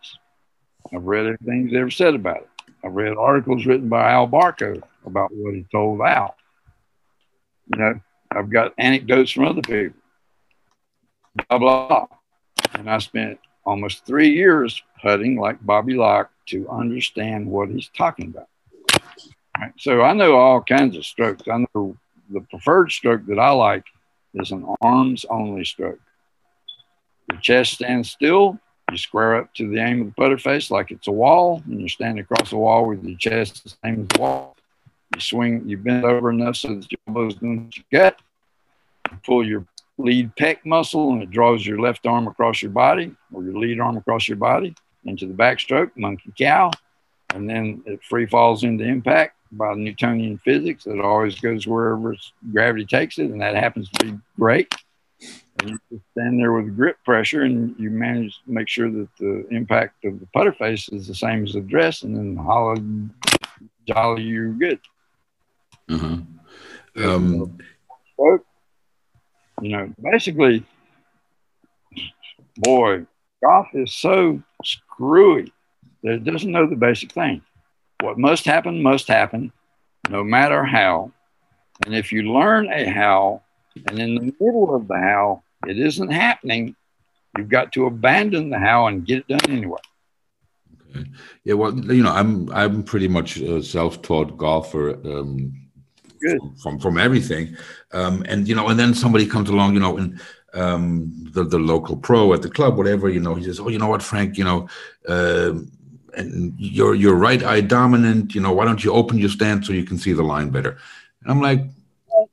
I've 0.94 1.05
read 1.05 1.27
everything 1.27 1.68
he's 1.68 1.77
ever 1.77 1.90
said 1.90 2.14
about 2.14 2.38
it. 2.38 2.49
I've 2.85 2.94
read 2.94 3.16
articles 3.16 3.66
written 3.66 3.88
by 3.88 4.12
Al 4.12 4.29
Barkow 4.29 4.83
about 5.05 5.31
what 5.33 5.55
he 5.55 5.66
told 5.72 6.01
Al. 6.01 6.37
You 7.72 7.79
know, 7.79 8.01
I've 8.31 8.51
got 8.51 8.75
anecdotes 8.79 9.31
from 9.31 9.46
other 9.46 9.62
people. 9.62 9.99
Blah, 11.49 11.59
blah, 11.59 11.88
blah. 11.88 12.07
And 12.75 12.88
I 12.88 12.99
spent 12.99 13.38
almost 13.64 14.07
three 14.07 14.31
years 14.31 14.83
putting 15.03 15.38
like 15.38 15.64
Bobby 15.64 15.94
Locke 15.94 16.31
to 16.46 16.68
understand 16.68 17.46
what 17.46 17.68
he's 17.68 17.90
talking 17.96 18.29
about. 18.29 18.49
Right. 19.59 19.72
So 19.79 20.03
I 20.03 20.12
know 20.12 20.37
all 20.37 20.62
kinds 20.62 20.96
of 20.96 21.05
strokes. 21.05 21.42
I 21.49 21.64
know 21.75 21.96
the 22.31 22.40
preferred 22.42 22.92
stroke 22.92 23.27
that 23.27 23.38
I 23.38 23.51
like 23.51 23.85
is 24.35 24.53
an 24.53 24.66
arms 24.81 25.25
only 25.29 25.64
stroke. 25.64 26.01
The 27.29 27.38
chest 27.40 27.75
stands 27.75 28.11
still. 28.11 28.59
You 28.90 28.99
square 28.99 29.37
up 29.37 29.53
to 29.55 29.68
the 29.68 29.79
aim 29.79 30.01
of 30.01 30.07
the 30.07 30.12
putter 30.12 30.38
face 30.38 30.70
like 30.70 30.92
it's 30.92 31.09
a 31.09 31.12
wall, 31.12 31.62
and 31.66 31.81
you're 31.81 31.88
standing 31.88 32.22
across 32.22 32.51
the 32.51 32.57
wall 32.57 32.87
with 32.87 33.03
your 33.03 33.18
chest 33.18 33.64
the 33.64 33.70
same 33.85 34.03
as 34.03 34.09
the 34.09 34.20
wall. 34.20 34.57
You 35.14 35.20
swing, 35.20 35.68
you 35.68 35.77
bend 35.77 36.05
over 36.05 36.31
enough 36.31 36.57
so 36.57 36.75
that 36.75 36.90
your 36.92 37.01
elbows 37.09 37.35
don't 37.35 37.77
your 37.77 37.85
gut. 37.90 38.20
You 39.11 39.18
pull 39.25 39.46
your 39.46 39.66
lead 39.99 40.37
pec 40.37 40.59
muscle, 40.64 41.12
and 41.12 41.22
it 41.22 41.31
draws 41.31 41.66
your 41.66 41.81
left 41.81 42.07
arm 42.07 42.29
across 42.29 42.62
your 42.62 42.70
body 42.70 43.14
or 43.33 43.42
your 43.42 43.59
lead 43.59 43.81
arm 43.81 43.96
across 43.96 44.29
your 44.29 44.37
body 44.37 44.75
into 45.05 45.27
the 45.27 45.35
backstroke, 45.35 45.90
monkey 45.96 46.33
cow, 46.38 46.70
and 47.35 47.49
then 47.49 47.83
it 47.87 48.03
free 48.05 48.27
falls 48.27 48.62
into 48.62 48.85
impact 48.85 49.37
by 49.53 49.75
Newtonian 49.75 50.38
physics. 50.38 50.87
It 50.87 51.01
always 51.01 51.40
goes 51.40 51.66
wherever 51.66 52.14
gravity 52.53 52.85
takes 52.85 53.18
it, 53.18 53.31
and 53.31 53.40
that 53.40 53.57
happens 53.57 53.88
to 53.90 54.07
be 54.07 54.18
great. 54.38 54.72
And 55.59 55.71
you 55.71 55.79
just 55.90 56.05
stand 56.12 56.38
there 56.38 56.53
with 56.53 56.77
grip 56.77 56.97
pressure, 57.05 57.42
and 57.42 57.75
you 57.79 57.90
manage 57.90 58.35
to 58.45 58.51
make 58.51 58.69
sure 58.69 58.90
that 58.90 59.09
the 59.19 59.47
impact 59.51 60.05
of 60.05 60.21
the 60.21 60.27
putter 60.27 60.53
face 60.53 60.88
is 60.90 61.07
the 61.07 61.14
same 61.14 61.45
as 61.45 61.55
the 61.55 61.61
dress, 61.61 62.03
and 62.03 62.16
then 62.16 62.37
holla, 62.37 62.77
jolly, 63.87 64.23
you're 64.23 64.53
good. 64.53 64.81
Uh-huh. 65.88 66.19
Um, 66.97 67.59
you 69.62 69.69
know, 69.71 69.92
basically, 70.03 70.64
boy, 72.57 73.07
golf 73.42 73.69
is 73.75 73.95
so 73.95 74.42
screwy 74.64 75.53
that 76.03 76.12
it 76.12 76.25
doesn't 76.25 76.51
know 76.51 76.66
the 76.66 76.77
basic 76.77 77.12
thing. 77.12 77.42
What 78.01 78.19
must 78.19 78.45
happen, 78.45 78.83
must 78.83 79.09
happen, 79.09 79.53
no 80.11 80.23
matter 80.23 80.64
how. 80.64 81.12
And 81.85 81.95
if 81.95 82.12
you 82.12 82.33
learn 82.33 82.71
a 82.71 82.85
how, 82.85 83.42
and 83.87 83.99
in 83.99 84.14
the 84.14 84.35
middle 84.40 84.75
of 84.75 84.88
the 84.88 84.97
how, 84.97 85.42
it 85.66 85.79
isn't 85.79 86.11
happening, 86.11 86.75
you've 87.37 87.49
got 87.49 87.73
to 87.73 87.87
abandon 87.87 88.51
the 88.51 88.59
how 88.59 88.87
and 88.87 89.07
get 89.07 89.19
it 89.19 89.29
done 89.29 89.51
anyway. 89.51 89.81
Okay. 90.90 91.09
Yeah, 91.45 91.55
well, 91.55 91.75
you 91.75 92.03
know, 92.03 92.12
I'm 92.12 92.51
I'm 92.53 92.83
pretty 92.83 93.09
much 93.09 93.37
a 93.38 93.62
self-taught 93.62 94.37
golfer. 94.37 94.95
Um, 95.05 95.62
Good. 96.19 96.38
From 96.62 96.79
from 96.79 96.97
everything, 96.97 97.57
um, 97.92 98.25
and 98.27 98.49
you 98.49 98.55
know, 98.55 98.69
and 98.69 98.81
then 98.81 98.95
somebody 98.95 99.27
comes 99.27 99.51
along, 99.51 99.75
you 99.75 99.81
know, 99.81 99.99
and 99.99 100.19
um, 100.55 101.12
the 101.33 101.45
the 101.45 101.59
local 101.59 101.95
pro 101.95 102.33
at 102.33 102.40
the 102.40 102.49
club, 102.49 102.79
whatever, 102.79 103.11
you 103.11 103.21
know, 103.21 103.35
he 103.35 103.45
says, 103.45 103.61
"Oh, 103.61 103.69
you 103.69 103.79
know 103.79 103.88
what, 103.88 104.03
Frank, 104.03 104.38
you 104.38 104.45
know, 104.45 104.66
uh, 105.07 105.53
and 106.16 106.55
you're 106.57 106.95
you're 106.95 107.14
right 107.14 107.42
eye 107.45 107.61
dominant. 107.61 108.35
You 108.35 108.40
know, 108.40 108.53
why 108.53 108.64
don't 108.64 108.83
you 108.83 108.92
open 108.92 109.19
your 109.19 109.29
stance 109.29 109.66
so 109.66 109.75
you 109.75 109.85
can 109.85 109.99
see 109.99 110.14
the 110.14 110.23
line 110.23 110.49
better?" 110.49 110.79
And 111.23 111.31
I'm 111.31 111.42
like, 111.42 111.61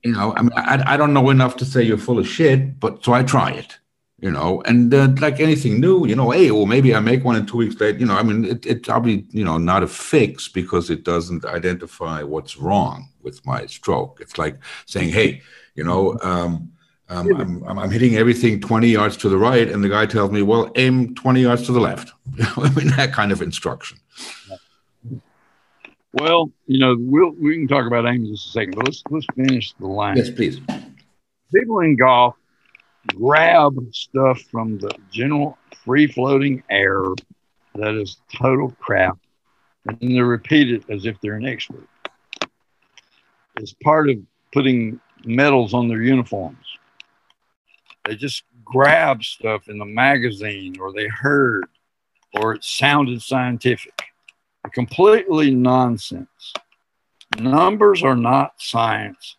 you 0.03 0.11
know, 0.11 0.33
I 0.35 0.41
mean, 0.41 0.51
I, 0.55 0.93
I 0.93 0.97
don't 0.97 1.13
know 1.13 1.29
enough 1.29 1.55
to 1.57 1.65
say 1.65 1.83
you're 1.83 1.97
full 1.97 2.19
of 2.19 2.27
shit, 2.27 2.79
but 2.79 3.03
so 3.03 3.13
I 3.13 3.23
try 3.23 3.51
it. 3.51 3.77
You 4.19 4.31
know, 4.31 4.61
and 4.61 4.93
uh, 4.93 5.09
like 5.19 5.41
anything 5.41 5.81
new, 5.81 6.07
you 6.07 6.15
know, 6.15 6.29
hey, 6.29 6.49
well, 6.49 6.65
maybe 6.65 6.95
I 6.95 7.01
make 7.01 7.25
one 7.25 7.35
in 7.35 7.45
two 7.45 7.57
weeks 7.57 7.77
later. 7.81 7.99
You 7.99 8.05
know, 8.05 8.15
I 8.15 8.23
mean, 8.23 8.45
it, 8.45 8.65
it's 8.65 8.87
probably 8.87 9.25
you 9.31 9.43
know 9.43 9.57
not 9.57 9.83
a 9.83 9.87
fix 9.87 10.47
because 10.47 10.89
it 10.89 11.03
doesn't 11.03 11.43
identify 11.43 12.23
what's 12.23 12.55
wrong 12.55 13.09
with 13.21 13.45
my 13.45 13.65
stroke. 13.65 14.19
It's 14.21 14.37
like 14.37 14.57
saying, 14.85 15.09
hey, 15.09 15.41
you 15.75 15.83
know. 15.83 16.17
Um, 16.21 16.71
um, 17.09 17.63
I'm, 17.67 17.77
I'm, 17.77 17.91
hitting 17.91 18.15
everything 18.15 18.61
20 18.61 18.87
yards 18.87 19.17
to 19.17 19.29
the 19.29 19.37
right, 19.37 19.69
and 19.69 19.83
the 19.83 19.89
guy 19.89 20.05
tells 20.05 20.31
me, 20.31 20.41
"Well, 20.41 20.71
aim 20.75 21.13
20 21.15 21.41
yards 21.41 21.65
to 21.65 21.73
the 21.73 21.81
left." 21.81 22.13
I 22.57 22.69
mean, 22.69 22.87
that 22.95 23.11
kind 23.11 23.31
of 23.31 23.41
instruction. 23.41 23.99
Well, 26.13 26.51
you 26.67 26.79
know, 26.79 26.95
we'll, 26.99 27.31
we 27.31 27.55
can 27.55 27.67
talk 27.67 27.87
about 27.87 28.05
aim 28.05 28.25
in 28.25 28.27
just 28.27 28.47
a 28.47 28.51
second, 28.51 28.75
but 28.75 28.85
let's 28.85 29.03
let's 29.09 29.25
finish 29.35 29.73
the 29.73 29.87
line. 29.87 30.17
Yes, 30.17 30.29
please. 30.29 30.59
People 31.53 31.79
in 31.79 31.95
golf 31.95 32.35
grab 33.15 33.75
stuff 33.91 34.41
from 34.51 34.77
the 34.77 34.93
general 35.11 35.57
free 35.83 36.07
floating 36.07 36.63
air 36.69 37.03
that 37.75 37.95
is 37.95 38.17
total 38.35 38.71
crap, 38.79 39.17
and 39.87 39.99
then 39.99 40.13
they 40.13 40.21
repeat 40.21 40.71
it 40.71 40.83
as 40.89 41.05
if 41.05 41.19
they're 41.21 41.35
an 41.35 41.45
expert. 41.45 41.87
It's 43.57 43.73
part 43.83 44.09
of 44.09 44.17
putting 44.51 44.99
medals 45.25 45.73
on 45.73 45.87
their 45.87 46.01
uniforms 46.01 46.77
they 48.05 48.15
just 48.15 48.43
grabbed 48.63 49.23
stuff 49.23 49.67
in 49.67 49.77
the 49.77 49.85
magazine 49.85 50.75
or 50.79 50.91
they 50.93 51.07
heard 51.07 51.65
or 52.33 52.53
it 52.53 52.63
sounded 52.63 53.21
scientific. 53.21 53.93
Completely 54.71 55.51
nonsense. 55.51 56.53
Numbers 57.39 58.03
are 58.03 58.15
not 58.15 58.53
science. 58.57 59.35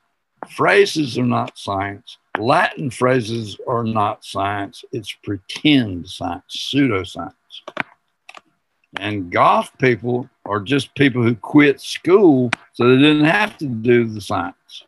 Phrases 0.50 1.18
are 1.18 1.26
not 1.26 1.56
science. 1.56 2.18
Latin 2.38 2.90
phrases 2.90 3.56
are 3.66 3.84
not 3.84 4.24
science. 4.24 4.84
It's 4.92 5.12
pretend 5.22 6.08
science, 6.08 6.70
pseudoscience. 6.74 7.32
And 8.96 9.30
golf 9.30 9.76
people 9.78 10.28
are 10.44 10.60
just 10.60 10.94
people 10.94 11.22
who 11.22 11.34
quit 11.34 11.80
school 11.80 12.50
so 12.72 12.88
they 12.88 13.00
didn't 13.00 13.24
have 13.24 13.56
to 13.58 13.66
do 13.66 14.04
the 14.04 14.20
science. 14.20 14.84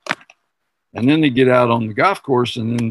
And 0.94 1.08
then 1.08 1.20
they 1.20 1.30
get 1.30 1.48
out 1.48 1.70
on 1.70 1.86
the 1.86 1.94
golf 1.94 2.22
course 2.22 2.56
and 2.56 2.78
then 2.78 2.90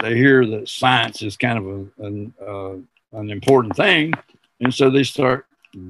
they 0.00 0.16
hear 0.16 0.44
that 0.46 0.68
science 0.68 1.22
is 1.22 1.36
kind 1.36 1.58
of 1.58 1.66
a, 1.66 2.06
an, 2.06 2.34
uh, 2.46 3.18
an 3.18 3.30
important 3.30 3.76
thing, 3.76 4.12
and 4.60 4.72
so 4.72 4.90
they 4.90 5.02
start 5.02 5.46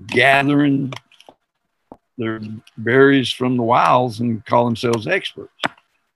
gathering 0.07 0.93
their 2.17 2.41
berries 2.77 3.33
from 3.33 3.57
the 3.57 3.63
wilds 3.63 4.21
and 4.21 4.45
call 4.47 4.65
themselves 4.65 5.07
experts. 5.07 5.53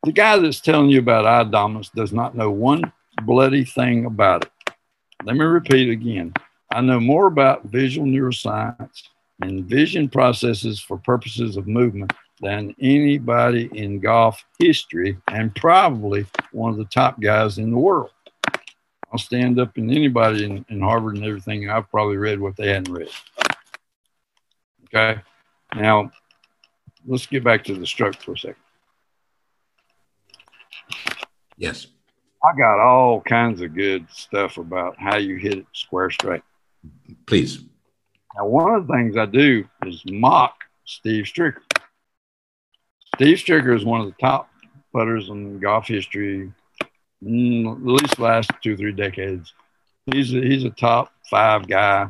The 0.04 0.12
guy 0.12 0.38
that's 0.38 0.60
telling 0.60 0.90
you 0.90 1.00
about 1.00 1.26
eye 1.26 1.44
dominance 1.44 1.90
does 1.90 2.12
not 2.12 2.36
know 2.36 2.50
one 2.50 2.92
bloody 3.24 3.64
thing 3.64 4.06
about 4.06 4.44
it. 4.44 4.74
Let 5.24 5.36
me 5.36 5.44
repeat 5.44 5.90
again. 5.90 6.32
I 6.72 6.80
know 6.80 7.00
more 7.00 7.26
about 7.26 7.64
visual 7.64 8.06
neuroscience 8.06 9.02
and 9.42 9.64
vision 9.64 10.08
processes 10.08 10.80
for 10.80 10.98
purposes 10.98 11.56
of 11.56 11.66
movement 11.66 12.12
than 12.40 12.74
anybody 12.80 13.68
in 13.72 13.98
golf 13.98 14.44
history 14.58 15.16
and 15.28 15.54
probably 15.56 16.26
one 16.52 16.70
of 16.70 16.78
the 16.78 16.84
top 16.84 17.20
guys 17.20 17.58
in 17.58 17.70
the 17.70 17.78
world. 17.78 18.10
I'll 19.10 19.18
stand 19.18 19.58
up 19.58 19.76
in 19.78 19.90
anybody 19.90 20.44
in, 20.44 20.64
in 20.68 20.80
Harvard 20.80 21.16
and 21.16 21.24
everything. 21.24 21.68
I've 21.68 21.90
probably 21.90 22.18
read 22.18 22.38
what 22.38 22.56
they 22.56 22.68
hadn't 22.68 22.92
read. 22.92 23.08
Okay. 24.94 25.20
Now, 25.74 26.10
let's 27.06 27.26
get 27.26 27.44
back 27.44 27.64
to 27.64 27.74
the 27.74 27.86
stroke 27.86 28.16
for 28.16 28.32
a 28.32 28.38
second. 28.38 28.56
Yes. 31.56 31.88
I 32.42 32.56
got 32.56 32.78
all 32.78 33.20
kinds 33.20 33.60
of 33.60 33.74
good 33.74 34.06
stuff 34.10 34.58
about 34.58 34.96
how 34.98 35.16
you 35.16 35.36
hit 35.36 35.58
it 35.58 35.66
square 35.72 36.10
straight. 36.10 36.42
Please. 37.26 37.64
Now, 38.36 38.46
one 38.46 38.72
of 38.74 38.86
the 38.86 38.92
things 38.92 39.16
I 39.16 39.26
do 39.26 39.64
is 39.84 40.02
mock 40.06 40.54
Steve 40.84 41.24
Stricker. 41.24 41.62
Steve 43.16 43.38
Stricker 43.38 43.76
is 43.76 43.84
one 43.84 44.00
of 44.00 44.06
the 44.06 44.14
top 44.20 44.48
putters 44.92 45.28
in 45.28 45.58
golf 45.58 45.88
history, 45.88 46.52
mm, 47.22 47.72
at 47.72 47.84
least 47.84 48.18
last 48.20 48.50
two, 48.62 48.76
three 48.76 48.92
decades. 48.92 49.52
He's 50.06 50.32
a, 50.32 50.40
he's 50.40 50.64
a 50.64 50.70
top 50.70 51.12
five 51.28 51.66
guy. 51.66 52.08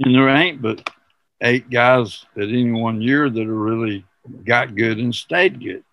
And 0.00 0.14
there 0.14 0.28
ain't 0.28 0.62
but 0.62 0.88
eight 1.40 1.68
guys 1.70 2.24
at 2.36 2.44
any 2.44 2.70
one 2.70 3.00
year 3.00 3.28
that 3.28 3.46
are 3.46 3.54
really 3.54 4.04
got 4.44 4.74
good 4.74 4.98
and 4.98 5.14
stayed 5.14 5.60
good. 5.60 5.84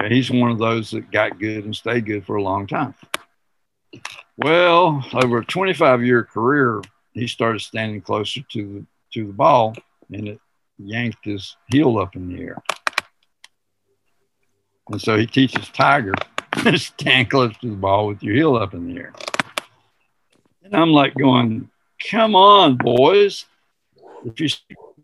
So 0.00 0.08
he's 0.08 0.30
one 0.30 0.50
of 0.50 0.58
those 0.58 0.90
that 0.92 1.10
got 1.10 1.38
good 1.38 1.64
and 1.64 1.76
stayed 1.76 2.06
good 2.06 2.24
for 2.24 2.36
a 2.36 2.42
long 2.42 2.66
time. 2.66 2.94
Well, 4.36 5.04
over 5.12 5.38
a 5.38 5.44
25 5.44 6.04
year 6.04 6.24
career, 6.24 6.80
he 7.12 7.26
started 7.26 7.60
standing 7.60 8.00
closer 8.00 8.40
to 8.52 8.66
the 8.66 8.86
to 9.12 9.26
the 9.26 9.32
ball, 9.32 9.74
and 10.12 10.28
it 10.28 10.40
yanked 10.78 11.24
his 11.24 11.56
heel 11.68 11.98
up 11.98 12.14
in 12.14 12.28
the 12.28 12.40
air. 12.42 12.62
And 14.88 15.00
so 15.00 15.18
he 15.18 15.26
teaches 15.26 15.68
Tiger 15.68 16.14
to 16.62 16.78
stand 16.78 17.30
close 17.30 17.56
to 17.58 17.70
the 17.70 17.76
ball 17.76 18.06
with 18.06 18.22
your 18.22 18.34
heel 18.34 18.56
up 18.56 18.74
in 18.74 18.86
the 18.86 19.00
air. 19.00 19.12
And 20.62 20.74
I'm 20.74 20.90
like 20.90 21.14
going, 21.14 21.68
come 22.10 22.34
on, 22.34 22.76
boys. 22.76 23.46
If 24.24 24.40
you 24.40 24.48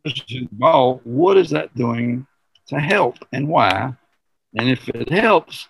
the 0.05 0.49
ball, 0.53 1.01
what 1.05 1.37
is 1.37 1.51
that 1.51 1.75
doing 1.75 2.27
to 2.69 2.79
help 2.79 3.17
and 3.33 3.49
why? 3.49 3.95
And 4.55 4.69
if 4.69 4.89
it 4.89 5.11
helps, 5.11 5.69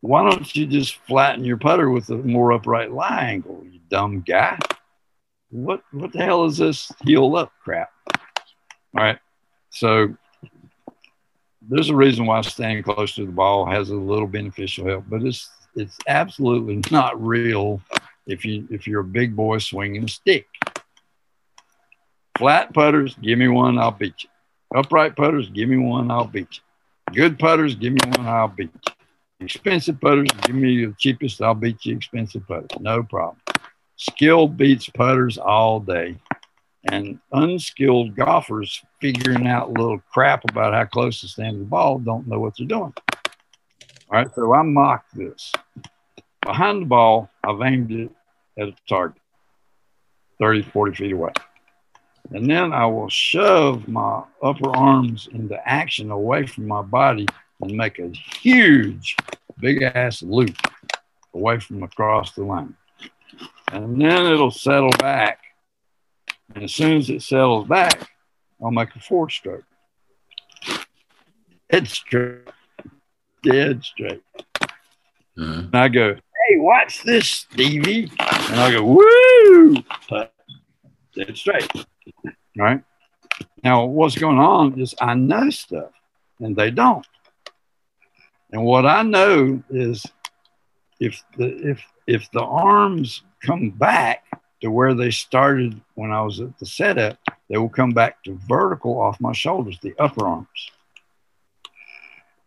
why 0.00 0.28
don't 0.28 0.54
you 0.54 0.66
just 0.66 0.96
flatten 1.06 1.44
your 1.44 1.56
putter 1.56 1.90
with 1.90 2.08
a 2.10 2.16
more 2.16 2.52
upright 2.52 2.92
lie 2.92 3.30
angle, 3.30 3.64
you 3.68 3.80
dumb 3.90 4.20
guy? 4.20 4.58
what 5.50 5.82
what 5.92 6.12
the 6.12 6.18
hell 6.18 6.44
is 6.44 6.58
this 6.58 6.90
heel 7.04 7.36
up 7.36 7.52
crap? 7.62 7.90
All 8.96 9.04
right. 9.04 9.18
So 9.70 10.14
there's 11.62 11.90
a 11.90 11.96
reason 11.96 12.26
why 12.26 12.40
standing 12.42 12.82
close 12.82 13.14
to 13.14 13.26
the 13.26 13.32
ball 13.32 13.66
has 13.66 13.90
a 13.90 13.94
little 13.94 14.26
beneficial 14.26 14.86
help, 14.86 15.04
but 15.08 15.22
it's 15.22 15.48
it's 15.74 15.96
absolutely 16.06 16.82
not 16.90 17.22
real 17.22 17.80
if 18.26 18.44
you 18.44 18.66
if 18.70 18.86
you're 18.86 19.00
a 19.00 19.04
big 19.04 19.34
boy 19.34 19.58
swinging 19.58 20.04
a 20.04 20.08
stick. 20.08 20.46
Flat 22.38 22.72
putters, 22.72 23.16
give 23.20 23.36
me 23.36 23.48
one, 23.48 23.78
I'll 23.78 23.90
beat 23.90 24.22
you. 24.22 24.28
Upright 24.72 25.16
putters, 25.16 25.50
give 25.50 25.68
me 25.68 25.76
one, 25.76 26.08
I'll 26.08 26.24
beat 26.24 26.46
you. 26.52 27.12
Good 27.12 27.36
putters, 27.36 27.74
give 27.74 27.94
me 27.94 27.98
one, 28.16 28.28
I'll 28.28 28.46
beat 28.46 28.70
you. 28.72 29.44
Expensive 29.44 30.00
putters, 30.00 30.28
give 30.42 30.54
me 30.54 30.86
the 30.86 30.94
cheapest, 30.96 31.42
I'll 31.42 31.56
beat 31.56 31.84
you. 31.84 31.96
Expensive 31.96 32.46
putters, 32.46 32.68
no 32.78 33.02
problem. 33.02 33.38
Skilled 33.96 34.56
beats 34.56 34.88
putters 34.88 35.36
all 35.36 35.80
day. 35.80 36.16
And 36.84 37.18
unskilled 37.32 38.14
golfers 38.14 38.84
figuring 39.00 39.48
out 39.48 39.72
little 39.72 40.00
crap 40.12 40.48
about 40.48 40.74
how 40.74 40.84
close 40.84 41.20
to 41.22 41.28
stand 41.28 41.60
the 41.60 41.64
ball 41.64 41.98
don't 41.98 42.28
know 42.28 42.38
what 42.38 42.56
they're 42.56 42.68
doing. 42.68 42.94
All 44.10 44.12
right, 44.12 44.32
so 44.32 44.54
I 44.54 44.62
mocked 44.62 45.12
this. 45.12 45.52
Behind 46.42 46.82
the 46.82 46.86
ball, 46.86 47.30
I've 47.42 47.60
aimed 47.62 47.90
it 47.90 48.12
at 48.56 48.68
a 48.68 48.74
target 48.88 49.20
30, 50.38 50.62
40 50.62 50.94
feet 50.94 51.12
away. 51.12 51.32
And 52.30 52.50
then 52.50 52.72
I 52.72 52.86
will 52.86 53.08
shove 53.08 53.88
my 53.88 54.22
upper 54.42 54.74
arms 54.76 55.28
into 55.32 55.56
action 55.66 56.10
away 56.10 56.46
from 56.46 56.66
my 56.66 56.82
body 56.82 57.26
and 57.60 57.72
make 57.72 57.98
a 57.98 58.10
huge, 58.10 59.16
big 59.58 59.82
ass 59.82 60.22
loop 60.22 60.56
away 61.34 61.58
from 61.58 61.82
across 61.82 62.34
the 62.34 62.44
line. 62.44 62.74
And 63.72 64.00
then 64.00 64.26
it'll 64.26 64.50
settle 64.50 64.90
back. 64.98 65.40
And 66.54 66.64
as 66.64 66.74
soon 66.74 66.98
as 66.98 67.10
it 67.10 67.22
settles 67.22 67.66
back, 67.66 68.10
I'll 68.62 68.70
make 68.70 68.94
a 68.94 69.00
four 69.00 69.30
stroke. 69.30 69.64
Dead 71.70 71.88
straight. 71.88 72.48
Dead 73.42 73.84
straight. 73.84 74.22
Uh-huh. 74.40 75.60
And 75.60 75.74
I 75.74 75.88
go, 75.88 76.14
hey, 76.14 76.56
watch 76.56 77.02
this, 77.04 77.28
Stevie. 77.28 78.10
And 78.18 78.60
I 78.60 78.72
go, 78.72 78.84
woo! 78.84 79.76
Dead 81.14 81.36
straight. 81.36 81.70
Right? 82.56 82.82
Now, 83.62 83.84
what's 83.86 84.18
going 84.18 84.38
on 84.38 84.80
is 84.80 84.94
I 85.00 85.14
know 85.14 85.50
stuff 85.50 85.92
and 86.40 86.56
they 86.56 86.70
don't. 86.70 87.06
And 88.50 88.64
what 88.64 88.86
I 88.86 89.02
know 89.02 89.62
is 89.70 90.04
if 91.00 91.22
the 91.36 91.70
if 91.70 91.82
if 92.06 92.30
the 92.30 92.42
arms 92.42 93.22
come 93.44 93.70
back 93.70 94.24
to 94.60 94.70
where 94.70 94.94
they 94.94 95.10
started 95.10 95.80
when 95.94 96.10
I 96.10 96.22
was 96.22 96.40
at 96.40 96.58
the 96.58 96.66
setup, 96.66 97.18
they 97.48 97.58
will 97.58 97.68
come 97.68 97.90
back 97.90 98.22
to 98.24 98.38
vertical 98.48 99.00
off 99.00 99.20
my 99.20 99.32
shoulders, 99.32 99.78
the 99.80 99.94
upper 99.98 100.26
arms. 100.26 100.70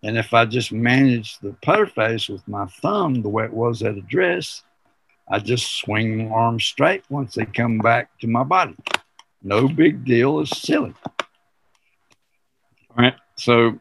And 0.04 0.17
if 0.17 0.34
I 0.34 0.45
just 0.45 0.71
manage 0.71 1.38
the 1.39 1.56
putter 1.62 1.86
face 1.86 2.28
with 2.28 2.45
my 2.47 2.65
thumb 2.65 3.21
the 3.21 3.30
way 3.30 3.45
it 3.45 3.54
was 3.54 3.84
at 3.84 3.97
address, 3.97 4.63
I 5.30 5.39
just 5.39 5.78
swing 5.78 6.30
my 6.30 6.36
arms 6.36 6.65
straight 6.65 7.04
once 7.10 7.36
they 7.36 7.45
come 7.45 7.78
back 7.78 8.10
to 8.19 8.28
my 8.28 8.43
body. 8.43 8.76
No 9.43 9.67
big 9.67 10.06
deal. 10.06 10.39
It's 10.39 10.62
silly. 10.62 10.93
All 12.89 12.97
right. 12.97 13.15
So 13.36 13.80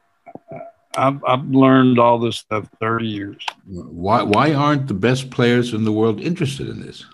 uh, 0.53 0.59
I've, 0.97 1.23
I've 1.25 1.45
learned 1.47 1.99
all 1.99 2.19
this 2.19 2.39
stuff 2.39 2.69
30 2.81 3.07
years. 3.07 3.47
Why, 3.67 4.23
why 4.23 4.55
aren't 4.55 4.89
the 4.89 4.95
best 4.95 5.31
players 5.31 5.75
in 5.75 5.85
the 5.85 5.93
world 5.93 6.21
interested 6.21 6.69
in 6.69 6.81
this? 6.81 7.05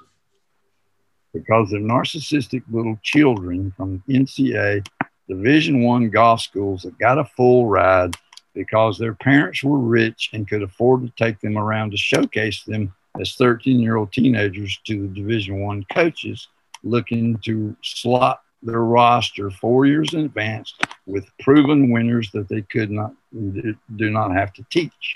Because 1.32 1.70
they're 1.70 1.80
narcissistic 1.80 2.62
little 2.70 2.98
children 3.02 3.72
from 3.76 4.02
NCA 4.08 4.86
Division 5.28 5.82
One 5.82 6.08
golf 6.08 6.40
schools 6.40 6.82
that 6.82 6.98
got 6.98 7.18
a 7.18 7.24
full 7.24 7.66
ride 7.66 8.14
because 8.54 8.96
their 8.96 9.14
parents 9.14 9.62
were 9.62 9.78
rich 9.78 10.30
and 10.32 10.48
could 10.48 10.62
afford 10.62 11.02
to 11.02 11.12
take 11.22 11.40
them 11.40 11.58
around 11.58 11.90
to 11.90 11.96
showcase 11.96 12.62
them 12.64 12.94
as 13.20 13.34
13 13.34 13.80
year 13.80 13.96
old 13.96 14.12
teenagers 14.12 14.78
to 14.84 15.02
the 15.02 15.08
Division 15.08 15.60
One 15.60 15.84
coaches 15.92 16.48
looking 16.86 17.38
to 17.38 17.76
slot 17.82 18.40
their 18.62 18.82
roster 18.82 19.50
four 19.50 19.86
years 19.86 20.14
in 20.14 20.20
advance 20.20 20.74
with 21.06 21.26
proven 21.40 21.90
winners 21.90 22.30
that 22.32 22.48
they 22.48 22.62
could 22.62 22.90
not 22.90 23.12
do 23.32 24.10
not 24.10 24.32
have 24.32 24.52
to 24.54 24.64
teach. 24.70 25.14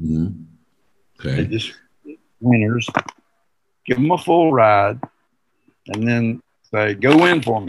Mm-hmm. 0.00 0.42
Okay. 1.20 1.42
They 1.42 1.46
just 1.46 1.72
winners, 2.40 2.88
give 3.86 3.96
them 3.96 4.10
a 4.10 4.18
full 4.18 4.52
ride, 4.52 5.00
and 5.88 6.06
then 6.06 6.42
say, 6.70 6.94
"Go 6.94 7.26
in 7.26 7.42
for 7.42 7.60
me." 7.62 7.68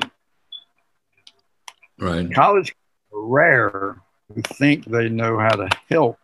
Right. 1.99 2.33
College 2.33 2.75
rare 3.11 4.01
who 4.33 4.41
think 4.41 4.85
they 4.85 5.09
know 5.09 5.39
how 5.39 5.55
to 5.55 5.69
help 5.89 6.19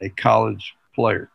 a 0.00 0.08
college 0.10 0.74
player. 0.94 1.30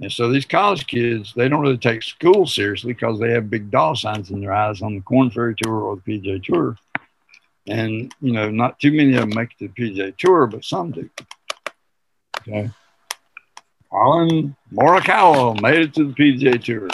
And 0.00 0.10
so 0.10 0.30
these 0.30 0.46
college 0.46 0.86
kids, 0.86 1.34
they 1.34 1.48
don't 1.48 1.60
really 1.60 1.76
take 1.76 2.02
school 2.02 2.46
seriously 2.46 2.94
because 2.94 3.20
they 3.20 3.32
have 3.32 3.50
big 3.50 3.70
dollar 3.70 3.94
signs 3.94 4.30
in 4.30 4.40
their 4.40 4.52
eyes 4.52 4.80
on 4.80 4.94
the 4.94 5.02
Corn 5.02 5.30
Ferry 5.30 5.54
Tour 5.62 5.74
or 5.74 5.96
the 5.96 6.02
PGA 6.02 6.42
Tour. 6.42 6.76
And, 7.66 8.12
you 8.20 8.32
know, 8.32 8.50
not 8.50 8.80
too 8.80 8.92
many 8.92 9.14
of 9.14 9.20
them 9.20 9.34
make 9.34 9.52
it 9.52 9.58
to 9.58 9.68
the 9.68 9.74
PGA 9.74 10.16
Tour, 10.16 10.46
but 10.46 10.64
some 10.64 10.92
do. 10.92 11.10
Okay. 12.40 12.70
Collin 13.90 14.56
Morikawa 14.72 15.60
made 15.60 15.80
it 15.80 15.94
to 15.94 16.04
the 16.04 16.14
PGA 16.14 16.62
Tour. 16.62 16.88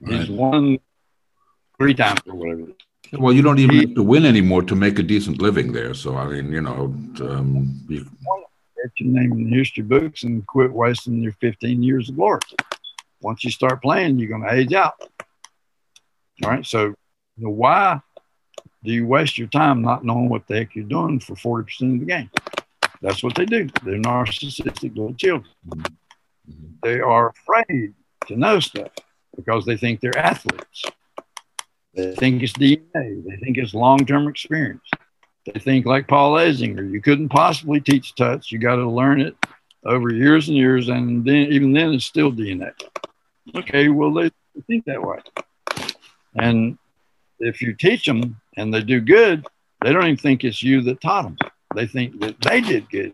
Right. 0.00 0.20
He's 0.20 0.30
won 0.30 0.78
three 1.78 1.94
times 1.94 2.20
or 2.26 2.34
whatever. 2.34 2.72
Well, 3.12 3.32
you 3.32 3.42
don't 3.42 3.58
even 3.58 3.74
he, 3.74 3.80
have 3.82 3.94
to 3.94 4.02
win 4.02 4.24
anymore 4.24 4.62
to 4.62 4.74
make 4.74 4.98
a 4.98 5.02
decent 5.02 5.40
living 5.40 5.72
there. 5.72 5.94
So, 5.94 6.16
I 6.16 6.26
mean, 6.26 6.50
you 6.50 6.60
know, 6.60 6.94
um, 7.20 7.84
you, 7.88 8.06
your 8.98 9.10
name 9.10 9.32
in 9.32 9.50
the 9.50 9.56
history 9.56 9.82
books 9.82 10.22
and 10.22 10.46
quit 10.46 10.72
wasting 10.72 11.22
your 11.22 11.32
15 11.32 11.82
years 11.82 12.08
of 12.08 12.16
glory. 12.16 12.40
Once 13.20 13.44
you 13.44 13.50
start 13.50 13.82
playing, 13.82 14.18
you're 14.18 14.28
going 14.28 14.42
to 14.42 14.52
age 14.52 14.72
out. 14.72 14.94
All 16.44 16.50
right. 16.50 16.66
So, 16.66 16.94
why 17.36 18.00
do 18.84 18.92
you 18.92 19.06
waste 19.06 19.38
your 19.38 19.48
time 19.48 19.82
not 19.82 20.04
knowing 20.04 20.28
what 20.28 20.46
the 20.46 20.56
heck 20.56 20.74
you're 20.74 20.84
doing 20.84 21.20
for 21.20 21.34
40% 21.34 21.94
of 21.94 22.00
the 22.00 22.06
game? 22.06 22.30
That's 23.02 23.22
what 23.22 23.34
they 23.34 23.44
do. 23.44 23.68
They're 23.84 23.96
narcissistic 23.96 24.96
little 24.96 25.14
children. 25.14 25.52
They 26.82 27.00
are 27.00 27.30
afraid 27.30 27.94
to 28.26 28.36
know 28.36 28.60
stuff 28.60 28.92
because 29.34 29.64
they 29.64 29.76
think 29.76 30.00
they're 30.00 30.16
athletes. 30.16 30.84
They 31.94 32.14
think 32.14 32.42
it's 32.42 32.52
DNA. 32.52 33.24
They 33.24 33.36
think 33.42 33.58
it's 33.58 33.74
long 33.74 34.04
term 34.06 34.28
experience. 34.28 34.88
They 35.46 35.60
think 35.60 35.86
like 35.86 36.08
Paul 36.08 36.34
Azinger, 36.34 36.90
you 36.90 37.00
couldn't 37.00 37.28
possibly 37.28 37.80
teach 37.80 38.14
touch. 38.14 38.50
You 38.50 38.58
got 38.58 38.76
to 38.76 38.88
learn 38.88 39.20
it 39.20 39.36
over 39.84 40.12
years 40.12 40.48
and 40.48 40.56
years, 40.56 40.88
and 40.88 41.24
then 41.24 41.52
even 41.52 41.72
then 41.72 41.94
it's 41.94 42.04
still 42.04 42.32
DNA. 42.32 42.72
Okay, 43.54 43.88
well 43.88 44.12
they 44.12 44.30
think 44.66 44.84
that 44.86 45.00
way, 45.00 45.18
and 46.34 46.76
if 47.38 47.62
you 47.62 47.74
teach 47.74 48.04
them 48.04 48.40
and 48.56 48.74
they 48.74 48.82
do 48.82 49.00
good, 49.00 49.46
they 49.82 49.92
don't 49.92 50.04
even 50.04 50.16
think 50.16 50.42
it's 50.42 50.62
you 50.62 50.80
that 50.82 51.00
taught 51.00 51.22
them. 51.22 51.36
They 51.74 51.86
think 51.86 52.18
that 52.20 52.40
they 52.40 52.60
did 52.60 52.90
good, 52.90 53.12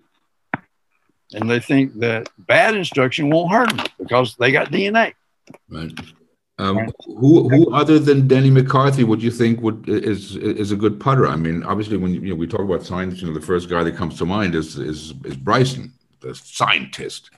and 1.34 1.50
they 1.50 1.60
think 1.60 1.98
that 1.98 2.30
bad 2.38 2.74
instruction 2.74 3.28
won't 3.28 3.52
hurt 3.52 3.76
them 3.76 3.86
because 3.98 4.36
they 4.36 4.52
got 4.52 4.70
DNA. 4.70 5.12
Right. 5.68 5.92
Um, 6.58 6.92
who, 7.06 7.48
who 7.48 7.74
other 7.74 7.98
than 7.98 8.28
Denny 8.28 8.50
McCarthy 8.50 9.04
would 9.04 9.22
you 9.22 9.30
think 9.30 9.60
would 9.62 9.88
is 9.88 10.36
is 10.36 10.70
a 10.70 10.76
good 10.76 11.00
putter? 11.00 11.26
I 11.26 11.36
mean, 11.36 11.62
obviously, 11.62 11.96
when 11.96 12.12
you 12.12 12.20
know 12.20 12.34
we 12.34 12.46
talk 12.46 12.60
about 12.60 12.84
science, 12.84 13.20
you 13.20 13.28
know, 13.28 13.34
the 13.34 13.40
first 13.44 13.68
guy 13.68 13.82
that 13.82 13.96
comes 13.96 14.18
to 14.18 14.26
mind 14.26 14.54
is 14.54 14.78
is, 14.78 15.14
is 15.24 15.36
Bryson, 15.36 15.92
the 16.20 16.34
scientist. 16.34 17.30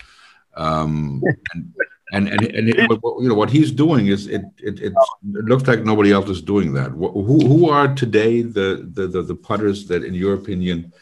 Um, 0.57 1.23
and, 1.55 1.73
and 2.13 2.29
and, 2.29 2.43
and 2.43 2.69
it, 2.69 2.77
you 2.77 3.29
know 3.29 3.35
what 3.35 3.51
he's 3.51 3.71
doing 3.71 4.09
is 4.09 4.27
it, 4.27 4.43
it 4.59 4.81
it 4.81 4.93
looks 5.23 5.67
like 5.67 5.85
nobody 5.85 6.13
else 6.13 6.29
is 6.29 6.43
doing 6.43 6.75
that. 6.75 6.91
Who 6.91 7.39
who 7.39 7.71
are 7.71 7.95
today 7.95 8.43
the 8.43 8.89
the 8.93 9.07
the, 9.07 9.23
the 9.23 9.35
putters 9.35 9.87
that, 9.89 10.05
in 10.05 10.15
your 10.15 10.35
opinion, 10.35 10.93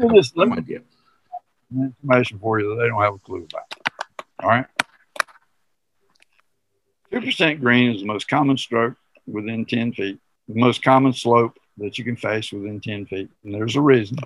have 0.00 0.26
some 0.26 0.52
idea? 0.52 0.80
Information 1.70 2.38
for 2.38 2.60
you 2.60 2.70
that 2.70 2.82
they 2.82 2.88
don't 2.88 3.02
have 3.02 3.14
a 3.14 3.18
clue 3.18 3.46
about. 3.50 3.74
All 4.42 4.48
right. 4.48 4.66
2% 7.12 7.60
green 7.60 7.94
is 7.94 8.00
the 8.00 8.06
most 8.06 8.28
common 8.28 8.56
stroke 8.56 8.96
within 9.26 9.64
10 9.64 9.92
feet, 9.92 10.18
the 10.48 10.60
most 10.60 10.82
common 10.82 11.12
slope 11.12 11.58
that 11.78 11.98
you 11.98 12.04
can 12.04 12.16
face 12.16 12.52
within 12.52 12.80
10 12.80 13.06
feet. 13.06 13.30
And 13.44 13.54
there's 13.54 13.76
a 13.76 13.80
reason. 13.80 14.18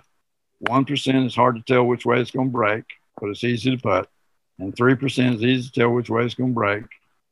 1% 0.65 1.27
is 1.27 1.35
hard 1.35 1.57
to 1.57 1.63
tell 1.63 1.85
which 1.85 2.07
way 2.07 2.21
it's 2.21 2.31
going 2.31 2.49
to 2.49 2.53
break, 2.53 2.85
but 3.21 3.31
it's 3.31 3.45
easy 3.45 3.77
to 3.77 3.83
putt. 3.83 4.09
And 4.59 4.75
3% 4.75 5.35
is 5.35 5.43
easy 5.43 5.69
to 5.69 5.81
tell 5.81 5.91
which 5.91 6.11
way 6.11 6.25
it's 6.25 6.35
going 6.35 6.51
to 6.51 6.55
break, 6.55 6.85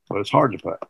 but 0.09 0.19
it's 0.19 0.31
hard 0.31 0.53
to 0.53 0.59
putt. 0.59 0.83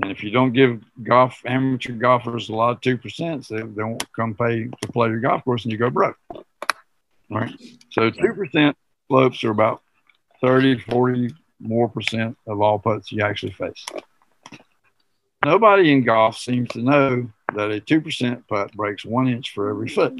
And 0.00 0.10
if 0.10 0.22
you 0.22 0.30
don't 0.30 0.52
give 0.52 0.82
golf 1.02 1.40
amateur 1.44 1.92
golfers 1.92 2.48
a 2.48 2.54
lot 2.54 2.70
of 2.70 2.80
2%, 2.80 3.48
they, 3.48 3.56
they 3.56 3.82
won't 3.82 4.12
come 4.14 4.34
pay 4.34 4.68
to 4.68 4.92
play 4.92 5.08
your 5.08 5.20
golf 5.20 5.44
course 5.44 5.64
and 5.64 5.72
you 5.72 5.78
go 5.78 5.90
broke. 5.90 6.16
All 6.30 6.42
right. 7.30 7.54
So 7.90 8.10
2% 8.10 8.74
slopes 9.08 9.44
are 9.44 9.50
about 9.50 9.82
30, 10.40 10.80
40, 10.80 11.34
more 11.62 11.88
percent 11.88 12.36
of 12.46 12.60
all 12.60 12.78
putts 12.78 13.12
you 13.12 13.22
actually 13.22 13.52
face. 13.52 13.86
nobody 15.44 15.92
in 15.92 16.02
golf 16.02 16.36
seems 16.36 16.68
to 16.70 16.80
know 16.80 17.30
that 17.54 17.70
a 17.70 17.80
2% 17.80 18.46
putt 18.48 18.72
breaks 18.72 19.04
one 19.04 19.28
inch 19.28 19.52
for 19.52 19.70
every 19.70 19.88
foot. 19.88 20.18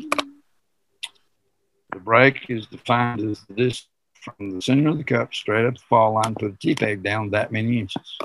The 1.92 1.98
break 1.98 2.48
is 2.48 2.66
defined 2.66 3.20
as 3.20 3.44
this 3.50 3.87
from 4.22 4.50
the 4.50 4.62
center 4.62 4.88
of 4.88 4.98
the 4.98 5.05
cup 5.05 5.35
straight 5.35 5.66
up 5.66 5.74
the 5.74 5.81
fall 5.81 6.14
line, 6.14 6.35
put 6.35 6.52
a 6.52 6.57
T 6.59 6.74
peg 6.74 7.02
down 7.02 7.31
that 7.31 7.52
many 7.52 7.78
inches. 7.78 8.18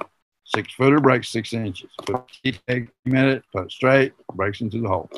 Six 0.46 0.74
footer 0.74 1.00
breaks 1.00 1.30
six 1.30 1.54
inches. 1.54 1.90
Put 2.06 2.16
a 2.16 2.52
T 2.52 2.60
peg 2.68 2.92
it, 3.06 3.44
put 3.52 3.72
straight, 3.72 4.14
breaks 4.34 4.62
into 4.62 4.80
the 4.80 4.88
hole. 4.88 5.10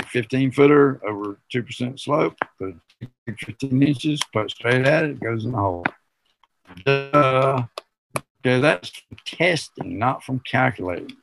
A 0.00 0.06
15 0.06 0.52
footer 0.52 1.00
over 1.06 1.38
2% 1.52 1.98
slope, 1.98 2.34
put 2.58 2.74
15 3.26 3.82
inches, 3.82 4.20
put 4.32 4.50
straight 4.50 4.86
at 4.86 5.04
it, 5.04 5.20
goes 5.20 5.44
in 5.44 5.52
the 5.52 5.58
hole. 5.58 5.84
Duh. 6.84 7.64
Okay, 8.40 8.60
that's 8.60 8.90
testing, 9.26 9.98
not 9.98 10.24
from 10.24 10.40
calculating. 10.40 11.16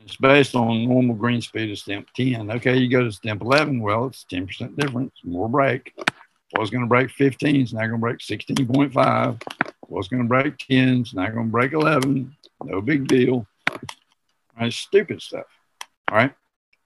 It's 0.00 0.16
based 0.16 0.54
on 0.54 0.88
normal 0.88 1.16
green 1.16 1.40
speed 1.40 1.72
of 1.72 1.78
stimp 1.78 2.08
10. 2.14 2.50
Okay, 2.52 2.76
you 2.76 2.88
go 2.88 3.02
to 3.02 3.10
stimp 3.10 3.42
11, 3.42 3.80
well, 3.80 4.06
it's 4.06 4.24
10% 4.30 4.76
difference, 4.76 5.12
more 5.24 5.48
break. 5.48 5.92
Was 6.56 6.70
going 6.70 6.82
to 6.82 6.88
break 6.88 7.10
15, 7.10 7.60
it's 7.60 7.72
now 7.72 7.80
going 7.80 7.92
to 7.92 7.98
break 7.98 8.18
16.5. 8.18 9.42
Was 9.88 10.06
going 10.06 10.22
to 10.22 10.28
break 10.28 10.56
10, 10.58 11.00
it's 11.00 11.14
now 11.14 11.26
going 11.26 11.46
to 11.46 11.50
break 11.50 11.72
11. 11.72 12.36
No 12.62 12.80
big 12.80 13.08
deal. 13.08 13.46
Right, 14.58 14.72
stupid 14.72 15.20
stuff. 15.20 15.46
All 16.10 16.18
right. 16.18 16.32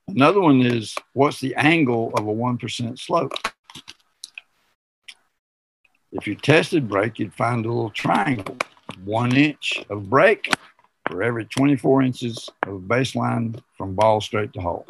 Another 0.09 0.41
one 0.41 0.63
is 0.63 0.95
what's 1.13 1.41
the 1.41 1.55
angle 1.57 2.13
of 2.17 2.27
a 2.27 2.33
1% 2.33 2.99
slope? 2.99 3.33
If 6.13 6.27
you 6.27 6.35
tested 6.35 6.89
break, 6.89 7.19
you'd 7.19 7.35
find 7.35 7.65
a 7.65 7.69
little 7.69 7.91
triangle, 7.91 8.57
one 9.05 9.37
inch 9.37 9.85
of 9.91 10.11
break 10.11 10.53
for 11.09 11.23
every 11.23 11.45
24 11.45 12.03
inches 12.03 12.49
of 12.67 12.83
baseline 12.83 13.61
from 13.77 13.95
ball 13.95 14.21
straight 14.21 14.53
to 14.55 14.61
hole. 14.61 14.87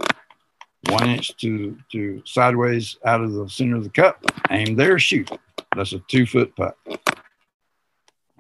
One 0.89 1.11
inch 1.11 1.37
to, 1.39 1.77
to 1.93 2.23
sideways 2.25 2.97
out 3.05 3.21
of 3.21 3.33
the 3.33 3.49
center 3.49 3.77
of 3.77 3.85
the 3.85 3.91
cup, 3.91 4.25
aim 4.51 4.77
there, 4.77 4.99
shoot. 4.99 5.31
That's 5.77 5.93
a 5.93 5.99
two 6.09 6.25
foot 6.25 6.57
putt. 6.57 6.77
All 6.89 6.99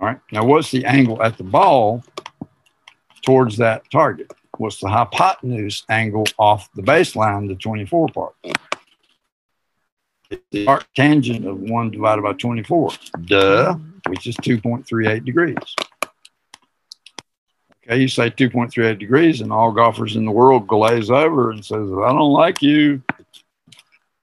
right. 0.00 0.20
Now, 0.32 0.44
what's 0.44 0.70
the 0.70 0.86
angle 0.86 1.22
at 1.22 1.36
the 1.36 1.44
ball 1.44 2.02
towards 3.22 3.58
that 3.58 3.90
target? 3.90 4.32
What's 4.56 4.80
the 4.80 4.88
hypotenuse 4.88 5.84
angle 5.90 6.24
off 6.38 6.70
the 6.74 6.82
baseline, 6.82 7.46
the 7.46 7.54
24 7.56 8.08
part? 8.08 8.34
The 10.50 10.66
arc 10.66 10.86
tangent 10.94 11.46
of 11.46 11.58
1 11.58 11.90
divided 11.90 12.22
by 12.22 12.32
24. 12.32 12.90
Duh, 13.24 13.74
which 14.08 14.26
is 14.26 14.36
2.38 14.36 15.24
degrees. 15.24 15.56
Okay, 17.84 18.00
you 18.00 18.08
say 18.08 18.30
2.38 18.30 18.98
degrees, 18.98 19.40
and 19.40 19.52
all 19.52 19.72
golfers 19.72 20.16
in 20.16 20.24
the 20.24 20.30
world 20.30 20.66
glaze 20.66 21.10
over 21.10 21.50
and 21.50 21.64
says, 21.64 21.80
I 21.80 22.12
don't 22.12 22.32
like 22.32 22.62
you. 22.62 23.02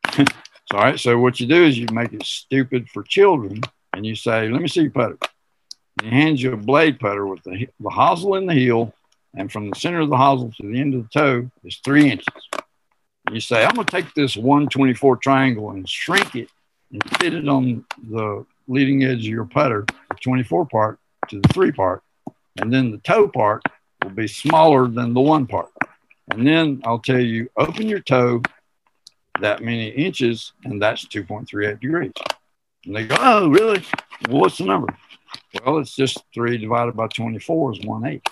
all 0.18 0.26
right, 0.74 1.00
so 1.00 1.18
what 1.18 1.40
you 1.40 1.48
do 1.48 1.66
is 1.66 1.78
you 1.78 1.88
make 1.92 2.14
it 2.14 2.24
stupid 2.24 2.88
for 2.90 3.04
children, 3.04 3.62
and 3.94 4.06
you 4.06 4.16
say, 4.16 4.50
let 4.50 4.62
me 4.62 4.68
see 4.68 4.82
your 4.82 4.92
putter. 4.92 5.18
And 6.00 6.14
he 6.14 6.22
hands 6.22 6.42
you 6.42 6.54
a 6.54 6.58
blade 6.58 7.00
putter 7.00 7.26
with 7.26 7.44
the, 7.44 7.68
the 7.80 7.90
hosel 7.90 8.38
in 8.38 8.46
the 8.46 8.54
heel, 8.54 8.94
and 9.36 9.52
from 9.52 9.70
the 9.70 9.76
center 9.76 10.00
of 10.00 10.10
the 10.10 10.18
hosel 10.18 10.56
to 10.56 10.72
the 10.72 10.80
end 10.80 10.94
of 10.94 11.04
the 11.04 11.20
toe 11.20 11.52
is 11.64 11.80
three 11.84 12.10
inches 12.10 12.28
you 13.34 13.42
say, 13.42 13.66
I'm 13.66 13.76
going 13.76 13.86
to 13.86 13.92
take 13.92 14.14
this 14.14 14.36
124 14.36 15.18
triangle 15.18 15.72
and 15.72 15.88
shrink 15.88 16.36
it 16.36 16.50
and 16.92 17.04
fit 17.18 17.34
it 17.34 17.48
on 17.48 17.86
the 18.10 18.46
leading 18.68 19.04
edge 19.04 19.20
of 19.20 19.34
your 19.34 19.46
putter, 19.46 19.86
the 19.88 20.16
24 20.22 20.66
part 20.68 21.00
to 21.30 21.42
the 21.42 21.48
three 21.50 21.72
part. 21.72 22.04
And 22.60 22.74
then 22.74 22.92
the 22.92 22.98
toe 23.00 23.28
part 23.28 23.64
will 24.04 24.12
be 24.12 24.28
smaller 24.28 24.88
than 24.88 25.14
the 25.14 25.22
one 25.22 25.48
part. 25.48 25.70
And 26.30 26.46
then 26.46 26.82
I'll 26.86 27.00
tell 27.00 27.20
you, 27.20 27.50
open 27.58 27.88
your 27.88 28.00
toe 28.00 28.42
that 29.40 29.62
many 29.62 29.90
inches, 29.90 30.54
and 30.64 30.82
that's 30.82 31.06
2.38 31.06 31.80
degrees. 31.80 32.12
And 32.86 32.96
they 32.96 33.06
go, 33.06 33.16
Oh, 33.20 33.50
really? 33.50 33.84
Well, 34.28 34.42
what's 34.42 34.58
the 34.58 34.66
number? 34.66 34.88
Well, 35.64 35.78
it's 35.78 35.96
just 35.96 36.24
three 36.34 36.58
divided 36.58 36.96
by 36.96 37.08
24 37.08 37.74
is 37.74 37.80
one 37.82 38.06
eighth. 38.06 38.24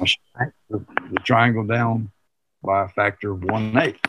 I 0.00 0.04
shrink 0.04 0.54
the, 0.70 0.84
the 1.10 1.20
triangle 1.20 1.64
down 1.64 2.10
by 2.64 2.84
a 2.84 2.88
factor 2.88 3.32
of 3.32 3.44
one 3.44 3.76
eighth. 3.76 4.00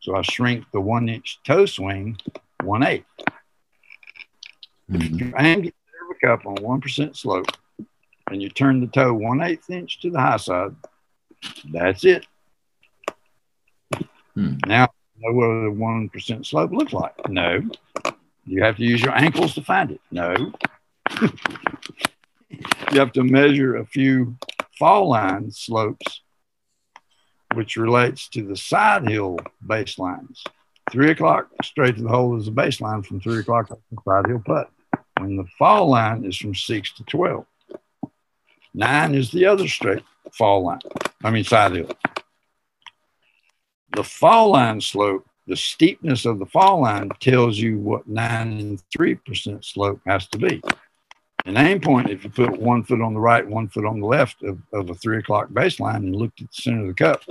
So 0.00 0.16
I 0.16 0.22
shrink 0.22 0.64
the 0.72 0.80
one 0.80 1.08
inch 1.08 1.40
toe 1.44 1.66
swing 1.66 2.16
one 2.62 2.82
eighth. 2.82 3.06
Mm-hmm. 4.90 5.18
You 5.18 5.34
aim 5.38 5.62
the 5.62 5.72
cup 6.22 6.46
on 6.46 6.56
one 6.56 6.80
percent 6.80 7.16
slope, 7.16 7.46
and 8.30 8.42
you 8.42 8.48
turn 8.48 8.80
the 8.80 8.86
toe 8.86 9.12
one 9.14 9.42
eighth 9.42 9.70
inch 9.70 10.00
to 10.00 10.10
the 10.10 10.20
high 10.20 10.36
side. 10.36 10.74
That's 11.72 12.04
it. 12.04 12.26
Hmm. 14.34 14.56
Now, 14.66 14.88
know 15.18 15.32
what 15.32 15.64
the 15.64 15.70
one 15.70 16.08
percent 16.08 16.46
slope 16.46 16.72
looks 16.72 16.92
like? 16.92 17.14
No. 17.28 17.62
You 18.44 18.62
have 18.62 18.76
to 18.76 18.84
use 18.84 19.00
your 19.00 19.16
ankles 19.16 19.54
to 19.54 19.62
find 19.62 19.92
it. 19.92 20.00
No. 20.10 20.34
you 22.50 22.98
have 22.98 23.12
to 23.12 23.22
measure 23.22 23.76
a 23.76 23.86
few 23.86 24.36
fall 24.78 25.10
line 25.10 25.50
slopes 25.50 26.21
which 27.54 27.76
relates 27.76 28.28
to 28.28 28.42
the 28.42 28.56
side 28.56 29.08
hill 29.08 29.38
baselines. 29.66 30.38
Three 30.90 31.10
o'clock 31.10 31.48
straight 31.62 31.96
to 31.96 32.02
the 32.02 32.08
hole 32.08 32.36
is 32.38 32.46
the 32.46 32.52
baseline 32.52 33.04
from 33.04 33.20
three 33.20 33.40
o'clock 33.40 33.70
up 33.70 33.80
the 33.90 33.98
side 34.04 34.26
hill 34.26 34.42
putt. 34.44 34.70
When 35.18 35.36
the 35.36 35.46
fall 35.58 35.88
line 35.88 36.24
is 36.24 36.36
from 36.36 36.54
six 36.54 36.92
to 36.94 37.04
12. 37.04 37.46
Nine 38.74 39.14
is 39.14 39.30
the 39.30 39.46
other 39.46 39.68
straight 39.68 40.02
fall 40.32 40.64
line, 40.64 40.80
I 41.22 41.30
mean, 41.30 41.44
side 41.44 41.76
hill. 41.76 41.90
The 43.94 44.04
fall 44.04 44.52
line 44.52 44.80
slope, 44.80 45.26
the 45.46 45.56
steepness 45.56 46.24
of 46.24 46.38
the 46.38 46.46
fall 46.46 46.80
line 46.80 47.10
tells 47.20 47.58
you 47.58 47.78
what 47.78 48.08
nine 48.08 48.58
and 48.58 48.82
3% 48.96 49.64
slope 49.64 50.00
has 50.06 50.26
to 50.28 50.38
be. 50.38 50.62
An 51.44 51.56
aim 51.56 51.80
point, 51.80 52.08
if 52.08 52.22
you 52.22 52.30
put 52.30 52.58
one 52.58 52.84
foot 52.84 53.00
on 53.00 53.14
the 53.14 53.20
right, 53.20 53.46
one 53.46 53.68
foot 53.68 53.84
on 53.84 54.00
the 54.00 54.06
left 54.06 54.42
of, 54.42 54.58
of 54.72 54.90
a 54.90 54.94
three 54.94 55.18
o'clock 55.18 55.48
baseline 55.48 55.96
and 55.96 56.14
looked 56.14 56.40
at 56.40 56.48
the 56.48 56.62
center 56.62 56.82
of 56.82 56.86
the 56.88 56.94
cup, 56.94 57.22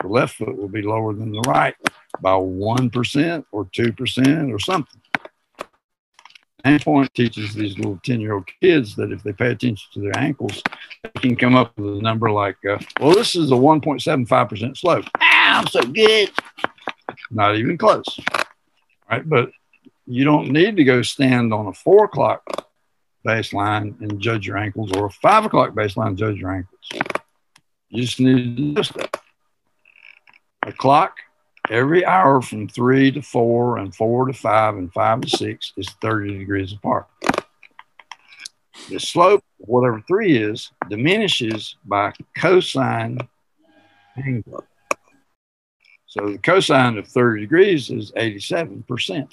the 0.00 0.08
left 0.08 0.36
foot 0.36 0.56
will 0.56 0.68
be 0.68 0.82
lower 0.82 1.12
than 1.14 1.32
the 1.32 1.42
right 1.48 1.74
by 2.20 2.30
1% 2.30 3.44
or 3.50 3.64
2% 3.64 4.54
or 4.54 4.58
something. 4.58 5.00
AimPoint 6.64 7.12
teaches 7.12 7.54
these 7.54 7.76
little 7.76 7.98
10 8.04 8.20
year 8.20 8.34
old 8.34 8.48
kids 8.60 8.96
that 8.96 9.12
if 9.12 9.22
they 9.22 9.32
pay 9.32 9.52
attention 9.52 9.88
to 9.94 10.00
their 10.00 10.18
ankles, 10.18 10.62
they 11.02 11.20
can 11.20 11.36
come 11.36 11.54
up 11.54 11.76
with 11.78 11.98
a 11.98 12.02
number 12.02 12.30
like, 12.30 12.56
uh, 12.68 12.78
well, 13.00 13.14
this 13.14 13.36
is 13.36 13.52
a 13.52 13.54
1.75% 13.54 14.76
slope. 14.76 15.04
Ah, 15.20 15.60
I'm 15.60 15.66
so 15.68 15.82
good. 15.82 16.30
Not 17.30 17.56
even 17.56 17.78
close. 17.78 18.18
Right. 19.08 19.28
But 19.28 19.50
you 20.06 20.24
don't 20.24 20.50
need 20.50 20.76
to 20.76 20.84
go 20.84 21.02
stand 21.02 21.52
on 21.52 21.66
a 21.66 21.72
four 21.72 22.04
o'clock 22.04 22.42
baseline 23.26 24.00
and 24.00 24.20
judge 24.20 24.46
your 24.46 24.56
ankles 24.56 24.92
or 24.92 25.06
a 25.06 25.10
five 25.10 25.44
o'clock 25.44 25.74
baseline 25.74 26.16
judge 26.16 26.36
your 26.36 26.52
ankles. 26.52 27.12
You 27.88 28.02
just 28.02 28.20
need 28.20 28.56
to 28.56 28.62
know 28.62 28.82
stuff. 28.82 29.10
A 30.62 30.72
clock 30.72 31.16
every 31.70 32.04
hour 32.04 32.40
from 32.40 32.68
three 32.68 33.10
to 33.12 33.22
four 33.22 33.78
and 33.78 33.94
four 33.94 34.26
to 34.26 34.32
five 34.32 34.76
and 34.76 34.92
five 34.92 35.20
to 35.22 35.28
six 35.28 35.72
is 35.76 35.88
30 36.00 36.38
degrees 36.38 36.72
apart. 36.72 37.06
The 38.88 39.00
slope, 39.00 39.42
whatever 39.58 40.02
three 40.06 40.36
is, 40.36 40.70
diminishes 40.88 41.76
by 41.84 42.12
cosine 42.36 43.18
angle. 44.16 44.64
So 46.06 46.30
the 46.30 46.38
cosine 46.38 46.98
of 46.98 47.08
30 47.08 47.42
degrees 47.42 47.90
is 47.90 48.12
87%. 48.12 49.28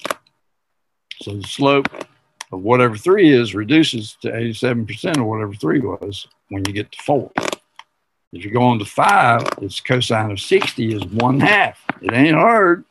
So 1.22 1.36
the 1.36 1.42
slope 1.42 1.88
of 2.54 2.62
whatever 2.62 2.96
three 2.96 3.32
is 3.32 3.54
reduces 3.54 4.16
to 4.22 4.30
87% 4.30 5.18
of 5.18 5.26
whatever 5.26 5.52
three 5.54 5.80
was 5.80 6.26
when 6.48 6.64
you 6.66 6.72
get 6.72 6.92
to 6.92 7.02
four. 7.02 7.30
If 8.32 8.44
you 8.44 8.50
go 8.50 8.62
on 8.62 8.78
to 8.78 8.84
five, 8.84 9.42
its 9.60 9.80
cosine 9.80 10.30
of 10.30 10.40
60 10.40 10.94
is 10.94 11.04
one 11.06 11.40
half. 11.40 11.84
It 12.00 12.12
ain't 12.12 12.36
hard. 12.36 12.84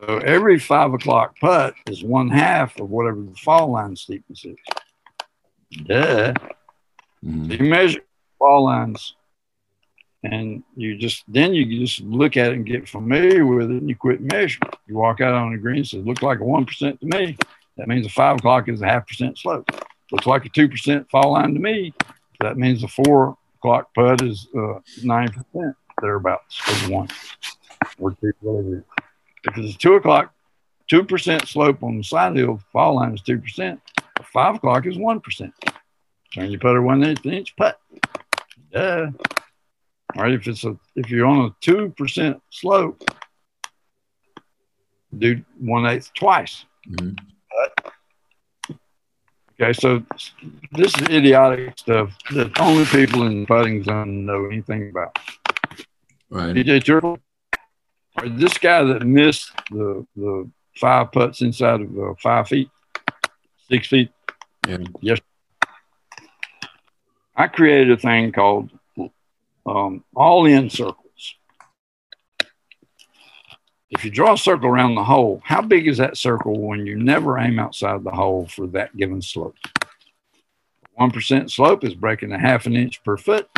So 0.00 0.18
every 0.18 0.58
five 0.58 0.92
o'clock 0.92 1.36
putt 1.40 1.74
is 1.86 2.04
one 2.04 2.28
half 2.28 2.78
of 2.78 2.90
whatever 2.90 3.20
the 3.22 3.34
fall 3.34 3.72
line 3.72 3.96
steepness 3.96 4.44
is. 4.44 4.56
Duh. 5.84 6.34
Mm-hmm. 7.24 7.50
You 7.50 7.58
measure 7.58 8.00
fall 8.38 8.64
lines 8.64 9.14
and 10.22 10.62
you 10.76 10.96
just 10.96 11.24
then 11.28 11.54
you 11.54 11.80
just 11.80 12.00
look 12.00 12.36
at 12.36 12.52
it 12.52 12.54
and 12.54 12.66
get 12.66 12.88
familiar 12.88 13.46
with 13.46 13.70
it 13.70 13.78
and 13.78 13.88
you 13.88 13.96
quit 13.96 14.20
measuring. 14.20 14.72
You 14.86 14.96
walk 14.96 15.20
out 15.20 15.34
on 15.34 15.52
the 15.52 15.58
green 15.58 15.78
and 15.78 15.86
says, 15.86 16.06
look 16.06 16.22
like 16.22 16.40
a 16.40 16.44
one 16.44 16.66
percent 16.66 17.00
to 17.00 17.06
me. 17.06 17.36
That 17.78 17.88
means 17.88 18.06
a 18.06 18.10
five 18.10 18.36
o'clock 18.36 18.68
is 18.68 18.82
a 18.82 18.86
half 18.86 19.06
percent 19.06 19.38
slope. 19.38 19.70
Looks 20.12 20.26
like 20.26 20.44
a 20.44 20.48
two 20.48 20.68
percent 20.68 21.08
fall 21.10 21.32
line 21.32 21.54
to 21.54 21.60
me. 21.60 21.94
That 22.40 22.58
means 22.58 22.82
a 22.82 22.88
four 22.88 23.36
o'clock 23.58 23.94
putt 23.94 24.22
is 24.22 24.48
uh, 24.56 24.80
nine 25.02 25.28
uh, 25.28 25.42
percent 25.42 25.76
thereabouts 26.00 26.60
of 26.68 26.90
one 26.90 27.08
or 27.98 28.12
two, 28.12 28.32
whatever 28.40 28.84
it's 29.56 29.76
two 29.76 29.94
o'clock, 29.94 30.32
two 30.88 31.04
percent 31.04 31.48
slope 31.48 31.82
on 31.82 31.96
the 31.96 32.04
side 32.04 32.36
hill, 32.36 32.60
fall 32.72 32.96
line 32.96 33.14
is 33.14 33.22
two 33.22 33.38
percent. 33.38 33.80
Five 34.32 34.56
o'clock 34.56 34.86
is 34.86 34.98
one 34.98 35.20
percent. 35.20 35.54
Turn 36.34 36.50
your 36.50 36.60
putter 36.60 36.82
one 36.82 37.04
eighth 37.04 37.24
inch 37.24 37.56
putt. 37.56 37.80
Yeah. 38.72 39.10
All 40.16 40.22
right. 40.22 40.32
If 40.32 40.46
it's 40.46 40.64
a 40.64 40.76
if 40.96 41.10
you're 41.10 41.26
on 41.26 41.46
a 41.46 41.54
two 41.60 41.90
percent 41.96 42.42
slope, 42.50 43.02
do 45.16 45.42
one 45.58 45.86
eighth 45.86 46.12
twice. 46.14 46.64
Mm-hmm. 46.88 47.24
Okay, 49.60 49.72
so 49.72 50.04
this 50.72 50.94
is 50.94 51.08
idiotic 51.08 51.76
stuff 51.76 52.16
that 52.32 52.60
only 52.60 52.84
people 52.84 53.26
in 53.26 53.40
the 53.40 53.46
putting 53.46 53.82
zone 53.82 54.24
know 54.24 54.46
anything 54.46 54.90
about. 54.90 55.18
Right. 56.30 56.54
DJ 56.54 56.84
Turtle, 56.84 57.18
or 58.16 58.28
this 58.28 58.56
guy 58.58 58.84
that 58.84 59.02
missed 59.04 59.50
the 59.70 60.06
the 60.14 60.48
five 60.76 61.10
putts 61.10 61.40
inside 61.40 61.80
of 61.80 61.98
uh, 61.98 62.14
five 62.22 62.46
feet, 62.46 62.70
six 63.68 63.88
feet. 63.88 64.10
Yeah. 64.68 64.78
Yes. 65.00 65.18
I 67.34 67.48
created 67.48 67.90
a 67.90 67.96
thing 67.96 68.30
called 68.30 68.70
um, 69.66 70.04
all 70.14 70.46
in 70.46 70.70
circles. 70.70 71.07
If 73.90 74.04
you 74.04 74.10
draw 74.10 74.34
a 74.34 74.38
circle 74.38 74.68
around 74.68 74.96
the 74.96 75.04
hole, 75.04 75.40
how 75.44 75.62
big 75.62 75.88
is 75.88 75.96
that 75.96 76.18
circle 76.18 76.60
when 76.60 76.84
you 76.84 76.96
never 76.96 77.38
aim 77.38 77.58
outside 77.58 78.04
the 78.04 78.10
hole 78.10 78.46
for 78.46 78.66
that 78.68 78.94
given 78.94 79.22
slope? 79.22 79.56
1% 81.00 81.50
slope 81.50 81.84
is 81.84 81.94
breaking 81.94 82.32
a 82.32 82.38
half 82.38 82.66
an 82.66 82.76
inch 82.76 83.02
per 83.02 83.16
foot. 83.16 83.48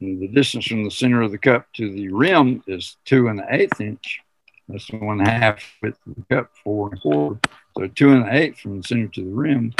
And 0.00 0.22
the 0.22 0.28
distance 0.28 0.66
from 0.66 0.84
the 0.84 0.90
center 0.90 1.20
of 1.20 1.32
the 1.32 1.38
cup 1.38 1.66
to 1.74 1.90
the 1.90 2.08
rim 2.08 2.62
is 2.66 2.96
two 3.04 3.28
and 3.28 3.40
an 3.40 3.46
eighth 3.50 3.80
inch. 3.80 4.20
That's 4.68 4.90
one 4.90 5.18
half 5.18 5.62
width 5.82 5.98
of 6.06 6.14
the 6.14 6.22
cup, 6.34 6.50
four 6.64 6.90
and 6.90 7.00
quarter. 7.00 7.40
So 7.76 7.88
two 7.88 8.12
and 8.12 8.22
an 8.22 8.34
eighth 8.34 8.60
from 8.60 8.78
the 8.78 8.86
center 8.86 9.08
to 9.08 9.22
the 9.22 9.34
rim. 9.34 9.74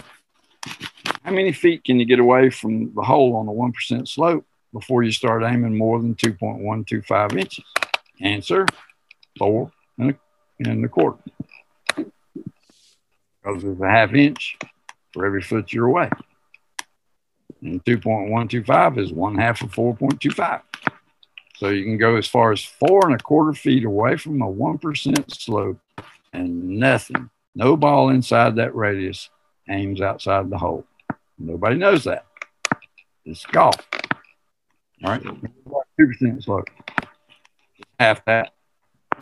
How 1.22 1.32
many 1.32 1.52
feet 1.52 1.84
can 1.84 1.98
you 1.98 2.04
get 2.04 2.18
away 2.18 2.50
from 2.50 2.94
the 2.94 3.02
hole 3.02 3.36
on 3.36 3.48
a 3.48 3.52
1% 3.52 4.06
slope 4.06 4.44
before 4.72 5.02
you 5.02 5.12
start 5.12 5.44
aiming 5.44 5.76
more 5.76 5.98
than 5.98 6.14
2.125 6.14 7.38
inches? 7.38 7.64
Answer 8.20 8.66
four 9.38 9.70
and 9.98 10.10
a, 10.10 10.70
and 10.70 10.84
a 10.84 10.88
quarter. 10.88 11.18
Because 11.96 13.62
there's 13.62 13.80
a 13.80 13.90
half 13.90 14.14
inch 14.14 14.56
for 15.12 15.26
every 15.26 15.42
foot 15.42 15.72
you're 15.72 15.86
away. 15.86 16.10
And 17.62 17.84
2.125 17.84 18.98
is 18.98 19.12
one 19.12 19.36
half 19.36 19.62
of 19.62 19.72
4.25. 19.72 20.62
So 21.56 21.68
you 21.68 21.84
can 21.84 21.96
go 21.96 22.16
as 22.16 22.26
far 22.26 22.52
as 22.52 22.62
four 22.62 23.06
and 23.06 23.14
a 23.14 23.22
quarter 23.22 23.52
feet 23.52 23.84
away 23.84 24.16
from 24.16 24.42
a 24.42 24.46
1% 24.46 25.34
slope 25.34 25.80
and 26.32 26.68
nothing, 26.68 27.30
no 27.54 27.76
ball 27.76 28.10
inside 28.10 28.56
that 28.56 28.74
radius 28.74 29.30
aims 29.70 30.00
outside 30.02 30.50
the 30.50 30.58
hole. 30.58 30.84
Nobody 31.38 31.76
knows 31.76 32.04
that. 32.04 32.26
It's 33.24 33.44
golf. 33.46 33.76
All 35.04 35.12
right. 35.12 35.22
2% 35.22 36.44
slope 36.44 36.68
half 37.98 38.24
that. 38.26 38.52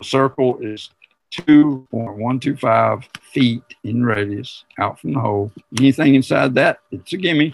Circle 0.01 0.59
is 0.59 0.89
2.125 1.33 3.05
feet 3.21 3.63
in 3.83 4.03
radius 4.03 4.63
out 4.79 4.99
from 4.99 5.13
the 5.13 5.19
hole. 5.19 5.51
Anything 5.79 6.15
inside 6.15 6.55
that, 6.55 6.79
it's 6.91 7.13
a 7.13 7.17
gimme. 7.17 7.53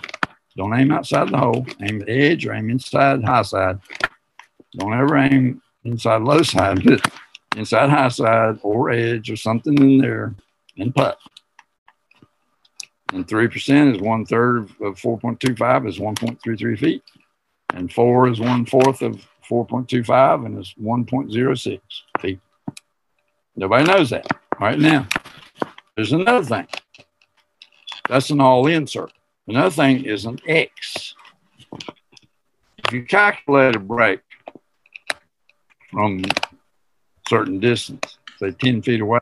Don't 0.58 0.74
aim 0.78 0.92
outside 0.92 1.30
the 1.30 1.38
hole. 1.38 1.66
Aim 1.82 2.00
the 2.00 2.10
edge 2.10 2.46
or 2.46 2.54
aim 2.54 2.70
inside 2.70 3.24
high 3.24 3.42
side. 3.42 3.80
Don't 4.78 4.94
ever 4.94 5.18
aim 5.18 5.62
inside 5.84 6.22
low 6.22 6.42
side, 6.44 6.84
but 6.84 7.02
inside 7.56 7.90
high 7.90 8.10
side 8.10 8.60
or 8.62 8.90
edge 8.90 9.30
or 9.30 9.36
something 9.36 9.78
in 9.78 9.98
there 9.98 10.36
and 10.78 10.94
putt. 10.94 11.18
And 13.14 13.28
3% 13.28 13.96
is 13.96 14.02
one 14.02 14.26
third 14.26 14.70
of 14.82 14.96
4.25 14.96 15.88
is 15.88 16.00
1.33 16.00 16.80
feet. 16.80 17.04
And 17.74 17.92
four 17.92 18.28
is 18.28 18.40
one 18.40 18.66
fourth 18.66 19.02
of 19.02 19.26
4.25 19.52 20.46
and 20.46 20.58
it's 20.58 20.74
1.06 20.76 21.80
feet. 22.22 22.40
Nobody 23.58 23.84
knows 23.84 24.10
that. 24.12 24.26
Right, 24.60 24.80
now, 24.80 25.08
there's 25.96 26.14
another 26.14 26.46
thing. 26.46 26.68
That's 28.08 28.30
an 28.30 28.40
all 28.40 28.66
in 28.68 28.88
circle. 28.88 29.12
Another 29.48 29.72
thing 29.72 30.06
is 30.06 30.26
an 30.26 30.40
X. 30.48 31.16
If 32.78 32.94
you 32.94 33.04
calculate 33.04 33.76
a 33.76 33.80
break 33.80 34.22
from 35.92 36.24
a 36.24 36.30
certain 37.28 37.60
distance, 37.60 38.18
say 38.38 38.52
10 38.52 38.82
feet 38.84 39.02
away, 39.02 39.20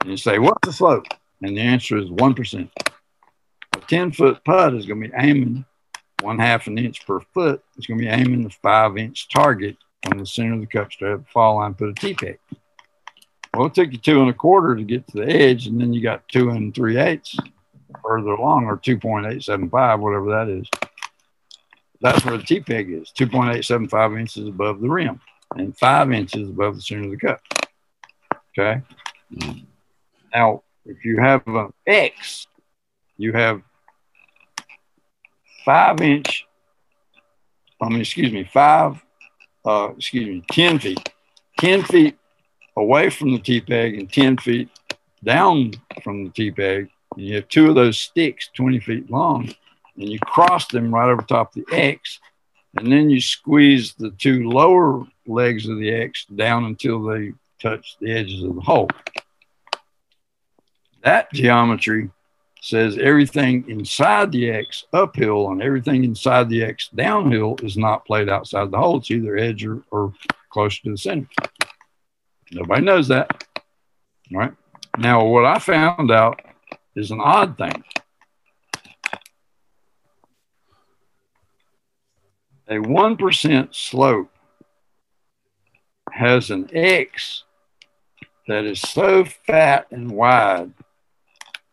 and 0.00 0.10
you 0.10 0.16
say, 0.16 0.38
What's 0.38 0.66
the 0.66 0.72
slope? 0.72 1.06
And 1.42 1.56
the 1.56 1.60
answer 1.60 1.98
is 1.98 2.08
1%. 2.08 2.70
A 3.76 3.80
10 3.80 4.12
foot 4.12 4.44
putt 4.44 4.74
is 4.74 4.86
going 4.86 5.02
to 5.02 5.08
be 5.08 5.14
aiming 5.16 5.64
one 6.26 6.38
half 6.38 6.66
an 6.66 6.76
inch 6.76 7.06
per 7.06 7.20
foot, 7.20 7.62
it's 7.76 7.86
going 7.86 7.98
to 7.98 8.04
be 8.04 8.10
aiming 8.10 8.42
the 8.42 8.50
five 8.50 8.98
inch 8.98 9.28
target 9.28 9.76
on 10.04 10.18
the 10.18 10.26
center 10.26 10.54
of 10.54 10.60
the 10.60 10.66
cup 10.66 10.92
strap, 10.92 11.20
fall 11.32 11.56
line, 11.56 11.74
put 11.74 11.88
a 11.88 11.94
T 11.94 12.14
peg. 12.14 12.38
Well, 13.54 13.66
it 13.66 13.74
took 13.74 13.92
you 13.92 13.98
two 13.98 14.20
and 14.20 14.28
a 14.28 14.34
quarter 14.34 14.76
to 14.76 14.82
get 14.82 15.06
to 15.08 15.18
the 15.18 15.30
edge, 15.30 15.66
and 15.66 15.80
then 15.80 15.92
you 15.92 16.02
got 16.02 16.28
two 16.28 16.50
and 16.50 16.74
three 16.74 16.98
eighths 16.98 17.38
further 18.02 18.30
along, 18.30 18.66
or 18.66 18.76
2.875, 18.76 20.00
whatever 20.00 20.30
that 20.30 20.48
is. 20.48 20.68
That's 22.00 22.24
where 22.24 22.36
the 22.36 22.44
T 22.44 22.60
peg 22.60 22.90
is 22.90 23.12
2.875 23.18 24.20
inches 24.20 24.48
above 24.48 24.80
the 24.80 24.88
rim 24.88 25.20
and 25.54 25.76
five 25.78 26.12
inches 26.12 26.50
above 26.50 26.74
the 26.76 26.82
center 26.82 27.04
of 27.04 27.10
the 27.12 27.16
cup. 27.16 27.40
Okay. 28.58 28.82
Mm. 29.32 29.64
Now, 30.34 30.62
if 30.84 31.04
you 31.04 31.18
have 31.20 31.46
an 31.46 31.72
X, 31.86 32.46
you 33.16 33.32
have 33.32 33.62
five 35.66 36.00
inch, 36.00 36.46
I 37.82 37.88
mean, 37.88 38.00
excuse 38.00 38.32
me, 38.32 38.44
five, 38.44 39.04
uh, 39.66 39.90
excuse 39.96 40.26
me, 40.26 40.44
10 40.50 40.78
feet, 40.78 41.12
10 41.58 41.82
feet 41.82 42.16
away 42.76 43.10
from 43.10 43.32
the 43.32 43.40
T 43.40 43.60
peg 43.60 43.98
and 43.98 44.10
10 44.10 44.38
feet 44.38 44.70
down 45.24 45.72
from 46.02 46.24
the 46.24 46.30
T 46.30 46.52
peg. 46.52 46.88
And 47.16 47.26
you 47.26 47.34
have 47.34 47.48
two 47.48 47.68
of 47.68 47.74
those 47.74 47.98
sticks 47.98 48.48
20 48.54 48.80
feet 48.80 49.10
long, 49.10 49.52
and 49.96 50.08
you 50.08 50.20
cross 50.20 50.68
them 50.68 50.94
right 50.94 51.10
over 51.10 51.22
top 51.22 51.56
of 51.56 51.64
the 51.66 51.76
X. 51.76 52.20
And 52.76 52.92
then 52.92 53.10
you 53.10 53.20
squeeze 53.20 53.94
the 53.94 54.10
two 54.10 54.48
lower 54.48 55.04
legs 55.26 55.68
of 55.68 55.78
the 55.78 55.92
X 55.92 56.26
down 56.26 56.64
until 56.64 57.02
they 57.02 57.32
touch 57.60 57.96
the 58.00 58.12
edges 58.12 58.44
of 58.44 58.54
the 58.54 58.60
hole. 58.60 58.88
That 61.02 61.32
geometry 61.32 62.10
says 62.66 62.98
everything 62.98 63.64
inside 63.68 64.32
the 64.32 64.50
X 64.50 64.86
uphill 64.92 65.50
and 65.50 65.62
everything 65.62 66.02
inside 66.02 66.48
the 66.48 66.64
X 66.64 66.88
downhill 66.92 67.54
is 67.62 67.76
not 67.76 68.04
played 68.04 68.28
outside 68.28 68.72
the 68.72 68.76
hole. 68.76 68.96
It's 68.96 69.08
either 69.08 69.36
edge 69.36 69.64
or, 69.64 69.84
or 69.92 70.12
closer 70.50 70.82
to 70.82 70.90
the 70.90 70.98
center. 70.98 71.28
Nobody 72.50 72.82
knows 72.82 73.06
that. 73.06 73.44
All 74.34 74.40
right. 74.40 74.52
Now, 74.98 75.24
what 75.24 75.44
I 75.44 75.60
found 75.60 76.10
out 76.10 76.42
is 76.96 77.12
an 77.12 77.20
odd 77.20 77.56
thing. 77.56 77.84
A 82.66 82.78
1% 82.78 83.74
slope 83.76 84.32
has 86.10 86.50
an 86.50 86.68
X 86.72 87.44
that 88.48 88.64
is 88.64 88.80
so 88.80 89.24
fat 89.24 89.86
and 89.92 90.10
wide 90.10 90.72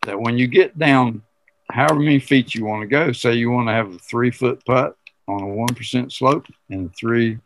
that 0.04 0.20
when 0.20 0.38
you 0.38 0.46
get 0.46 0.78
down 0.78 1.22
however 1.70 1.98
many 1.98 2.18
feet 2.18 2.54
you 2.54 2.64
want 2.64 2.82
to 2.82 2.86
go, 2.86 3.12
say 3.12 3.34
you 3.34 3.50
want 3.50 3.68
to 3.68 3.72
have 3.72 3.92
a 3.92 3.98
three 3.98 4.30
foot 4.30 4.64
putt 4.64 4.96
on 5.26 5.42
a 5.42 5.46
1% 5.46 6.12
slope 6.12 6.46
and 6.70 6.94
three 6.94 7.38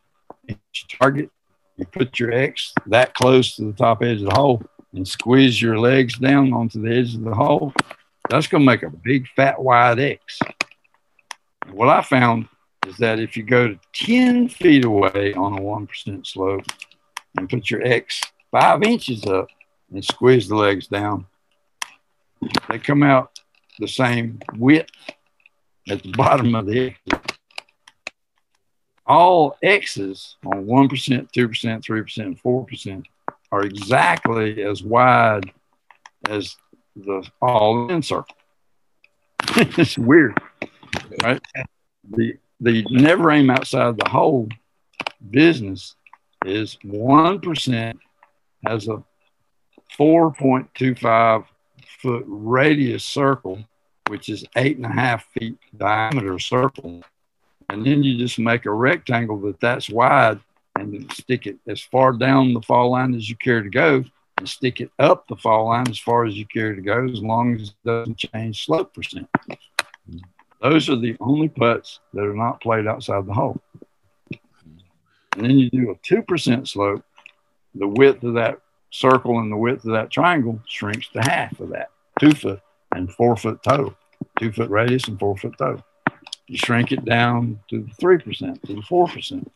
inch 0.48 0.86
target, 1.00 1.30
you 1.76 1.86
put 1.86 2.18
your 2.18 2.32
X 2.32 2.72
that 2.86 3.14
close 3.14 3.56
to 3.56 3.64
the 3.64 3.72
top 3.72 4.02
edge 4.02 4.20
of 4.20 4.28
the 4.28 4.34
hole 4.34 4.62
and 4.92 5.06
squeeze 5.06 5.60
your 5.60 5.78
legs 5.78 6.18
down 6.18 6.52
onto 6.52 6.82
the 6.82 6.94
edge 6.94 7.14
of 7.14 7.22
the 7.22 7.34
hole. 7.34 7.72
That's 8.28 8.46
going 8.46 8.62
to 8.62 8.66
make 8.66 8.82
a 8.82 8.90
big, 8.90 9.28
fat, 9.36 9.60
wide 9.60 10.00
X. 10.00 10.40
What 11.70 11.88
I 11.88 12.02
found 12.02 12.48
is 12.86 12.96
that 12.96 13.20
if 13.20 13.36
you 13.36 13.42
go 13.42 13.68
to 13.68 13.78
10 13.92 14.48
feet 14.48 14.84
away 14.84 15.34
on 15.34 15.58
a 15.58 15.60
1% 15.60 16.26
slope 16.26 16.64
and 17.36 17.48
put 17.48 17.70
your 17.70 17.82
X 17.82 18.20
five 18.50 18.82
inches 18.82 19.24
up 19.26 19.48
and 19.92 20.04
squeeze 20.04 20.48
the 20.48 20.56
legs 20.56 20.88
down, 20.88 21.26
they 22.68 22.78
come 22.78 23.02
out 23.02 23.40
the 23.78 23.88
same 23.88 24.40
width 24.56 24.90
at 25.88 26.02
the 26.02 26.12
bottom 26.12 26.54
of 26.54 26.66
the 26.66 26.94
X. 27.10 27.22
All 29.06 29.56
X's 29.62 30.36
on 30.44 30.66
1%, 30.66 30.68
2%, 30.68 31.30
3%, 31.32 32.40
4% 32.42 33.04
are 33.50 33.62
exactly 33.62 34.62
as 34.62 34.82
wide 34.82 35.50
as 36.28 36.56
the 36.94 37.26
all 37.40 37.90
in 37.90 38.02
circle. 38.02 38.36
it's 39.56 39.96
weird, 39.96 40.38
right? 41.22 41.40
The, 42.10 42.36
the 42.60 42.84
never 42.90 43.30
aim 43.30 43.50
outside 43.50 43.96
the 43.96 44.08
hole 44.08 44.48
business 45.30 45.94
is 46.44 46.76
1% 46.84 47.98
has 48.66 48.88
a 48.88 49.02
4.25 49.98 51.44
foot 51.98 52.24
radius 52.26 53.04
circle 53.04 53.64
which 54.08 54.28
is 54.28 54.44
eight 54.56 54.76
and 54.76 54.86
a 54.86 54.92
half 54.92 55.26
feet 55.32 55.58
diameter 55.76 56.38
circle. 56.38 57.02
And 57.68 57.84
then 57.84 58.02
you 58.02 58.16
just 58.16 58.38
make 58.38 58.66
a 58.66 58.72
rectangle 58.72 59.38
that 59.42 59.60
that's 59.60 59.90
wide 59.90 60.40
and 60.74 61.10
stick 61.12 61.46
it 61.46 61.58
as 61.66 61.82
far 61.82 62.12
down 62.12 62.54
the 62.54 62.62
fall 62.62 62.90
line 62.90 63.14
as 63.14 63.28
you 63.28 63.36
care 63.36 63.62
to 63.62 63.68
go 63.68 64.04
and 64.38 64.48
stick 64.48 64.80
it 64.80 64.90
up 64.98 65.26
the 65.28 65.36
fall 65.36 65.66
line 65.66 65.88
as 65.88 65.98
far 65.98 66.24
as 66.24 66.34
you 66.34 66.46
care 66.46 66.74
to 66.74 66.80
go, 66.80 67.04
as 67.04 67.20
long 67.20 67.56
as 67.56 67.68
it 67.68 67.74
doesn't 67.84 68.16
change 68.16 68.64
slope 68.64 68.94
percent. 68.94 69.28
Those 70.62 70.88
are 70.88 70.96
the 70.96 71.16
only 71.20 71.48
putts 71.48 72.00
that 72.14 72.24
are 72.24 72.34
not 72.34 72.60
played 72.60 72.86
outside 72.86 73.26
the 73.26 73.34
hole. 73.34 73.60
And 75.36 75.44
then 75.44 75.58
you 75.58 75.70
do 75.70 75.90
a 75.90 75.94
2% 75.96 76.66
slope, 76.66 77.04
the 77.74 77.86
width 77.86 78.24
of 78.24 78.34
that 78.34 78.60
circle 78.90 79.38
and 79.38 79.52
the 79.52 79.56
width 79.56 79.84
of 79.84 79.92
that 79.92 80.10
triangle 80.10 80.60
shrinks 80.66 81.08
to 81.08 81.20
half 81.20 81.58
of 81.60 81.70
that, 81.70 81.90
two 82.18 82.32
foot 82.32 82.60
and 82.94 83.12
four 83.12 83.36
foot 83.36 83.62
total, 83.62 83.94
two 84.38 84.52
foot 84.52 84.70
radius 84.70 85.08
and 85.08 85.18
four 85.18 85.36
foot 85.36 85.54
total. 85.58 85.84
You 86.46 86.56
shrink 86.56 86.92
it 86.92 87.04
down 87.04 87.60
to 87.68 87.86
3%, 88.00 88.62
to 88.62 88.74
the 88.74 88.80
4%. 88.80 89.46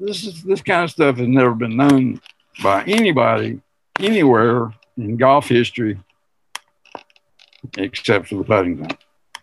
This 0.00 0.24
is 0.24 0.42
this 0.42 0.62
kind 0.62 0.82
of 0.82 0.90
stuff 0.90 1.18
has 1.18 1.28
never 1.28 1.54
been 1.54 1.76
known 1.76 2.20
by 2.62 2.82
anybody 2.84 3.60
anywhere 4.00 4.72
in 4.96 5.16
golf 5.16 5.48
history 5.48 5.98
except 7.76 8.28
for 8.28 8.36
the 8.36 8.44
putting 8.44 8.76
green. 8.76 8.98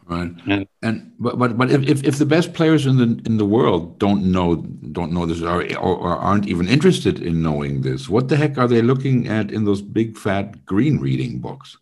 Right. 0.07 0.31
And, 0.47 0.67
and 0.83 1.11
but 1.19 1.39
but 1.39 1.57
but 1.57 1.71
if, 1.71 2.03
if 2.03 2.19
the 2.19 2.27
best 2.27 2.53
players 2.53 2.85
in 2.85 2.97
the 2.97 3.19
in 3.25 3.37
the 3.37 3.45
world 3.45 3.97
don't 3.97 4.31
know 4.31 4.57
don't 4.57 5.11
know 5.11 5.25
this 5.25 5.41
or, 5.41 5.63
or, 5.77 5.95
or 5.97 6.15
aren't 6.15 6.47
even 6.47 6.67
interested 6.67 7.23
in 7.23 7.41
knowing 7.41 7.81
this, 7.81 8.07
what 8.07 8.27
the 8.27 8.37
heck 8.37 8.59
are 8.59 8.67
they 8.67 8.83
looking 8.83 9.27
at 9.27 9.49
in 9.49 9.65
those 9.65 9.81
big 9.81 10.15
fat 10.15 10.63
green 10.63 10.99
reading 10.99 11.39
books? 11.39 11.77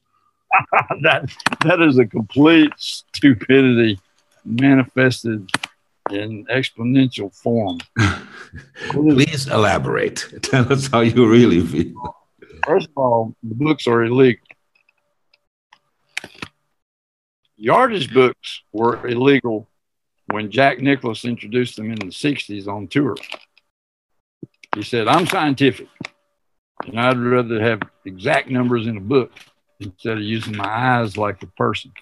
that 1.02 1.30
that 1.66 1.82
is 1.82 1.98
a 1.98 2.06
complete 2.06 2.72
stupidity 2.78 4.00
manifested 4.46 5.50
in 6.10 6.46
exponential 6.46 7.36
form. 7.36 7.80
Please 8.90 9.48
elaborate. 9.48 10.26
Tell 10.44 10.72
us 10.72 10.88
how 10.88 11.02
you 11.02 11.30
really 11.30 11.60
feel. 11.60 12.16
First 12.66 12.88
of 12.88 12.98
all, 12.98 13.36
the 13.44 13.56
books 13.56 13.88
are 13.88 14.04
illegal. 14.04 14.46
Yardage 17.64 18.14
books 18.14 18.62
were 18.74 19.08
illegal 19.08 19.70
when 20.26 20.52
Jack 20.52 20.82
Nicklaus 20.82 21.24
introduced 21.24 21.78
them 21.78 21.92
in 21.92 21.96
the 21.98 22.08
60s 22.08 22.68
on 22.68 22.90
tour. 22.90 23.16
He 24.76 24.84
said, 24.84 25.08
I'm 25.08 25.26
scientific, 25.26 25.88
and 26.86 27.00
I'd 27.00 27.18
rather 27.18 27.62
have 27.62 27.80
exact 28.04 28.50
numbers 28.50 28.86
in 28.86 28.98
a 28.98 29.00
book 29.00 29.32
instead 29.80 30.18
of 30.18 30.24
using 30.24 30.58
my 30.58 30.68
eyes 30.68 31.16
like 31.16 31.42
a 31.42 31.48
person 31.48 31.94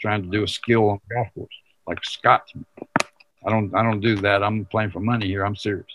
trying 0.00 0.24
to 0.24 0.28
do 0.28 0.42
a 0.42 0.48
skill 0.48 0.88
on 0.90 0.98
a 1.08 1.14
golf 1.14 1.28
course, 1.34 1.54
like 1.86 2.04
Scotsman. 2.04 2.66
I 3.46 3.50
don't 3.50 3.72
I 3.76 3.84
don't 3.84 4.00
do 4.00 4.16
that. 4.22 4.42
I'm 4.42 4.64
playing 4.64 4.90
for 4.90 4.98
money 4.98 5.28
here. 5.28 5.46
I'm 5.46 5.54
serious. 5.54 5.86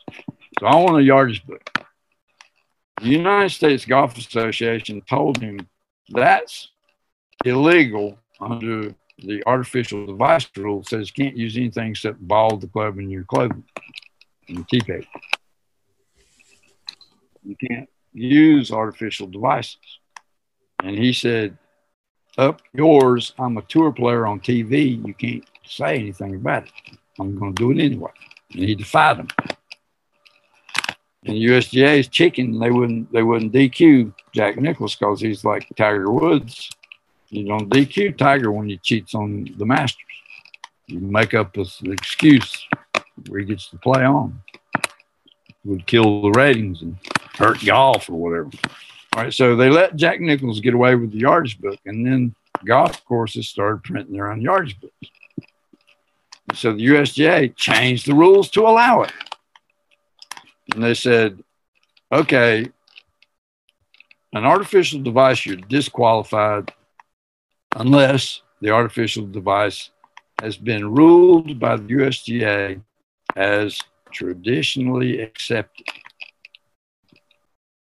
So 0.57 0.68
I 0.68 0.76
want 0.78 0.99
a 0.99 1.03
yardage 1.03 1.45
book. 1.45 1.70
The 3.01 3.09
United 3.09 3.49
States 3.49 3.84
Golf 3.84 4.18
Association 4.18 5.01
told 5.01 5.41
him 5.41 5.68
that's 6.07 6.70
illegal 7.43 8.18
under 8.39 8.95
the 9.22 9.43
artificial 9.45 10.05
device 10.05 10.47
rule 10.57 10.84
says 10.84 11.11
you 11.15 11.24
can't 11.24 11.38
use 11.38 11.57
anything 11.57 11.91
except 11.91 12.19
ball 12.28 12.57
the 12.57 12.67
club 12.67 12.99
in 12.99 13.09
your 13.09 13.24
clothing 13.24 13.63
and 14.47 14.67
tee 14.67 14.82
paper. 14.82 15.07
You 17.43 17.55
can't 17.55 17.89
use 18.13 18.72
artificial 18.72 19.28
devices. 19.28 19.78
And 20.84 20.97
he 20.97 21.13
said, 21.13 21.57
Up 22.38 22.61
yours, 22.74 23.34
I'm 23.38 23.57
a 23.57 23.61
tour 23.63 23.91
player 23.91 24.26
on 24.26 24.39
TV. 24.39 25.05
You 25.05 25.13
can't 25.13 25.45
say 25.65 25.95
anything 25.95 26.36
about 26.36 26.65
it. 26.65 26.72
I'm 27.19 27.38
going 27.38 27.55
to 27.55 27.61
do 27.61 27.72
it 27.72 27.84
anyway. 27.84 28.11
And 28.53 28.63
he 28.63 28.76
defied 28.76 29.17
them. 29.17 29.28
And 31.24 31.36
USGA's 31.36 32.07
chicken, 32.07 32.59
they 32.59 32.72
wouldn't 32.72 33.11
they 33.11 33.22
wouldn't 33.22 33.53
DQ 33.53 34.13
Jack 34.34 34.57
Nicklaus 34.57 34.95
because 34.95 35.22
he's 35.22 35.45
like 35.45 35.67
Tiger 35.76 36.11
Woods. 36.11 36.72
You 37.32 37.48
don't 37.48 37.70
DQ 37.70 38.18
Tiger 38.18 38.52
when 38.52 38.68
he 38.68 38.78
cheats 38.78 39.16
on 39.16 39.48
the 39.58 39.66
Masters. 39.66 40.04
You 40.88 41.00
make 41.00 41.34
up 41.34 41.56
an 41.56 41.94
excuse 41.94 42.68
where 43.30 43.40
he 43.40 43.46
gets 43.46 43.70
to 43.70 43.78
play 43.78 44.04
on. 44.04 44.42
Would 45.64 45.88
kill 45.88 46.24
the 46.24 46.32
ratings 46.32 46.82
and 46.82 46.98
hurt 47.38 47.64
golf 47.64 48.10
or 48.10 48.16
whatever. 48.16 48.50
All 49.14 49.24
right, 49.24 49.34
so 49.34 49.56
they 49.56 49.70
let 49.70 49.96
Jack 49.96 50.20
Nicklaus 50.20 50.60
get 50.60 50.74
away 50.74 50.96
with 50.96 51.14
the 51.14 51.20
yardage 51.20 51.60
book, 51.62 51.80
and 51.86 52.06
then 52.06 52.36
golf 52.66 53.04
courses 53.06 53.48
started 53.48 53.84
printing 53.84 54.14
their 54.14 54.30
own 54.30 54.42
yardage 54.42 54.78
books. 54.82 54.94
So 56.54 56.74
the 56.74 56.86
USGA 56.88 57.56
changed 57.56 58.08
the 58.08 58.14
rules 58.14 58.50
to 58.52 58.64
allow 58.64 59.04
it. 59.04 59.14
And 60.74 60.84
they 60.84 60.96
said, 60.96 61.42
okay, 62.12 62.68
an 64.34 64.44
artificial 64.44 65.00
device, 65.00 65.46
you're 65.46 65.56
disqualified 65.56 66.74
unless 67.76 68.41
the 68.61 68.69
artificial 68.69 69.26
device 69.26 69.89
has 70.41 70.57
been 70.57 70.93
ruled 70.93 71.59
by 71.59 71.76
the 71.76 71.84
USGA 71.84 72.82
as 73.36 73.80
traditionally 74.11 75.22
accepted. 75.22 75.88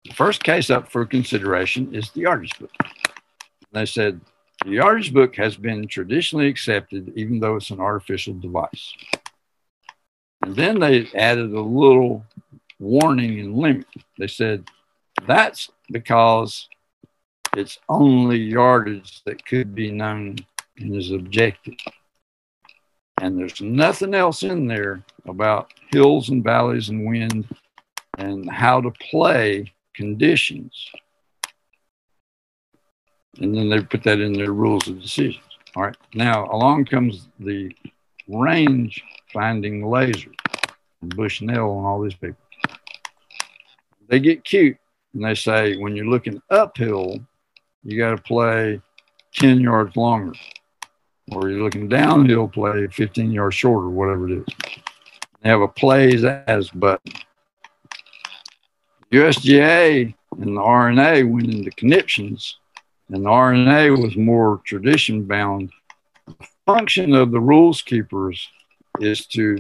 The 0.05 0.15
first 0.15 0.43
case 0.43 0.71
up 0.71 0.91
for 0.91 1.05
consideration 1.05 1.95
is 1.95 2.11
the 2.11 2.23
yardage 2.23 2.59
book. 2.59 2.71
And 2.81 3.73
they 3.73 3.87
said 3.87 4.21
the 4.65 4.73
yardage 4.73 5.13
book 5.13 5.37
has 5.37 5.57
been 5.57 5.87
traditionally 5.89 6.49
accepted, 6.49 7.13
even 7.17 7.41
though 7.41 7.57
it's 7.57 7.71
an 7.71 7.81
artificial 7.81 8.35
device. 8.35 8.95
And 10.43 10.57
then 10.57 10.79
they 10.79 11.09
added 11.15 11.53
a 11.53 11.61
little 11.61 12.25
warning 12.79 13.41
and 13.41 13.57
limit. 13.57 13.87
They 14.19 14.27
said 14.27 14.65
that's 15.27 15.71
because 15.91 16.69
it's 17.57 17.79
only 17.89 18.39
yardage 18.39 19.23
that 19.25 19.45
could 19.45 19.75
be 19.75 19.91
known 19.91 20.37
and 20.79 20.95
is 20.95 21.11
objective. 21.11 21.75
And 23.21 23.39
there's 23.39 23.61
nothing 23.61 24.15
else 24.15 24.43
in 24.43 24.67
there 24.67 25.05
about 25.27 25.73
hills 25.93 26.31
and 26.31 26.43
valleys 26.43 26.89
and 26.89 27.07
wind 27.07 27.47
and 28.19 28.51
how 28.51 28.81
to 28.81 28.91
play 29.11 29.73
conditions 29.95 30.91
and 33.39 33.57
then 33.57 33.69
they 33.69 33.81
put 33.81 34.03
that 34.05 34.21
in 34.21 34.33
their 34.33 34.53
rules 34.53 34.89
of 34.89 35.01
decisions. 35.01 35.45
All 35.77 35.85
right. 35.85 35.97
Now 36.15 36.51
along 36.51 36.87
comes 36.87 37.29
the 37.39 37.75
range 38.29 39.03
finding 39.33 39.89
laser, 39.89 40.31
Bushnell 41.03 41.79
and 41.79 41.87
all 41.87 42.03
these 42.03 42.15
people. 42.15 42.37
They 44.09 44.19
get 44.19 44.45
cute 44.45 44.77
and 45.15 45.25
they 45.25 45.35
say 45.35 45.77
when 45.77 45.95
you're 45.95 46.07
looking 46.07 46.43
uphill, 46.51 47.21
you 47.83 47.99
got 47.99 48.11
to 48.11 48.23
play 48.23 48.81
10 49.35 49.61
yards 49.61 49.97
longer. 49.97 50.33
Or 51.33 51.49
you're 51.49 51.63
looking 51.63 51.89
downhill, 51.89 52.49
play 52.49 52.87
15 52.89 53.31
yards 53.31 53.55
shorter, 53.55 53.89
whatever 53.89 54.29
it 54.29 54.39
is. 54.39 54.55
They 55.43 55.49
have 55.49 55.61
a 55.61 55.69
plays 55.69 56.25
as 56.25 56.71
button. 56.71 57.13
USGA 59.13 60.15
and 60.39 60.57
the 60.57 60.61
R&A 60.61 61.23
went 61.23 61.53
into 61.53 61.71
conniptions 61.73 62.59
and 63.09 63.25
the 63.25 63.31
R&A 63.31 63.91
was 63.91 64.17
more 64.17 64.61
tradition 64.65 65.25
bound. 65.25 65.71
The 66.27 66.35
function 66.67 67.15
of 67.15 67.33
the 67.33 67.41
rules 67.41 67.83
keepers 67.83 68.49
is 69.01 69.27
to 69.27 69.57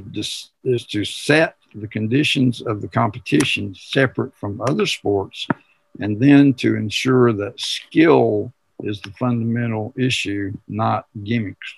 is 0.64 0.86
to 0.86 1.04
set 1.04 1.56
the 1.74 1.88
conditions 1.88 2.60
of 2.60 2.80
the 2.80 2.88
competition 2.88 3.74
separate 3.74 4.34
from 4.34 4.60
other 4.60 4.86
sports, 4.86 5.46
and 5.98 6.20
then 6.20 6.54
to 6.54 6.76
ensure 6.76 7.32
that 7.32 7.60
skill 7.60 8.52
is 8.82 9.00
the 9.00 9.10
fundamental 9.12 9.92
issue, 9.96 10.52
not 10.68 11.06
gimmicks, 11.24 11.74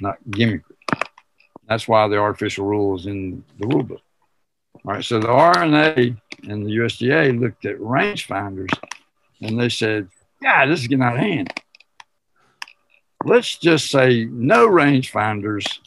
not 0.00 0.18
gimmickry. 0.30 0.62
That's 1.68 1.88
why 1.88 2.08
the 2.08 2.18
artificial 2.18 2.66
rule 2.66 2.96
is 2.96 3.06
in 3.06 3.44
the 3.58 3.66
rule 3.66 3.82
book. 3.82 4.02
All 4.84 4.94
right, 4.94 5.04
so 5.04 5.18
the 5.18 5.28
R&A 5.28 6.16
the 6.64 6.76
USGA 6.76 7.38
looked 7.38 7.66
at 7.66 7.78
rangefinders 7.78 8.70
and 9.40 9.58
they 9.58 9.68
said 9.68 10.08
God, 10.42 10.66
this 10.66 10.80
is 10.80 10.86
getting 10.86 11.02
out 11.02 11.14
of 11.14 11.20
hand. 11.20 11.52
Let's 13.24 13.58
just 13.58 13.90
say 13.90 14.24
no 14.24 14.68
rangefinders. 14.68 15.80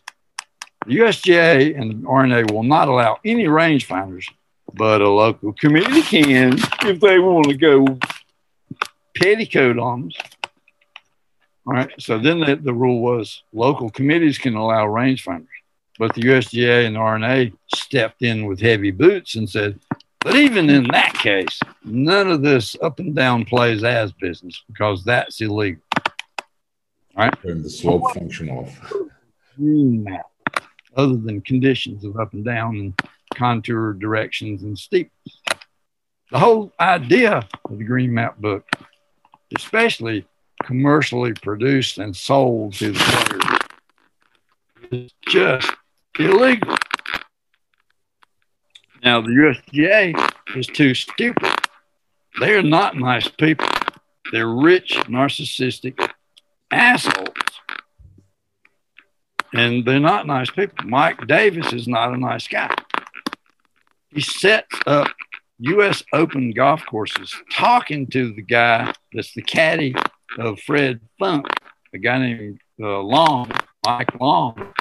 The 0.86 0.98
USGA 0.98 1.80
and 1.80 2.06
R&A 2.06 2.44
will 2.52 2.64
not 2.64 2.90
allow 2.90 3.20
any 3.24 3.46
rangefinders, 3.46 4.26
but 4.74 5.02
a 5.02 5.10
local 5.10 5.54
committee 5.54 6.02
can 6.02 6.58
if 6.84 7.00
they 7.00 7.20
want 7.20 7.48
to 7.48 7.56
go 7.56 7.86
petticoat 9.16 9.78
on. 9.78 10.12
All 11.68 11.74
right. 11.74 11.92
So 12.00 12.18
then 12.18 12.40
the, 12.40 12.56
the 12.56 12.74
rule 12.74 13.02
was 13.02 13.44
local 13.54 13.90
committees 13.90 14.38
can 14.38 14.56
allow 14.56 14.86
rangefinders, 14.86 15.48
but 16.00 16.14
the 16.16 16.22
USGA 16.24 16.86
and 16.86 16.96
the 16.96 17.00
R&A 17.00 17.54
stepped 17.76 18.24
in 18.24 18.46
with 18.46 18.60
heavy 18.60 18.92
boots 18.92 19.36
and 19.36 19.50
said, 19.50 19.80
but 20.22 20.36
even 20.36 20.70
in 20.70 20.84
that 20.92 21.14
case, 21.16 21.60
none 21.84 22.30
of 22.30 22.44
this 22.44 22.76
up 22.82 23.00
and 23.00 23.16
down 23.16 23.44
plays 23.44 23.84
as 23.84 24.12
business 24.12 24.64
because 24.68 25.04
that's 25.04 25.42
illegal. 25.42 25.82
All 27.18 27.26
right. 27.26 27.42
Turn 27.42 27.64
the 27.64 27.70
slope 27.70 28.14
function 28.14 28.50
off. 28.50 28.94
Hmm. 29.58 30.06
Other 30.96 31.18
than 31.18 31.42
conditions 31.42 32.04
of 32.04 32.20
up 32.20 32.34
and 32.34 32.46
down 32.46 32.76
and 32.78 33.02
contour 33.36 33.94
directions 33.94 34.64
and 34.64 34.78
steepness. 34.78 35.42
The 36.32 36.40
whole 36.40 36.72
idea 36.80 37.48
of 37.66 37.78
the 37.78 37.84
green 37.84 38.14
map 38.14 38.38
book, 38.38 38.66
especially 39.56 40.26
commercially 40.64 41.34
produced 41.34 41.98
and 41.98 42.16
sold 42.16 42.74
to 42.76 42.92
the 42.92 43.00
players, 43.00 45.06
is 45.06 45.14
just 45.28 45.72
illegal. 46.18 46.76
Now, 49.04 49.22
the 49.22 49.30
USGA 49.30 50.32
is 50.56 50.68
too 50.68 50.94
stupid. 50.94 51.50
They 52.40 52.54
are 52.54 52.64
not 52.64 52.96
nice 52.96 53.28
people. 53.28 53.68
They're 54.32 54.48
rich, 54.48 54.94
narcissistic 55.08 56.12
assholes. 56.72 57.28
And 59.54 59.84
they're 59.84 60.00
not 60.00 60.28
nice 60.28 60.50
people. 60.50 60.86
Mike 60.86 61.28
Davis 61.28 61.74
is 61.74 61.88
not 61.88 62.14
a 62.14 62.18
nice 62.18 62.48
guy. 62.48 62.74
He 64.14 64.22
sets 64.22 64.76
up 64.86 65.08
U.S. 65.60 66.04
Open 66.12 66.52
golf 66.52 66.86
courses 66.86 67.34
talking 67.52 68.08
to 68.08 68.34
the 68.34 68.42
guy 68.42 68.94
that's 69.14 69.34
the 69.34 69.42
caddy 69.42 69.96
of 70.38 70.60
Fred 70.60 71.00
Funk, 71.20 71.46
a 71.94 71.98
guy 71.98 72.20
named 72.20 72.60
uh, 72.82 73.00
Long, 73.00 73.52
Mike 73.86 74.20
Long. 74.20 74.74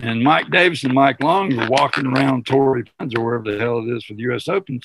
And 0.00 0.22
Mike 0.22 0.50
Davis 0.50 0.84
and 0.84 0.94
Mike 0.94 1.20
Long 1.22 1.54
were 1.56 1.68
walking 1.68 2.06
around 2.06 2.46
Torrey 2.46 2.84
Pines 2.98 3.14
or 3.14 3.24
wherever 3.24 3.50
the 3.50 3.58
hell 3.58 3.78
it 3.78 3.96
is 3.96 4.04
for 4.04 4.14
the 4.14 4.22
U.S. 4.22 4.48
Open. 4.48 4.80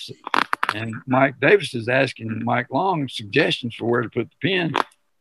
And 0.73 0.93
Mike 1.05 1.39
Davis 1.39 1.75
is 1.75 1.87
asking 1.87 2.43
Mike 2.43 2.67
Long 2.71 3.07
suggestions 3.07 3.75
for 3.75 3.85
where 3.85 4.01
to 4.01 4.09
put 4.09 4.29
the 4.29 4.35
pin. 4.41 4.73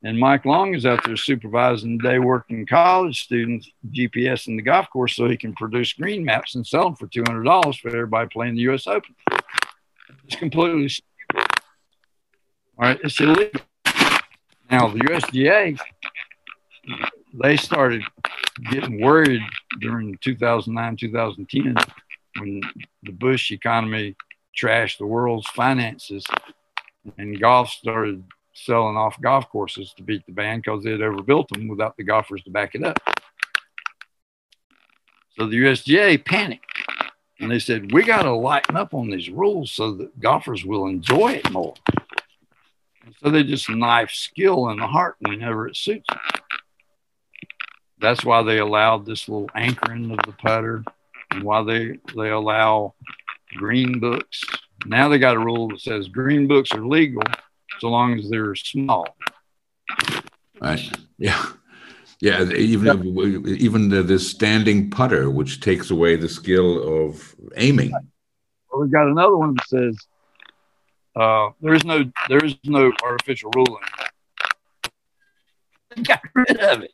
And 0.04 0.18
Mike 0.18 0.44
Long 0.44 0.74
is 0.74 0.84
out 0.84 1.04
there 1.04 1.16
supervising 1.16 1.98
day 1.98 2.18
working 2.18 2.66
college 2.66 3.22
students, 3.22 3.70
GPS 3.90 4.48
in 4.48 4.56
the 4.56 4.62
golf 4.62 4.90
course 4.90 5.14
so 5.14 5.28
he 5.28 5.36
can 5.36 5.54
produce 5.54 5.92
green 5.92 6.24
maps 6.24 6.56
and 6.56 6.66
sell 6.66 6.84
them 6.84 6.96
for 6.96 7.06
$200 7.06 7.80
for 7.80 7.88
everybody 7.88 8.28
playing 8.28 8.56
the 8.56 8.62
US 8.72 8.88
Open. 8.88 9.14
It's 10.24 10.36
completely 10.36 10.88
stupid. 10.88 11.62
All 12.78 12.88
right, 12.88 12.98
it's 13.04 13.20
illegal. 13.20 13.60
Now, 14.70 14.88
the 14.88 15.00
USGA, 15.00 15.78
they 17.34 17.56
started 17.56 18.02
getting 18.70 19.00
worried 19.00 19.42
during 19.80 20.18
2009, 20.18 20.96
2010 20.96 21.76
when 22.38 22.60
the 23.02 23.12
Bush 23.12 23.50
economy 23.52 24.16
trashed 24.58 24.98
the 24.98 25.06
world's 25.06 25.46
finances 25.48 26.24
and 27.18 27.38
golf 27.40 27.68
started 27.68 28.24
selling 28.52 28.96
off 28.96 29.20
golf 29.20 29.48
courses 29.48 29.92
to 29.96 30.02
beat 30.02 30.24
the 30.26 30.32
ban 30.32 30.58
because 30.58 30.84
they 30.84 30.90
had 30.90 31.00
overbuilt 31.00 31.48
them 31.48 31.68
without 31.68 31.96
the 31.96 32.04
golfers 32.04 32.42
to 32.42 32.50
back 32.50 32.74
it 32.74 32.84
up. 32.84 32.98
So 35.38 35.46
the 35.46 35.56
USGA 35.56 36.24
panicked 36.24 36.66
and 37.40 37.50
they 37.50 37.58
said, 37.58 37.92
We 37.92 38.02
got 38.04 38.22
to 38.22 38.32
lighten 38.32 38.76
up 38.76 38.94
on 38.94 39.10
these 39.10 39.30
rules 39.30 39.72
so 39.72 39.92
that 39.92 40.20
golfers 40.20 40.64
will 40.64 40.86
enjoy 40.86 41.32
it 41.32 41.50
more. 41.50 41.74
And 43.04 43.14
so 43.22 43.30
they 43.30 43.42
just 43.42 43.68
knife 43.70 44.10
skill 44.10 44.68
in 44.68 44.78
the 44.78 44.86
heart 44.86 45.16
whenever 45.20 45.66
it 45.66 45.76
suits 45.76 46.06
them. 46.08 46.20
That's 47.98 48.24
why 48.24 48.42
they 48.42 48.58
allowed 48.58 49.06
this 49.06 49.28
little 49.28 49.50
anchoring 49.54 50.10
of 50.10 50.18
the 50.26 50.32
putter 50.32 50.84
and 51.30 51.42
why 51.42 51.62
they, 51.62 51.98
they 52.16 52.30
allow 52.30 52.94
green 53.54 54.00
books. 54.00 54.42
Now 54.84 55.08
they 55.08 55.18
got 55.18 55.36
a 55.36 55.40
rule 55.40 55.68
that 55.68 55.80
says 55.80 56.08
green 56.08 56.46
books 56.46 56.72
are 56.72 56.84
legal 56.84 57.22
so 57.82 57.88
long 57.88 58.16
as 58.16 58.30
they're 58.30 58.54
small. 58.54 59.08
Right. 60.60 60.88
Yeah. 61.18 61.44
Yeah. 62.20 62.44
Even 62.52 63.44
even 63.48 63.88
the, 63.88 64.04
the 64.04 64.20
standing 64.20 64.88
putter, 64.88 65.28
which 65.28 65.60
takes 65.60 65.90
away 65.90 66.14
the 66.14 66.28
skill 66.28 66.70
of 67.02 67.34
aiming. 67.56 67.90
Well, 67.90 68.82
we've 68.82 68.92
got 68.92 69.08
another 69.08 69.36
one 69.36 69.54
that 69.54 69.66
says 69.66 69.96
uh, 71.16 71.50
there 71.60 71.74
is 71.74 71.84
no 71.84 72.04
there 72.28 72.44
is 72.44 72.54
no 72.62 72.92
artificial 73.02 73.50
ruling. 73.56 73.82
Got 76.04 76.20
rid 76.34 76.60
of 76.60 76.82
it. 76.82 76.92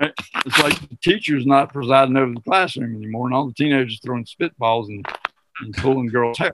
Right? 0.00 0.12
It's 0.44 0.58
like 0.58 0.80
the 0.88 0.98
teacher's 1.00 1.46
not 1.46 1.72
presiding 1.72 2.16
over 2.16 2.34
the 2.34 2.40
classroom 2.40 2.96
anymore, 2.96 3.28
and 3.28 3.36
all 3.36 3.46
the 3.46 3.54
teenagers 3.54 4.00
throwing 4.02 4.24
spitballs 4.24 4.88
and, 4.88 5.06
and 5.60 5.76
pulling 5.76 6.08
girls' 6.08 6.38
hair. 6.38 6.52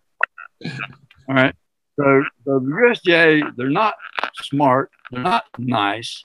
All 1.26 1.34
right. 1.34 1.54
So, 2.00 2.24
the 2.46 2.60
USGA, 2.60 3.56
they're 3.56 3.68
not 3.68 3.94
smart, 4.34 4.90
they're 5.10 5.22
not 5.22 5.44
nice, 5.58 6.24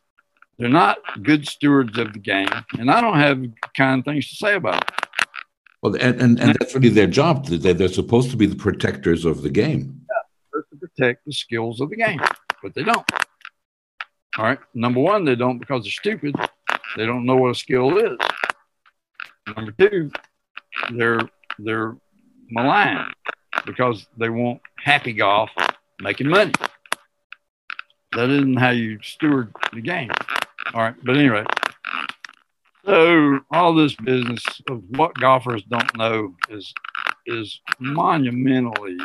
they're 0.57 0.69
not 0.69 0.97
good 1.21 1.45
stewards 1.45 1.97
of 1.97 2.13
the 2.13 2.19
game, 2.19 2.47
and 2.79 2.89
I 2.89 3.01
don't 3.01 3.17
have 3.17 3.43
kind 3.75 4.05
things 4.05 4.29
to 4.29 4.35
say 4.35 4.55
about 4.55 4.83
it. 4.83 4.91
Well, 5.81 5.95
and, 5.95 6.21
and, 6.21 6.39
and 6.39 6.55
that's 6.57 6.73
really 6.75 6.89
their 6.89 7.07
job. 7.07 7.47
They're, 7.47 7.73
they're 7.73 7.89
supposed 7.89 8.31
to 8.31 8.37
be 8.37 8.45
the 8.45 8.55
protectors 8.55 9.25
of 9.25 9.41
the 9.41 9.49
game. 9.49 10.01
Yeah, 10.09 10.15
they're 10.53 10.61
to 10.61 10.77
protect 10.77 11.25
the 11.25 11.33
skills 11.33 11.81
of 11.81 11.89
the 11.89 11.97
game, 11.97 12.21
but 12.63 12.73
they 12.73 12.83
don't. 12.83 13.05
All 14.37 14.45
right. 14.45 14.59
Number 14.73 15.01
one, 15.01 15.25
they 15.25 15.35
don't 15.35 15.59
because 15.59 15.83
they're 15.83 15.91
stupid. 15.91 16.35
They 16.95 17.05
don't 17.05 17.25
know 17.25 17.35
what 17.35 17.51
a 17.51 17.55
skill 17.55 17.97
is. 17.97 18.17
Number 19.55 19.71
two, 19.73 20.09
they're 20.91 21.21
they're 21.59 21.97
maligned 22.49 23.13
because 23.65 24.07
they 24.17 24.29
want 24.29 24.61
happy 24.77 25.13
golf 25.13 25.49
making 26.01 26.29
money. 26.29 26.53
That 28.13 28.29
isn't 28.29 28.57
how 28.57 28.69
you 28.69 28.99
steward 29.01 29.53
the 29.73 29.81
game. 29.81 30.11
All 30.73 30.81
right. 30.81 30.95
But 31.03 31.17
anyway, 31.17 31.43
so 32.85 33.39
all 33.51 33.73
this 33.73 33.95
business 33.95 34.43
of 34.69 34.83
what 34.89 35.15
golfers 35.15 35.63
don't 35.63 35.97
know 35.97 36.35
is 36.49 36.73
is 37.25 37.59
monumentally 37.79 38.97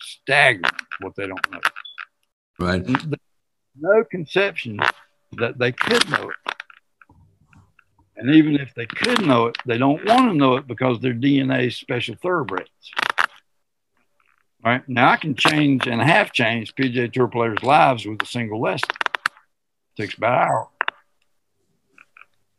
staggering 0.00 0.64
what 1.00 1.14
they 1.16 1.26
don't 1.26 1.50
know. 1.50 1.60
Right. 2.58 2.86
No 3.78 4.04
conception 4.10 4.80
that 5.32 5.58
they 5.58 5.72
could 5.72 6.08
know 6.10 6.30
it. 6.30 6.54
And 8.16 8.34
even 8.34 8.56
if 8.56 8.74
they 8.74 8.86
could 8.86 9.26
know 9.26 9.46
it, 9.46 9.58
they 9.66 9.76
don't 9.76 10.04
want 10.06 10.30
to 10.30 10.34
know 10.34 10.56
it 10.56 10.66
because 10.66 11.00
their 11.00 11.12
DNA 11.12 11.66
is 11.66 11.76
special 11.76 12.14
thoroughbreds. 12.16 12.70
Now 14.88 15.10
I 15.10 15.16
can 15.16 15.36
change 15.36 15.86
and 15.86 16.00
have 16.00 16.32
changed 16.32 16.76
PGA 16.76 17.12
Tour 17.12 17.28
players' 17.28 17.62
lives 17.62 18.04
with 18.04 18.20
a 18.20 18.26
single 18.26 18.60
lesson. 18.60 18.90
It 18.90 20.02
takes 20.02 20.14
about 20.14 20.42
an 20.42 20.48
hour. 20.48 20.68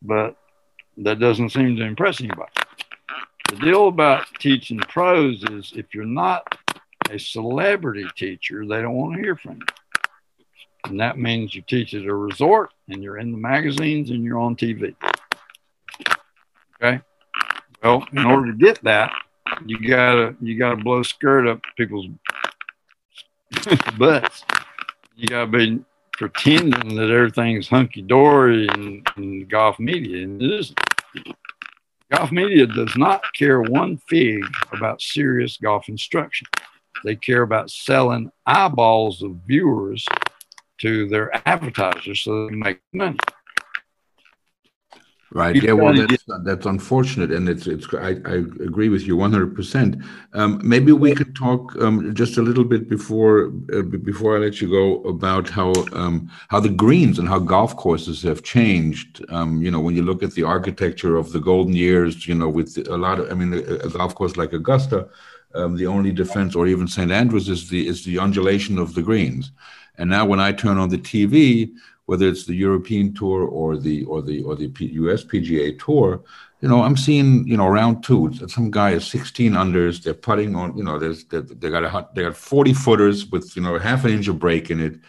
But 0.02 0.38
that 0.98 1.20
doesn't 1.20 1.50
seem 1.50 1.76
to 1.76 1.84
impress 1.84 2.22
anybody. 2.22 2.52
The 3.50 3.58
deal 3.58 3.90
about 3.90 4.26
teaching 4.40 4.80
pros 4.80 5.44
is 5.52 5.74
if 5.76 5.94
you're 5.94 6.06
not 6.06 6.58
a 7.10 7.20
celebrity 7.20 8.08
teacher, 8.16 8.66
they 8.66 8.82
don't 8.82 8.94
want 8.94 9.16
to 9.16 9.22
hear 9.22 9.36
from 9.36 9.56
you. 9.56 9.66
And 10.86 11.00
that 11.02 11.18
means 11.18 11.54
you 11.54 11.62
teach 11.62 11.94
at 11.94 12.06
a 12.06 12.16
resort 12.16 12.72
and 12.88 13.04
you're 13.04 13.18
in 13.18 13.32
the 13.32 13.38
magazines 13.38 14.12
and 14.12 14.24
you're 14.24 14.40
on 14.40 14.56
TV. 14.56 14.96
Okay. 16.82 17.02
Well, 17.84 18.06
in 18.14 18.26
order 18.26 18.52
to 18.52 18.58
get 18.58 18.82
that, 18.84 19.12
you 19.66 19.88
gotta 19.88 20.36
you 20.42 20.58
gotta 20.58 20.78
blow 20.78 21.04
skirt 21.04 21.48
up 21.48 21.62
people's 21.76 22.08
butts. 23.98 24.44
You 25.16 25.28
gotta 25.28 25.48
be 25.48 25.84
pretending 26.14 26.96
that 26.96 27.10
everything's 27.10 27.68
hunky 27.68 28.02
dory 28.02 28.68
in, 28.68 29.04
in 29.18 29.48
golf 29.48 29.80
media, 29.80 30.24
and 30.24 30.42
it 30.42 30.52
isn't. 30.52 30.80
Golf 32.12 32.32
media 32.32 32.66
does 32.66 32.96
not 32.96 33.22
care 33.34 33.62
one 33.62 33.98
fig 34.10 34.44
about 34.72 35.02
serious 35.02 35.58
golf 35.58 35.90
instruction. 35.90 36.48
They 37.04 37.16
care 37.16 37.42
about 37.42 37.70
selling 37.70 38.32
eyeballs 38.46 39.22
of 39.22 39.36
viewers 39.46 40.06
to 40.80 41.08
their 41.08 41.32
advertisers 41.48 42.22
so 42.22 42.48
they 42.48 42.56
make 42.56 42.80
money. 42.94 43.20
Right. 45.38 45.56
Yeah. 45.62 45.74
Well, 45.74 45.94
that's 45.94 46.24
that's 46.44 46.66
unfortunate, 46.66 47.32
and 47.32 47.48
it's 47.48 47.68
it's. 47.68 47.86
I, 47.94 48.14
I 48.34 48.38
agree 48.70 48.90
with 48.90 49.04
you 49.06 49.16
one 49.16 49.32
hundred 49.32 49.54
percent. 49.56 49.92
Um, 50.34 50.60
maybe 50.64 50.92
we 50.92 51.14
could 51.14 51.36
talk 51.36 51.76
um, 51.80 52.16
just 52.16 52.38
a 52.38 52.42
little 52.42 52.64
bit 52.64 52.90
before 52.90 53.54
uh, 53.72 53.84
before 53.84 54.36
I 54.36 54.40
let 54.40 54.62
you 54.62 54.68
go 54.68 54.86
about 55.04 55.48
how 55.48 55.74
um, 55.94 56.32
how 56.48 56.60
the 56.60 56.76
greens 56.84 57.20
and 57.20 57.28
how 57.28 57.38
golf 57.38 57.78
courses 57.78 58.24
have 58.24 58.42
changed. 58.42 59.24
Um, 59.30 59.62
you 59.62 59.70
know, 59.70 59.80
when 59.80 59.96
you 59.96 60.02
look 60.02 60.24
at 60.24 60.32
the 60.32 60.42
architecture 60.42 61.18
of 61.18 61.32
the 61.34 61.40
golden 61.40 61.76
years, 61.76 62.28
you 62.28 62.34
know, 62.34 62.50
with 62.50 62.76
a 62.90 62.98
lot 62.98 63.20
of, 63.20 63.30
I 63.30 63.36
mean, 63.36 63.54
a, 63.54 63.62
a 63.86 63.90
golf 63.90 64.16
course 64.16 64.38
like 64.38 64.54
Augusta, 64.54 65.08
um, 65.54 65.76
the 65.76 65.86
only 65.86 66.12
defense, 66.12 66.56
or 66.56 66.66
even 66.66 66.88
St 66.88 67.12
Andrews, 67.12 67.48
is 67.48 67.70
the 67.70 67.88
is 67.88 68.04
the 68.04 68.18
undulation 68.18 68.80
of 68.80 68.96
the 68.96 69.04
greens. 69.04 69.52
And 70.00 70.10
now, 70.10 70.26
when 70.26 70.40
I 70.40 70.52
turn 70.52 70.80
on 70.80 70.90
the 70.90 70.98
TV, 70.98 71.74
whether 72.08 72.28
it's 72.28 72.46
the 72.46 72.56
European 72.56 73.14
Tour 73.14 73.44
or 73.44 73.78
the 73.78 74.04
or 74.06 74.22
the 74.22 74.42
or 74.44 74.56
the 74.56 74.72
US 75.04 75.24
PGA 75.24 75.78
Tour, 75.78 76.24
you 76.62 76.70
know, 76.70 76.82
I'm 76.82 76.98
seeing 76.98 77.48
you 77.48 77.58
know 77.58 77.68
round 77.68 78.04
two. 78.04 78.34
Some 78.48 78.72
guy 78.72 78.92
is 78.92 79.06
16 79.08 79.52
unders. 79.52 80.02
They're 80.02 80.14
putting 80.14 80.56
on. 80.56 80.76
You 80.78 80.84
know, 80.84 80.98
there's 80.98 81.26
they, 81.26 81.42
they 81.42 81.70
got 81.70 81.84
a 81.84 82.08
they 82.16 82.24
got 82.24 82.36
40 82.36 82.74
footers 82.74 83.28
with 83.28 83.56
you 83.56 83.62
know 83.62 83.78
half 83.78 84.06
an 84.06 84.12
inch 84.12 84.28
of 84.28 84.40
break 84.40 84.72
in 84.72 84.80
it. 84.80 85.00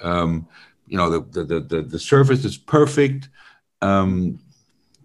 Um, 0.00 0.46
you 0.88 0.96
know 0.98 1.08
the 1.08 1.44
the 1.44 1.60
the, 1.60 1.82
the 1.82 1.98
surface 1.98 2.44
is 2.44 2.58
perfect. 2.58 3.28
Um, 3.80 4.40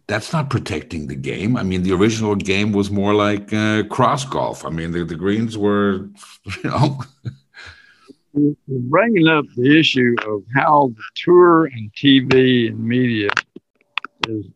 that's 0.08 0.34
not 0.34 0.50
protecting 0.50 1.08
the 1.08 1.16
game. 1.16 1.56
I 1.56 1.64
mean, 1.64 1.84
the 1.84 1.94
original 1.94 2.36
game 2.36 2.74
was 2.74 2.92
more 2.92 3.14
like 3.14 3.54
uh, 3.54 3.84
cross 3.84 4.26
golf. 4.26 4.66
I 4.66 4.70
mean, 4.70 4.92
the, 4.92 5.06
the 5.06 5.16
greens 5.16 5.58
were, 5.58 6.10
you 6.64 6.70
know. 6.70 7.00
We're 8.34 8.56
bringing 8.68 9.28
up 9.28 9.46
the 9.56 9.80
issue 9.80 10.16
of 10.28 10.44
how 10.56 10.92
the 10.96 11.04
tour 11.14 11.66
and 11.66 11.94
TV 11.94 12.70
and 12.70 12.80
media 12.80 13.30
is 14.28 14.48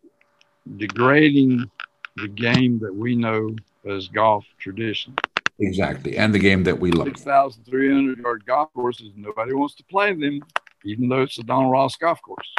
degrading 0.78 1.70
the 2.16 2.28
game 2.28 2.80
that 2.80 2.94
we 2.94 3.16
know 3.16 3.56
as 3.88 4.08
golf 4.08 4.46
tradition. 4.58 5.14
Exactly, 5.60 6.18
and 6.18 6.34
the 6.34 6.40
game 6.40 6.64
that 6.64 6.80
we 6.80 6.92
love. 6.92 7.08
6,300 7.08 8.18
yard 8.18 8.46
golf 8.48 8.74
courses, 8.74 9.12
nobody 9.16 9.54
wants 9.54 9.76
to 9.76 9.84
play 9.86 10.12
them, 10.14 10.42
even 10.84 11.08
though 11.08 11.22
it's 11.22 11.38
a 11.38 11.44
Donald 11.44 11.72
Ross 11.72 11.96
golf 11.98 12.20
course. 12.22 12.52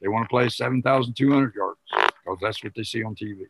They 0.00 0.08
want 0.08 0.24
to 0.24 0.28
play 0.28 0.48
7,200 0.48 1.54
yards 1.54 1.80
because 1.92 2.38
that's 2.40 2.62
what 2.62 2.74
they 2.76 2.84
see 2.84 3.02
on 3.02 3.16
TV. 3.16 3.46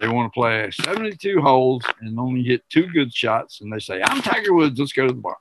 They 0.00 0.08
want 0.08 0.32
to 0.32 0.38
play 0.38 0.68
72 0.70 1.40
holes 1.40 1.82
and 2.00 2.18
only 2.18 2.42
hit 2.42 2.62
two 2.68 2.86
good 2.88 3.12
shots, 3.14 3.60
and 3.60 3.72
they 3.72 3.78
say, 3.78 4.02
I'm 4.02 4.20
Tiger 4.20 4.52
Woods, 4.52 4.78
let's 4.78 4.92
go 4.92 5.06
to 5.06 5.12
the 5.12 5.20
bar. 5.20 5.36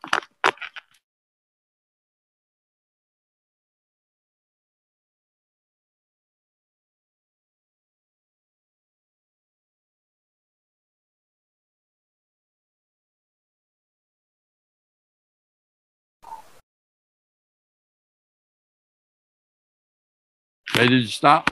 Hey, 20.76 20.90
did 20.90 21.04
you 21.04 21.08
stop? 21.08 21.50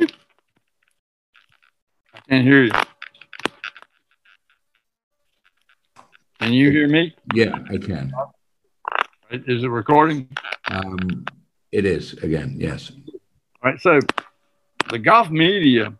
I 0.00 0.08
can't 2.28 2.44
hear 2.44 2.64
you. 2.64 2.72
Can 6.40 6.52
you 6.52 6.72
hear 6.72 6.88
me? 6.88 7.14
Yeah, 7.34 7.56
I 7.70 7.76
can. 7.78 8.12
Is 9.30 9.62
it 9.62 9.68
recording? 9.68 10.28
Um, 10.72 11.24
it 11.70 11.84
is 11.84 12.14
again. 12.14 12.56
Yes. 12.58 12.90
All 13.62 13.70
right. 13.70 13.80
So 13.80 14.00
the 14.90 14.98
golf 14.98 15.30
media 15.30 15.94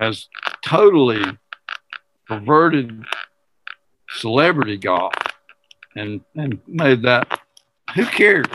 has 0.00 0.28
totally 0.64 1.22
perverted 2.26 3.04
celebrity 4.08 4.76
golf 4.76 5.14
and 5.94 6.20
and 6.34 6.58
made 6.66 7.02
that. 7.02 7.42
Who 7.94 8.04
cares? 8.06 8.46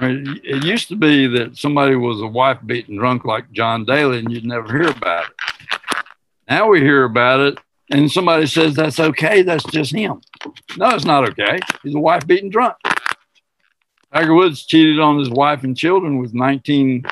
It 0.00 0.64
used 0.64 0.88
to 0.88 0.96
be 0.96 1.26
that 1.26 1.56
somebody 1.56 1.96
was 1.96 2.20
a 2.20 2.26
wife 2.26 2.58
beaten 2.64 2.96
drunk 2.96 3.24
like 3.24 3.50
John 3.50 3.84
Daly 3.84 4.20
and 4.20 4.30
you'd 4.30 4.44
never 4.44 4.66
hear 4.68 4.88
about 4.90 5.26
it. 5.26 5.32
Now 6.48 6.68
we 6.68 6.80
hear 6.80 7.04
about 7.04 7.40
it 7.40 7.58
and 7.90 8.10
somebody 8.10 8.46
says 8.46 8.74
that's 8.74 9.00
okay. 9.00 9.42
That's 9.42 9.64
just 9.64 9.92
him. 9.92 10.20
No, 10.76 10.90
it's 10.90 11.04
not 11.04 11.28
okay. 11.30 11.58
He's 11.82 11.94
a 11.94 12.00
wife 12.00 12.26
beaten 12.26 12.48
drunk. 12.48 12.76
Tiger 14.12 14.34
Woods 14.34 14.64
cheated 14.64 15.00
on 15.00 15.18
his 15.18 15.30
wife 15.30 15.64
and 15.64 15.76
children 15.76 16.18
with 16.18 16.32
19 16.32 17.04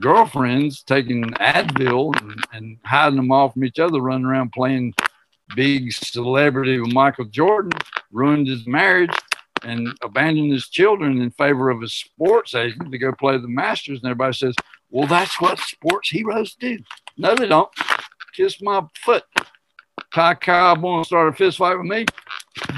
girlfriends, 0.00 0.82
taking 0.82 1.24
Advil 1.24 2.20
and, 2.20 2.44
and 2.52 2.78
hiding 2.84 3.16
them 3.16 3.30
off 3.30 3.54
from 3.54 3.64
each 3.64 3.78
other, 3.78 4.00
running 4.00 4.26
around 4.26 4.52
playing 4.52 4.94
big 5.54 5.92
celebrity 5.92 6.80
with 6.80 6.92
Michael 6.92 7.26
Jordan, 7.26 7.72
ruined 8.10 8.48
his 8.48 8.66
marriage 8.66 9.14
and 9.64 9.88
abandoned 10.02 10.52
his 10.52 10.68
children 10.68 11.20
in 11.20 11.30
favor 11.30 11.70
of 11.70 11.82
a 11.82 11.88
sports 11.88 12.54
agent 12.54 12.90
to 12.90 12.98
go 12.98 13.12
play 13.12 13.38
the 13.38 13.48
Masters. 13.48 14.00
And 14.00 14.10
everybody 14.10 14.34
says, 14.34 14.54
well, 14.90 15.08
that's 15.08 15.40
what 15.40 15.58
sports 15.58 16.10
heroes 16.10 16.54
do. 16.54 16.78
No, 17.16 17.34
they 17.34 17.48
don't. 17.48 17.70
Kiss 18.34 18.60
my 18.60 18.82
foot. 19.02 19.24
Ty 20.14 20.34
Cobb 20.34 20.82
want 20.82 21.04
to 21.04 21.06
start 21.08 21.28
a 21.28 21.32
fist 21.32 21.58
fight 21.58 21.76
with 21.76 21.86
me? 21.86 22.06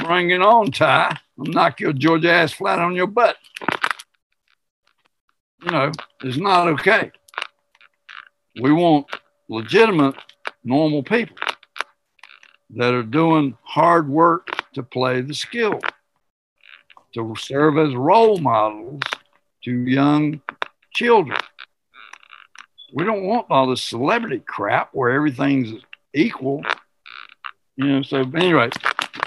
Bring 0.03 0.31
it 0.31 0.41
on, 0.41 0.71
Ty. 0.71 1.17
I'll 1.39 1.45
knock 1.45 1.81
your 1.81 1.93
Georgia 1.93 2.31
ass 2.33 2.53
flat 2.53 2.79
on 2.79 2.95
your 2.95 3.07
butt. 3.07 3.37
You 5.63 5.71
know, 5.71 5.93
it's 6.23 6.37
not 6.37 6.69
okay. 6.69 7.11
We 8.61 8.73
want 8.73 9.07
legitimate, 9.49 10.15
normal 10.65 11.03
people 11.03 11.37
that 12.71 12.95
are 12.95 13.03
doing 13.03 13.57
hard 13.63 14.09
work 14.09 14.49
to 14.75 14.83
play 14.83 15.21
the 15.21 15.35
skill 15.35 15.81
to 17.17 17.35
serve 17.37 17.79
as 17.79 17.95
role 17.95 18.39
models 18.39 19.01
to 19.65 19.73
young 19.73 20.41
children. 20.95 21.39
We 22.93 23.05
don't 23.05 23.25
want 23.25 23.47
all 23.51 23.67
this 23.67 23.83
celebrity 23.83 24.39
crap 24.47 24.91
where 24.93 25.11
everything's 25.11 25.83
equal. 26.15 26.63
You 27.77 27.87
know, 27.87 28.03
so 28.03 28.21
anyway, 28.35 28.71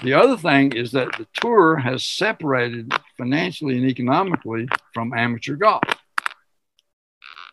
the 0.02 0.14
other 0.14 0.36
thing 0.36 0.72
is 0.72 0.92
that 0.92 1.12
the 1.18 1.26
tour 1.34 1.76
has 1.76 2.04
separated 2.04 2.92
financially 3.18 3.76
and 3.76 3.86
economically 3.86 4.68
from 4.94 5.12
amateur 5.12 5.56
golf. 5.56 5.82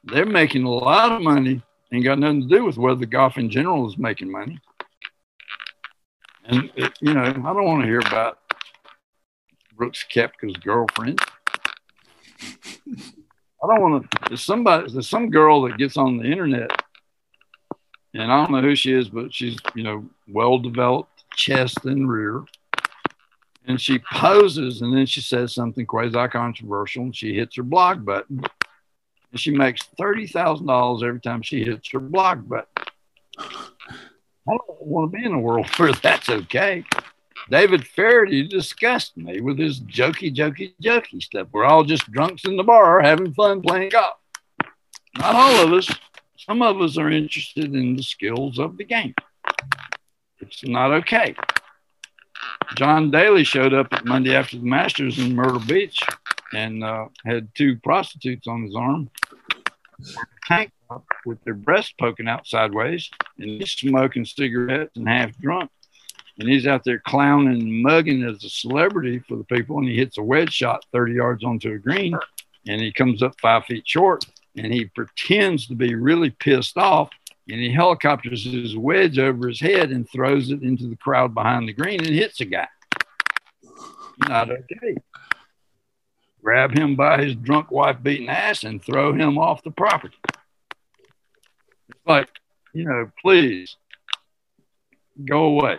They're 0.04 0.26
making 0.26 0.64
a 0.64 0.72
lot 0.72 1.12
of 1.12 1.22
money 1.22 1.62
and 1.92 2.04
got 2.04 2.20
nothing 2.20 2.48
to 2.48 2.56
do 2.56 2.66
with 2.66 2.78
whether 2.78 3.06
golf 3.06 3.38
in 3.38 3.50
general 3.50 3.88
is 3.88 3.98
making 3.98 4.32
money. 4.32 4.60
And, 6.46 6.72
it, 6.76 6.94
you 7.02 7.14
know, 7.14 7.24
I 7.24 7.34
don't 7.34 7.66
want 7.66 7.82
to 7.82 7.88
hear 7.88 8.00
about 8.00 8.40
Brooks 9.78 10.06
Koepka's 10.12 10.58
girlfriend. 10.58 11.20
I 13.64 13.68
don't 13.68 13.82
want 13.82 14.12
to. 14.12 14.18
There's 14.30 14.44
somebody. 14.44 14.92
There's 14.92 15.10
some 15.10 15.30
girl 15.30 15.62
that 15.64 15.78
gets 15.78 15.98
on 15.98 16.18
the 16.18 16.26
internet, 16.26 16.72
and 18.14 18.32
I 18.32 18.38
don't 18.38 18.52
know 18.52 18.62
who 18.62 18.76
she 18.76 18.94
is, 18.94 19.10
but 19.10 19.34
she's 19.34 19.58
you 19.76 19.84
know 19.84 20.06
well 20.28 20.58
developed 20.58 21.24
chest 21.34 21.86
and 21.86 22.10
rear, 22.10 22.44
and 23.66 23.80
she 23.80 24.00
poses, 24.00 24.82
and 24.82 24.96
then 24.96 25.06
she 25.06 25.22
says 25.22 25.54
something 25.54 25.86
quasi 25.86 26.28
controversial, 26.28 27.04
and 27.04 27.16
she 27.16 27.36
hits 27.36 27.56
her 27.56 27.64
blog 27.64 28.06
button, 28.06 28.42
and 29.32 29.40
she 29.40 29.52
makes 29.52 29.82
thirty 29.98 30.28
thousand 30.28 30.68
dollars 30.68 31.04
every 31.04 31.22
time 31.22 31.42
she 31.42 31.64
hits 31.64 31.90
her 31.92 32.00
blog 32.00 32.48
button. 32.48 32.68
I 33.40 34.52
don't 34.52 34.82
want 34.82 35.12
to 35.12 35.18
be 35.18 35.26
in 35.26 35.34
a 35.34 35.40
world 35.40 35.68
where 35.78 35.94
that's 35.94 36.30
okay. 36.30 36.84
David 37.50 37.88
Feherty 37.88 38.48
disgusted 38.48 39.24
me 39.24 39.40
with 39.40 39.58
his 39.58 39.80
jokey, 39.80 40.36
jokey, 40.36 40.74
jokey 40.82 41.22
stuff. 41.22 41.48
We're 41.52 41.66
all 41.66 41.84
just 41.84 42.12
drunks 42.12 42.44
in 42.46 42.58
the 42.58 42.64
bar 42.64 43.02
having 43.02 43.34
fun 43.34 43.62
playing 43.62 43.90
golf. 43.90 44.16
Not 45.18 45.36
all 45.36 45.66
of 45.66 45.74
us. 45.74 45.90
Some 46.38 46.62
of 46.62 46.82
us 46.82 46.98
are 46.98 47.10
interested 47.10 47.74
in 47.74 47.96
the 47.96 48.04
skills 48.04 48.60
of 48.60 48.78
the 48.78 48.84
game. 48.84 49.14
It's 50.40 50.66
not 50.66 50.92
okay. 50.92 51.36
John 52.76 53.12
Daly 53.12 53.44
showed 53.44 53.74
up 53.74 53.88
at 53.92 54.06
Monday 54.06 54.36
after 54.36 54.58
the 54.58 54.66
Masters 54.66 55.18
in 55.18 55.36
Myrtle 55.36 55.60
Beach 55.60 56.00
and 56.54 56.84
uh, 56.84 57.08
had 57.26 57.50
two 57.56 57.78
prostitutes 57.78 58.48
on 58.48 58.64
his 58.64 58.76
arm, 58.76 59.10
tank 60.46 60.72
with 61.26 61.44
their 61.44 61.54
breasts 61.54 61.94
poking 62.00 62.28
out 62.28 62.46
sideways, 62.46 63.10
and 63.40 63.50
he's 63.50 63.72
smoking 63.72 64.26
cigarettes 64.26 64.96
and 64.96 65.08
half 65.08 65.38
drunk 65.38 65.72
and 66.40 66.48
he's 66.48 66.68
out 66.68 66.84
there 66.84 67.00
clowning 67.00 67.62
and 67.62 67.84
mugging 67.84 68.24
as 68.24 68.44
a 68.44 68.50
celebrity 68.50 69.20
for 69.28 69.38
the 69.38 69.44
people 69.46 69.78
and 69.78 69.88
he 69.88 69.96
hits 69.96 70.18
a 70.18 70.24
wedge 70.24 70.54
shot 70.54 70.86
30 70.92 71.14
yards 71.14 71.44
onto 71.44 71.72
a 71.72 71.78
green 71.78 72.18
and 72.68 72.82
he 72.82 72.92
comes 72.92 73.24
up 73.24 73.34
five 73.42 73.66
feet 73.66 73.88
short 73.88 74.26
and 74.56 74.74
he 74.74 74.86
pretends 74.86 75.68
to 75.68 75.76
be 75.76 75.96
really 75.96 76.30
pissed 76.30 76.78
off 76.78 77.10
and 77.50 77.62
he 77.62 77.72
helicopters 77.72 78.44
his 78.44 78.76
wedge 78.76 79.18
over 79.20 79.48
his 79.48 79.60
head 79.60 79.92
and 79.92 80.10
throws 80.10 80.52
it 80.52 80.62
into 80.64 80.88
the 80.88 80.98
crowd 80.98 81.34
behind 81.34 81.68
the 81.68 81.74
green 81.74 82.00
and 82.00 82.14
hits 82.14 82.42
a 82.42 82.46
guy. 82.46 82.68
Not 84.28 84.50
okay. 84.52 84.98
Grab 86.44 86.78
him 86.78 86.96
by 86.96 87.24
his 87.24 87.36
drunk 87.36 87.72
wife 87.72 87.98
beating 88.02 88.30
ass 88.30 88.64
and 88.64 88.84
throw 88.84 89.14
him 89.14 89.38
off 89.38 89.64
the 89.64 89.72
property. 89.72 90.18
It's 91.90 92.06
like, 92.06 92.30
you 92.74 92.86
know, 92.86 93.10
please 93.22 93.78
go 95.24 95.46
away. 95.46 95.78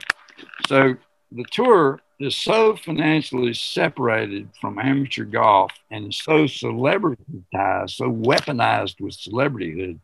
So 0.66 0.94
the 1.32 1.44
tour 1.50 2.00
is 2.20 2.36
so 2.36 2.76
financially 2.76 3.54
separated 3.54 4.48
from 4.60 4.78
amateur 4.78 5.24
golf 5.24 5.72
and 5.90 6.12
so 6.12 6.44
celebritized, 6.44 7.90
so 7.90 8.10
weaponized 8.10 9.00
with 9.00 9.16
celebrityhood 9.16 10.00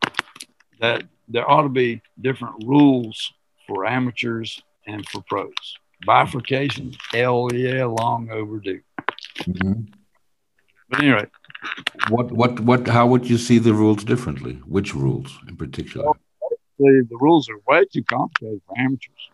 that 0.81 1.05
there 1.29 1.49
ought 1.51 1.63
to 1.63 1.69
be 1.69 2.01
different 2.21 2.65
rules 2.65 3.33
for 3.67 3.87
amateurs 3.87 4.63
and 4.87 5.07
for 5.09 5.23
pros. 5.23 5.53
Bifurcation, 6.07 6.95
hell 7.13 7.49
yeah, 7.53 7.87
long 7.87 8.31
overdue. 8.31 8.81
Mm-hmm. 9.39 9.83
But 10.91 11.03
anyway, 11.03 11.27
what 12.11 12.31
what 12.31 12.61
what? 12.61 12.87
How 12.87 13.07
would 13.07 13.29
you 13.29 13.39
see 13.39 13.59
the 13.59 13.73
rules 13.73 14.05
differently? 14.05 14.55
Which 14.67 14.95
rules 14.95 15.39
in 15.49 15.57
particular? 15.57 16.07
Well, 16.07 16.17
the 16.79 17.19
rules 17.21 17.49
are 17.49 17.59
way 17.67 17.87
too 17.87 18.05
complicated 18.05 18.61
for 18.67 18.79
amateurs. 18.79 19.31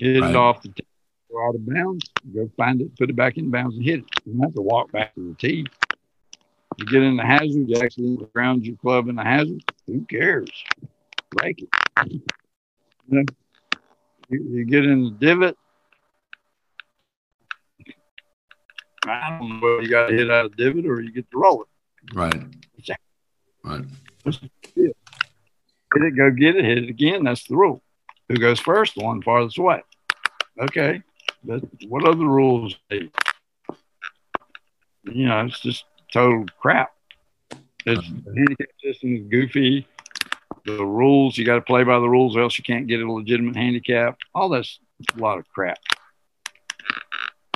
Get 0.00 0.22
right. 0.22 0.30
it 0.30 0.36
off 0.36 0.62
the 0.62 0.70
go 1.30 1.46
out 1.46 1.54
of 1.54 1.66
bounds, 1.66 2.10
go 2.34 2.50
find 2.56 2.80
it, 2.80 2.96
put 2.96 3.10
it 3.10 3.16
back 3.16 3.36
in 3.36 3.50
bounds 3.50 3.76
and 3.76 3.84
hit 3.84 3.98
it. 3.98 4.06
You 4.24 4.32
don't 4.32 4.42
have 4.44 4.54
to 4.54 4.62
walk 4.62 4.90
back 4.92 5.14
to 5.14 5.28
the 5.28 5.34
tee. 5.34 5.66
You 6.78 6.86
get 6.86 7.02
in 7.02 7.18
the 7.18 7.22
hazard, 7.22 7.68
you 7.68 7.76
accidentally 7.76 8.26
ground 8.32 8.64
your 8.64 8.76
club 8.76 9.08
in 9.08 9.16
the 9.16 9.22
hazard. 9.22 9.62
Who 9.86 10.06
cares? 10.06 10.48
Break 11.32 11.62
it. 11.62 11.68
You, 12.08 12.22
know, 13.08 13.24
you, 14.30 14.42
you 14.50 14.64
get 14.64 14.86
in 14.86 15.04
the 15.04 15.10
divot. 15.10 15.58
I 19.06 19.38
don't 19.38 19.48
know 19.48 19.60
whether 19.60 19.82
you 19.82 19.88
got 19.90 20.06
to 20.06 20.16
hit 20.16 20.30
out 20.30 20.46
of 20.46 20.56
divot 20.56 20.86
or 20.86 21.02
you 21.02 21.12
get 21.12 21.30
to 21.30 21.38
roll 21.38 21.62
it. 21.62 22.14
Right. 22.14 22.42
Right. 23.62 23.84
Hit 24.24 24.94
it, 25.94 26.16
go 26.16 26.30
get 26.30 26.56
it, 26.56 26.64
hit 26.64 26.78
it 26.78 26.88
again. 26.88 27.24
That's 27.24 27.44
the 27.44 27.56
rule. 27.56 27.82
Who 28.28 28.36
goes 28.36 28.60
first? 28.60 28.94
The 28.94 29.04
one 29.04 29.20
farthest 29.20 29.58
away. 29.58 29.82
Okay. 30.60 31.02
But 31.42 31.62
what 31.88 32.04
other 32.04 32.26
rules? 32.26 32.76
You 32.90 33.10
know, 35.04 35.46
it's 35.46 35.60
just 35.60 35.84
total 36.12 36.44
crap. 36.60 36.92
It's 37.86 38.06
the 38.08 38.34
handicap 38.36 38.68
system 38.82 39.16
is 39.16 39.26
goofy. 39.30 39.86
The 40.66 40.84
rules, 40.84 41.38
you 41.38 41.46
got 41.46 41.54
to 41.54 41.62
play 41.62 41.82
by 41.84 41.98
the 41.98 42.08
rules, 42.08 42.36
or 42.36 42.42
else 42.42 42.58
you 42.58 42.64
can't 42.64 42.86
get 42.86 43.00
a 43.00 43.10
legitimate 43.10 43.56
handicap. 43.56 44.18
All 44.34 44.50
that's 44.50 44.78
a 45.16 45.18
lot 45.18 45.38
of 45.38 45.48
crap. 45.48 45.78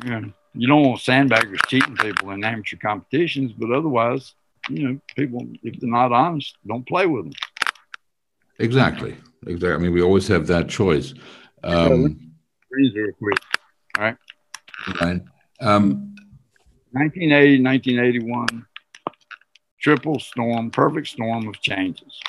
You, 0.02 0.10
know, 0.10 0.32
you 0.54 0.66
don't 0.66 0.82
want 0.82 1.00
sandbaggers 1.00 1.60
cheating 1.68 1.96
people 1.96 2.30
in 2.30 2.42
amateur 2.42 2.76
competitions, 2.76 3.52
but 3.52 3.70
otherwise, 3.70 4.34
you 4.70 4.88
know, 4.88 5.00
people, 5.14 5.46
if 5.62 5.78
they're 5.78 5.90
not 5.90 6.12
honest, 6.12 6.56
don't 6.66 6.86
play 6.86 7.04
with 7.04 7.24
them. 7.24 7.34
Exactly. 8.58 9.16
Exactly. 9.46 9.74
I 9.74 9.78
mean, 9.78 9.92
we 9.92 10.00
always 10.00 10.26
have 10.28 10.46
that 10.46 10.70
choice. 10.70 11.12
Um, 11.62 12.33
Real 12.76 13.12
quick. 13.12 13.38
All 13.96 14.04
right. 14.04 14.16
Right. 15.00 15.22
Um, 15.60 16.14
1980, 16.90 17.62
1981, 17.62 18.66
triple 19.80 20.18
storm, 20.18 20.70
perfect 20.70 21.08
storm 21.08 21.48
of 21.48 21.60
changes. 21.60 22.20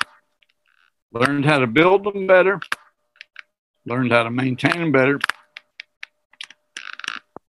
Learned 1.12 1.44
how 1.44 1.58
to 1.58 1.66
build 1.66 2.04
them 2.04 2.26
better, 2.26 2.60
learned 3.84 4.12
how 4.12 4.22
to 4.22 4.30
maintain 4.30 4.78
them 4.78 4.92
better, 4.92 5.18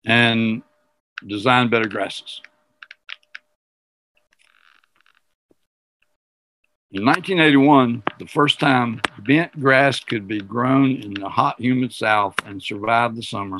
and 0.05 0.61
design 1.27 1.69
better 1.69 1.87
grasses. 1.87 2.41
In 6.93 7.05
1981, 7.05 8.03
the 8.19 8.27
first 8.27 8.59
time 8.59 9.01
bent 9.25 9.59
grass 9.59 9.99
could 9.99 10.27
be 10.27 10.39
grown 10.39 10.91
in 10.97 11.15
the 11.15 11.27
hot, 11.27 11.59
humid 11.59 11.91
South 11.91 12.35
and 12.45 12.61
survive 12.61 13.15
the 13.15 13.23
summer, 13.23 13.57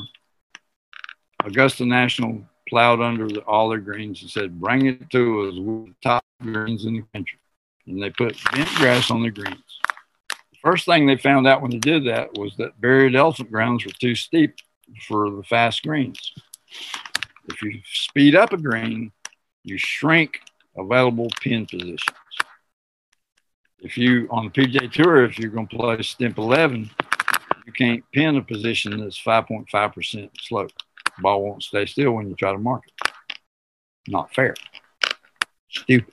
Augusta 1.42 1.84
National 1.84 2.46
plowed 2.68 3.00
under 3.00 3.26
the, 3.26 3.40
all 3.40 3.68
their 3.68 3.80
greens 3.80 4.22
and 4.22 4.30
said, 4.30 4.60
"Bring 4.60 4.86
it 4.86 5.10
to 5.10 5.48
us. 5.48 5.54
We're 5.58 5.86
the 5.86 5.94
top 6.00 6.24
greens 6.40 6.84
in 6.84 6.94
the 6.94 7.02
country." 7.12 7.40
And 7.88 8.00
they 8.00 8.10
put 8.10 8.38
bent 8.52 8.68
grass 8.76 9.10
on 9.10 9.22
their 9.22 9.32
greens. 9.32 9.80
The 10.28 10.58
first 10.62 10.84
thing 10.84 11.04
they 11.04 11.16
found 11.16 11.48
out 11.48 11.60
when 11.60 11.72
they 11.72 11.78
did 11.78 12.06
that 12.06 12.38
was 12.38 12.54
that 12.58 12.80
buried 12.80 13.16
elephant 13.16 13.50
grounds 13.50 13.84
were 13.84 13.90
too 13.98 14.14
steep 14.14 14.54
for 15.08 15.28
the 15.32 15.42
fast 15.42 15.82
greens. 15.82 16.32
If 17.48 17.60
you 17.62 17.80
speed 17.84 18.36
up 18.36 18.52
a 18.52 18.56
green, 18.56 19.10
you 19.64 19.76
shrink 19.76 20.38
available 20.76 21.30
pin 21.42 21.66
positions 21.66 22.04
if 23.84 23.98
you 23.98 24.26
on 24.30 24.46
the 24.46 24.50
PGA 24.50 24.90
Tour, 24.90 25.24
if 25.24 25.38
you're 25.38 25.50
going 25.50 25.68
to 25.68 25.76
play 25.76 26.02
stimp 26.02 26.38
11, 26.38 26.90
you 27.66 27.72
can't 27.72 28.02
pin 28.12 28.36
a 28.36 28.42
position 28.42 28.98
that's 28.98 29.22
5.5% 29.22 30.30
slope. 30.40 30.70
Ball 31.20 31.42
won't 31.42 31.62
stay 31.62 31.86
still 31.86 32.12
when 32.12 32.28
you 32.28 32.34
try 32.34 32.50
to 32.50 32.58
mark 32.58 32.82
it. 32.86 33.10
Not 34.08 34.34
fair. 34.34 34.54
Stupid. 35.68 36.12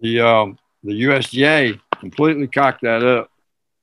The 0.00 0.20
um, 0.20 0.58
the 0.82 1.02
USGA 1.02 1.80
completely 2.00 2.46
cocked 2.46 2.82
that 2.82 3.02
up 3.02 3.30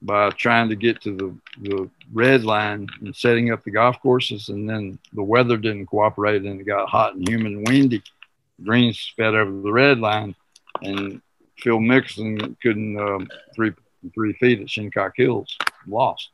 by 0.01 0.29
trying 0.31 0.69
to 0.69 0.75
get 0.75 1.01
to 1.01 1.15
the, 1.15 1.38
the 1.61 1.89
red 2.11 2.43
line 2.43 2.88
and 3.01 3.15
setting 3.15 3.51
up 3.51 3.63
the 3.63 3.71
golf 3.71 3.99
courses, 4.01 4.49
and 4.49 4.69
then 4.69 4.99
the 5.13 5.23
weather 5.23 5.57
didn't 5.57 5.88
cooperate, 5.88 6.43
and 6.43 6.59
it 6.59 6.65
got 6.65 6.89
hot 6.89 7.15
and 7.15 7.27
humid 7.27 7.53
and 7.53 7.67
windy. 7.67 8.03
Greens 8.63 8.99
sped 8.99 9.34
over 9.34 9.51
the 9.61 9.71
red 9.71 9.99
line, 9.99 10.36
and 10.81 11.21
Phil 11.64 11.80
Mickelson 11.80 12.55
couldn't 12.61 12.99
um, 12.99 13.28
three 13.55 13.72
three 14.14 14.34
feet 14.34 14.59
at 14.59 14.70
Shinnecock 14.70 15.14
Hills, 15.16 15.57
lost. 15.88 16.30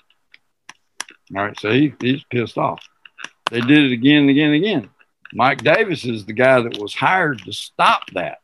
All 1.36 1.44
right, 1.44 1.60
so 1.60 1.72
he, 1.72 1.94
he's 2.02 2.24
pissed 2.32 2.58
off. 2.58 2.84
They 3.52 3.62
did 3.62 3.86
it 3.86 3.92
again 3.92 4.22
and 4.22 4.30
again 4.32 4.48
and 4.48 4.56
again. 4.56 4.90
Mike 5.32 5.64
Davis 5.64 6.06
is 6.06 6.26
the 6.26 6.34
guy 6.34 6.60
that 6.62 6.80
was 6.80 6.96
hired 6.96 7.44
to 7.46 7.54
stop 7.54 8.10
that. 8.14 8.40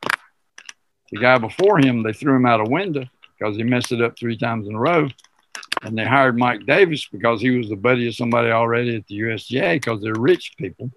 The 1.10 1.18
guy 1.18 1.38
before 1.38 1.78
him, 1.78 2.04
they 2.04 2.12
threw 2.12 2.36
him 2.36 2.46
out 2.46 2.60
a 2.60 2.70
window 2.70 3.04
because 3.36 3.56
he 3.56 3.64
messed 3.64 3.90
it 3.90 4.00
up 4.00 4.16
three 4.16 4.36
times 4.36 4.68
in 4.68 4.74
a 4.76 4.78
row. 4.78 5.08
And 5.82 5.98
they 5.98 6.04
hired 6.04 6.38
Mike 6.38 6.64
Davis 6.66 7.08
because 7.10 7.40
he 7.40 7.50
was 7.50 7.68
the 7.68 7.76
buddy 7.76 8.06
of 8.06 8.14
somebody 8.14 8.50
already 8.50 8.96
at 8.96 9.06
the 9.08 9.18
USGA 9.20 9.74
because 9.74 10.00
they're 10.00 10.14
rich 10.14 10.54
people. 10.56 10.90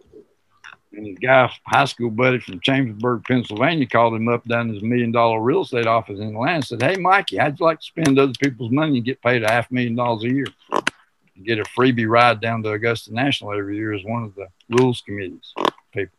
And 0.92 1.06
his 1.06 1.20
guy, 1.20 1.52
high 1.66 1.86
school 1.86 2.10
buddy 2.10 2.40
from 2.40 2.60
Chambersburg, 2.62 3.24
Pennsylvania, 3.26 3.88
called 3.88 4.16
him 4.16 4.28
up 4.28 4.44
down 4.46 4.70
his 4.70 4.82
million 4.82 5.12
dollar 5.12 5.40
real 5.40 5.62
estate 5.62 5.86
office 5.86 6.20
in 6.20 6.30
Atlanta 6.30 6.56
and 6.56 6.66
said, 6.66 6.82
Hey, 6.82 6.96
Mikey, 6.96 7.38
how'd 7.38 7.60
you 7.60 7.66
like 7.66 7.80
to 7.80 7.86
spend 7.86 8.18
other 8.18 8.34
people's 8.42 8.72
money 8.72 8.98
and 8.98 9.06
get 9.06 9.22
paid 9.22 9.44
a 9.44 9.52
half 9.52 9.70
million 9.72 9.96
dollars 9.96 10.24
a 10.24 10.34
year? 10.34 10.48
And 10.72 11.46
get 11.46 11.60
a 11.60 11.64
freebie 11.64 12.10
ride 12.10 12.42
down 12.42 12.64
to 12.64 12.72
Augusta 12.72 13.14
National 13.14 13.54
every 13.54 13.78
year 13.78 13.94
as 13.94 14.04
one 14.04 14.24
of 14.24 14.34
the 14.36 14.48
rules 14.70 15.02
committees 15.02 15.54
people. 15.94 16.18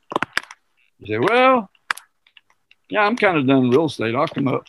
He 0.98 1.12
said, 1.12 1.24
Well, 1.24 1.68
yeah, 2.88 3.02
I'm 3.02 3.16
kind 3.16 3.38
of 3.38 3.46
done 3.46 3.70
real 3.70 3.86
estate. 3.86 4.14
I'll 4.14 4.28
come 4.28 4.48
up 4.48 4.66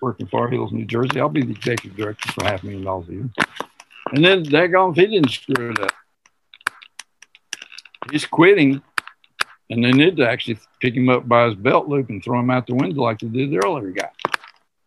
working 0.00 0.26
Far 0.26 0.48
Hills, 0.48 0.72
New 0.72 0.84
Jersey. 0.84 1.20
I'll 1.20 1.28
be 1.28 1.42
the 1.42 1.52
executive 1.52 1.96
director 1.96 2.32
for 2.32 2.44
half 2.44 2.62
a 2.62 2.66
million 2.66 2.84
dollars 2.84 3.08
a 3.08 3.12
year. 3.12 3.30
And 4.12 4.24
then 4.24 4.44
daggone 4.44 4.92
if 4.92 4.96
he 4.96 5.06
didn't 5.06 5.30
screw 5.30 5.72
it 5.72 5.80
up. 5.80 5.92
He's 8.10 8.24
quitting 8.24 8.82
and 9.70 9.84
they 9.84 9.90
need 9.90 10.16
to 10.16 10.28
actually 10.28 10.58
pick 10.80 10.94
him 10.94 11.08
up 11.08 11.28
by 11.28 11.46
his 11.46 11.54
belt 11.54 11.88
loop 11.88 12.08
and 12.08 12.22
throw 12.22 12.38
him 12.40 12.50
out 12.50 12.66
the 12.66 12.74
window 12.74 13.02
like 13.02 13.18
they 13.18 13.28
did 13.28 13.50
the 13.50 13.64
earlier 13.64 13.90
guy. 13.90 14.10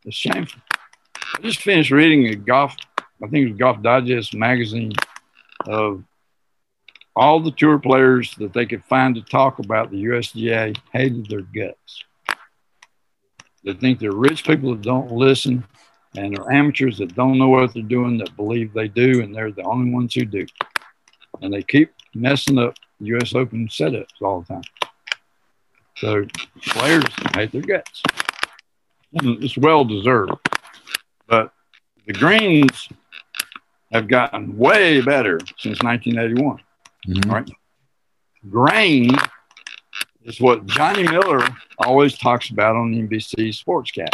It's 0.05 0.15
shameful. 0.15 0.61
I 1.15 1.41
just 1.41 1.61
finished 1.61 1.91
reading 1.91 2.27
a 2.27 2.35
golf, 2.35 2.75
I 2.97 3.27
think 3.27 3.45
it 3.45 3.51
was 3.51 3.59
Golf 3.59 3.81
Digest 3.81 4.33
magazine 4.33 4.93
of 5.65 6.03
all 7.15 7.39
the 7.41 7.51
tour 7.51 7.77
players 7.77 8.33
that 8.35 8.53
they 8.53 8.65
could 8.65 8.83
find 8.85 9.15
to 9.15 9.21
talk 9.21 9.59
about 9.59 9.91
the 9.91 10.05
USGA 10.05 10.77
hated 10.93 11.27
their 11.27 11.41
guts. 11.41 12.05
They 13.63 13.73
think 13.73 13.99
they're 13.99 14.11
rich 14.11 14.45
people 14.45 14.71
that 14.71 14.81
don't 14.81 15.11
listen 15.11 15.65
and 16.15 16.35
they're 16.35 16.51
amateurs 16.51 16.97
that 16.97 17.15
don't 17.15 17.37
know 17.37 17.49
what 17.49 17.73
they're 17.73 17.83
doing 17.83 18.17
that 18.17 18.35
believe 18.35 18.73
they 18.73 18.87
do, 18.87 19.21
and 19.21 19.35
they're 19.35 19.51
the 19.51 19.63
only 19.63 19.91
ones 19.91 20.13
who 20.15 20.25
do. 20.25 20.45
And 21.41 21.53
they 21.53 21.61
keep 21.61 21.93
messing 22.15 22.57
up 22.57 22.73
U.S. 23.01 23.33
Open 23.33 23.67
setups 23.67 24.21
all 24.21 24.41
the 24.41 24.53
time. 24.53 24.61
So 25.97 26.25
players 26.67 27.03
hate 27.35 27.51
their 27.51 27.61
guts. 27.61 28.03
It's 29.13 29.57
well 29.57 29.85
deserved. 29.85 30.33
But 31.27 31.51
the 32.05 32.13
greens 32.13 32.89
have 33.91 34.07
gotten 34.07 34.57
way 34.57 35.01
better 35.01 35.39
since 35.57 35.81
1981. 35.81 36.59
Mm-hmm. 37.07 37.31
Right? 37.31 37.49
Grain 38.49 39.09
is 40.23 40.39
what 40.39 40.65
Johnny 40.65 41.03
Miller 41.03 41.41
always 41.79 42.17
talks 42.17 42.49
about 42.49 42.75
on 42.75 42.93
NBC 42.93 43.49
Sportscast. 43.49 44.07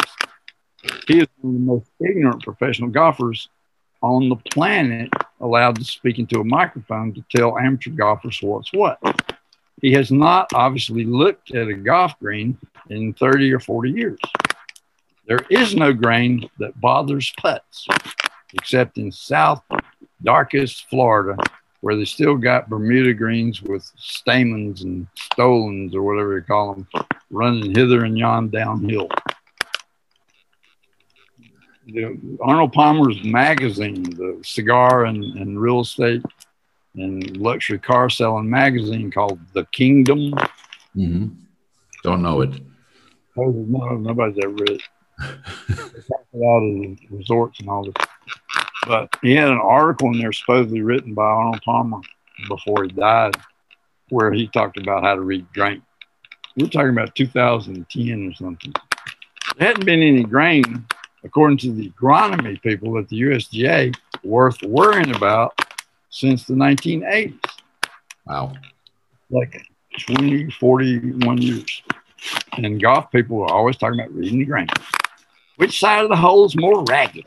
He 1.06 1.20
is 1.20 1.28
one 1.40 1.54
of 1.54 1.60
the 1.60 1.66
most 1.66 1.90
ignorant 2.00 2.42
professional 2.42 2.90
golfers 2.90 3.48
on 4.02 4.28
the 4.28 4.36
planet 4.52 5.10
allowed 5.40 5.76
to 5.76 5.84
speak 5.84 6.18
into 6.18 6.40
a 6.40 6.44
microphone 6.44 7.12
to 7.14 7.24
tell 7.34 7.58
amateur 7.58 7.90
golfers 7.90 8.40
what's 8.42 8.72
what. 8.72 8.98
He 9.82 9.92
has 9.92 10.10
not 10.10 10.52
obviously 10.54 11.04
looked 11.04 11.54
at 11.54 11.68
a 11.68 11.74
golf 11.74 12.18
green 12.18 12.56
in 12.88 13.12
30 13.12 13.52
or 13.52 13.60
40 13.60 13.90
years. 13.90 14.18
There 15.26 15.44
is 15.50 15.74
no 15.74 15.92
grain 15.92 16.48
that 16.58 16.80
bothers 16.80 17.32
putts, 17.38 17.86
except 18.54 18.96
in 18.96 19.12
south 19.12 19.62
darkest 20.22 20.88
Florida, 20.88 21.36
where 21.80 21.96
they 21.96 22.04
still 22.04 22.36
got 22.36 22.70
Bermuda 22.70 23.12
greens 23.12 23.60
with 23.60 23.90
stamens 23.96 24.82
and 24.82 25.06
stolons 25.14 25.94
or 25.94 26.02
whatever 26.02 26.36
you 26.36 26.42
call 26.42 26.74
them, 26.74 26.88
running 27.30 27.74
hither 27.74 28.04
and 28.04 28.16
yon 28.16 28.48
downhill 28.48 29.08
the 31.86 32.38
Arnold 32.40 32.72
Palmer's 32.72 33.22
magazine, 33.22 34.02
the 34.02 34.40
cigar 34.44 35.04
and, 35.04 35.22
and 35.36 35.60
real 35.60 35.80
estate 35.80 36.22
and 36.96 37.36
luxury 37.36 37.78
car 37.78 38.10
selling 38.10 38.48
magazine 38.48 39.10
called 39.10 39.38
The 39.52 39.64
Kingdom. 39.66 40.32
Mm-hmm. 40.96 41.26
Don't 42.02 42.22
know 42.22 42.40
it. 42.40 42.60
Oh, 43.36 43.50
no, 43.50 43.96
nobody's 43.96 44.38
ever 44.42 44.52
read 44.52 44.70
it. 44.70 44.82
about 45.18 46.60
the 46.60 46.96
resorts 47.10 47.60
and 47.60 47.68
all 47.68 47.84
this. 47.84 47.94
But 48.86 49.14
he 49.22 49.34
had 49.34 49.48
an 49.48 49.58
article 49.58 50.08
in 50.12 50.18
there 50.18 50.32
supposedly 50.32 50.82
written 50.82 51.14
by 51.14 51.24
Arnold 51.24 51.62
Palmer 51.64 52.00
before 52.48 52.84
he 52.84 52.90
died, 52.90 53.34
where 54.10 54.32
he 54.32 54.48
talked 54.48 54.78
about 54.78 55.02
how 55.02 55.14
to 55.14 55.22
read 55.22 55.46
grain. 55.52 55.82
We're 56.56 56.68
talking 56.68 56.90
about 56.90 57.14
2010 57.14 58.28
or 58.28 58.34
something. 58.34 58.72
There 59.58 59.68
hadn't 59.68 59.86
been 59.86 60.02
any 60.02 60.22
grain, 60.22 60.86
according 61.26 61.58
to 61.58 61.72
the 61.72 61.90
agronomy 61.90 62.60
people 62.62 62.96
at 62.98 63.08
the 63.08 63.20
USDA, 63.20 63.94
worth 64.22 64.62
worrying 64.62 65.14
about 65.14 65.60
since 66.08 66.44
the 66.44 66.54
1980s. 66.54 67.38
Wow. 68.26 68.54
Like 69.30 69.60
20, 70.06 70.50
41 70.52 71.42
years. 71.42 71.82
And 72.56 72.80
golf 72.80 73.10
people 73.10 73.42
are 73.42 73.52
always 73.52 73.76
talking 73.76 74.00
about 74.00 74.14
reading 74.14 74.38
the 74.38 74.44
grain. 74.44 74.68
Which 75.56 75.78
side 75.80 76.04
of 76.04 76.10
the 76.10 76.16
hole 76.16 76.46
is 76.46 76.56
more 76.56 76.84
ragged? 76.84 77.26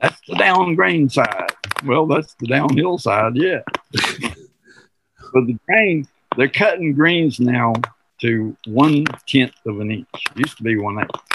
That's 0.00 0.20
the 0.26 0.34
down 0.34 0.74
grain 0.74 1.08
side. 1.08 1.52
Well, 1.86 2.06
that's 2.06 2.34
the 2.34 2.48
downhill 2.48 2.98
side, 2.98 3.36
yeah. 3.36 3.60
but 3.92 5.46
the 5.46 5.58
grain, 5.66 6.08
they're 6.36 6.48
cutting 6.48 6.92
greens 6.92 7.38
now 7.38 7.74
to 8.20 8.56
one 8.66 9.04
tenth 9.28 9.54
of 9.66 9.80
an 9.80 9.92
inch. 9.92 10.08
used 10.34 10.56
to 10.56 10.62
be 10.62 10.76
one 10.76 10.98
eighth. 10.98 11.31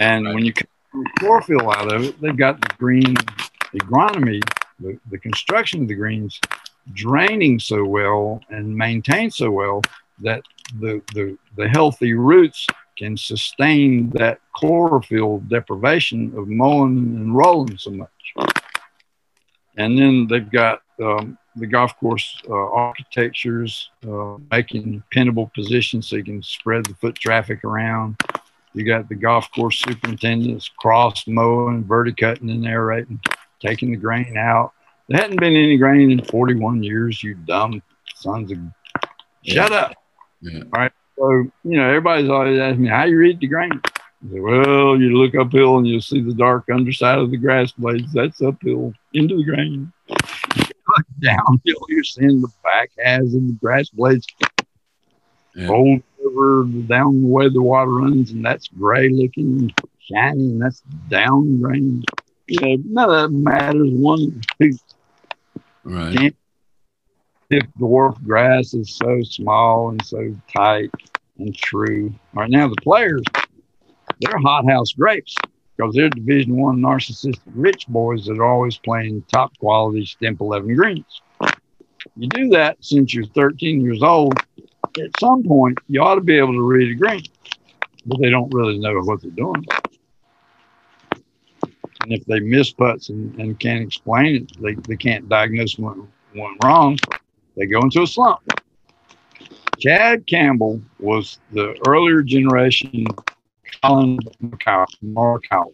And 0.00 0.24
right. 0.24 0.34
when 0.34 0.44
you 0.44 0.52
chlorophyll 1.18 1.70
out 1.70 1.92
of 1.92 2.02
it, 2.02 2.20
they've 2.20 2.36
got 2.36 2.60
the 2.60 2.74
green 2.78 3.14
agronomy, 3.74 4.42
the, 4.80 4.98
the 5.10 5.18
construction 5.18 5.82
of 5.82 5.88
the 5.88 5.94
greens 5.94 6.40
draining 6.94 7.60
so 7.60 7.84
well 7.84 8.40
and 8.48 8.74
maintained 8.74 9.32
so 9.32 9.50
well 9.50 9.82
that 10.20 10.42
the, 10.80 11.00
the, 11.14 11.36
the 11.56 11.68
healthy 11.68 12.14
roots 12.14 12.66
can 12.96 13.16
sustain 13.16 14.10
that 14.10 14.40
chlorophyll 14.54 15.38
deprivation 15.48 16.32
of 16.36 16.48
mowing 16.48 16.96
and 16.96 17.36
rolling 17.36 17.76
so 17.78 17.90
much. 17.90 18.08
And 19.76 19.98
then 19.98 20.26
they've 20.28 20.50
got 20.50 20.82
um, 21.02 21.38
the 21.56 21.66
golf 21.66 21.98
course 21.98 22.40
uh, 22.48 22.52
architectures, 22.52 23.90
uh, 24.06 24.36
making 24.50 25.02
pinnable 25.14 25.52
positions 25.54 26.08
so 26.08 26.16
you 26.16 26.24
can 26.24 26.42
spread 26.42 26.84
the 26.86 26.94
foot 26.94 27.14
traffic 27.14 27.64
around. 27.64 28.16
You 28.74 28.84
got 28.84 29.08
the 29.08 29.14
golf 29.14 29.50
course 29.52 29.80
superintendents 29.80 30.68
cross 30.78 31.26
mowing, 31.26 31.84
verticutting 31.84 32.48
in 32.48 32.62
there, 32.62 32.84
right 32.84 33.08
and 33.08 33.18
aerating, 33.18 33.36
taking 33.60 33.90
the 33.90 33.96
grain 33.96 34.36
out. 34.36 34.72
There 35.08 35.20
hadn't 35.20 35.40
been 35.40 35.56
any 35.56 35.76
grain 35.76 36.12
in 36.12 36.24
41 36.24 36.82
years, 36.82 37.22
you 37.22 37.34
dumb 37.34 37.82
sons 38.14 38.52
of. 38.52 38.58
Yeah. 39.42 39.54
Shut 39.54 39.72
up. 39.72 39.94
Yeah. 40.40 40.60
All 40.60 40.80
right. 40.80 40.92
So, 41.18 41.30
you 41.64 41.76
know, 41.76 41.88
everybody's 41.88 42.30
always 42.30 42.58
asking 42.60 42.82
me, 42.82 42.88
how 42.88 43.04
you 43.04 43.18
read 43.18 43.40
the 43.40 43.48
grain? 43.48 43.80
Say, 44.30 44.38
well, 44.38 45.00
you 45.00 45.16
look 45.16 45.34
uphill 45.34 45.78
and 45.78 45.86
you'll 45.86 46.00
see 46.00 46.20
the 46.20 46.34
dark 46.34 46.68
underside 46.72 47.18
of 47.18 47.30
the 47.30 47.38
grass 47.38 47.72
blades. 47.72 48.12
That's 48.12 48.40
uphill 48.40 48.92
into 49.12 49.36
the 49.36 49.44
grain. 49.44 49.92
Look 50.08 51.06
downhill, 51.20 51.86
you're 51.88 52.04
seeing 52.04 52.40
the 52.40 52.50
back 52.62 52.90
halves 52.98 53.34
of 53.34 53.46
the 53.46 53.56
grass 53.60 53.88
blades 53.88 54.26
yeah. 55.54 55.66
rolled 55.66 56.02
over 56.24 56.64
down 56.86 57.22
the 57.22 57.28
way 57.28 57.48
the 57.48 57.62
water 57.62 57.90
runs, 57.90 58.30
and 58.30 58.44
that's 58.44 58.68
gray 58.68 59.08
looking 59.08 59.72
shiny, 60.00 60.50
and 60.50 60.60
that's 60.60 60.82
down 61.08 61.60
grain. 61.60 62.04
You 62.46 62.60
know, 62.60 62.76
none 62.84 63.10
of 63.10 63.32
that 63.32 63.36
matters 63.36 63.90
one 63.92 64.40
piece. 64.58 64.82
Right 65.84 66.34
if 67.50 67.64
dwarf 67.78 68.22
grass 68.24 68.74
is 68.74 68.96
so 68.96 69.20
small 69.22 69.90
and 69.90 70.04
so 70.04 70.34
tight 70.56 70.90
and 71.38 71.54
true. 71.54 72.12
All 72.34 72.42
right, 72.42 72.50
now 72.50 72.68
the 72.68 72.76
players, 72.82 73.22
they're 74.20 74.38
hothouse 74.38 74.92
grapes 74.92 75.34
because 75.76 75.94
they're 75.94 76.08
Division 76.10 76.56
One 76.56 76.78
narcissistic 76.78 77.40
rich 77.54 77.88
boys 77.88 78.26
that 78.26 78.38
are 78.38 78.44
always 78.44 78.78
playing 78.78 79.24
top 79.32 79.56
quality 79.58 80.04
stimp 80.04 80.40
11 80.40 80.74
greens. 80.76 81.20
You 82.16 82.28
do 82.28 82.48
that 82.50 82.76
since 82.80 83.14
you're 83.14 83.26
13 83.26 83.80
years 83.80 84.02
old. 84.02 84.34
At 84.98 85.18
some 85.20 85.44
point, 85.44 85.78
you 85.88 86.02
ought 86.02 86.16
to 86.16 86.20
be 86.20 86.36
able 86.36 86.54
to 86.54 86.62
read 86.62 86.90
a 86.90 86.94
green, 86.94 87.22
but 88.06 88.20
they 88.20 88.30
don't 88.30 88.52
really 88.52 88.78
know 88.78 88.98
what 89.00 89.22
they're 89.22 89.30
doing. 89.30 89.64
And 92.02 92.12
if 92.12 92.24
they 92.24 92.40
miss 92.40 92.72
putts 92.72 93.08
and, 93.10 93.38
and 93.38 93.58
can't 93.60 93.82
explain 93.82 94.36
it, 94.36 94.52
they, 94.60 94.74
they 94.88 94.96
can't 94.96 95.28
diagnose 95.28 95.78
one, 95.78 96.08
one 96.34 96.56
wrong. 96.64 96.98
They 97.56 97.66
go 97.66 97.80
into 97.80 98.02
a 98.02 98.06
slump. 98.06 98.40
Chad 99.78 100.26
Campbell 100.26 100.80
was 100.98 101.38
the 101.52 101.76
earlier 101.86 102.22
generation 102.22 103.06
Collin 103.82 104.18
Morikawa. 104.42 105.72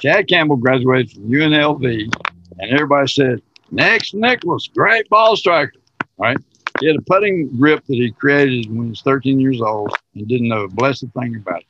Chad 0.00 0.28
Campbell 0.28 0.56
graduated 0.56 1.12
from 1.12 1.30
UNLV, 1.30 2.12
and 2.58 2.72
everybody 2.72 3.08
said, 3.08 3.42
next 3.70 4.14
Nicklaus, 4.14 4.68
great 4.68 5.08
ball 5.08 5.36
striker. 5.36 5.72
Right? 6.16 6.38
He 6.80 6.86
had 6.86 6.96
a 6.96 7.02
putting 7.02 7.54
grip 7.58 7.84
that 7.86 7.94
he 7.94 8.10
created 8.10 8.70
when 8.70 8.84
he 8.84 8.90
was 8.90 9.02
13 9.02 9.38
years 9.38 9.60
old 9.60 9.92
and 10.14 10.26
didn't 10.26 10.48
know 10.48 10.64
a 10.64 10.68
blessed 10.68 11.06
thing 11.18 11.36
about 11.36 11.60
it. 11.60 11.66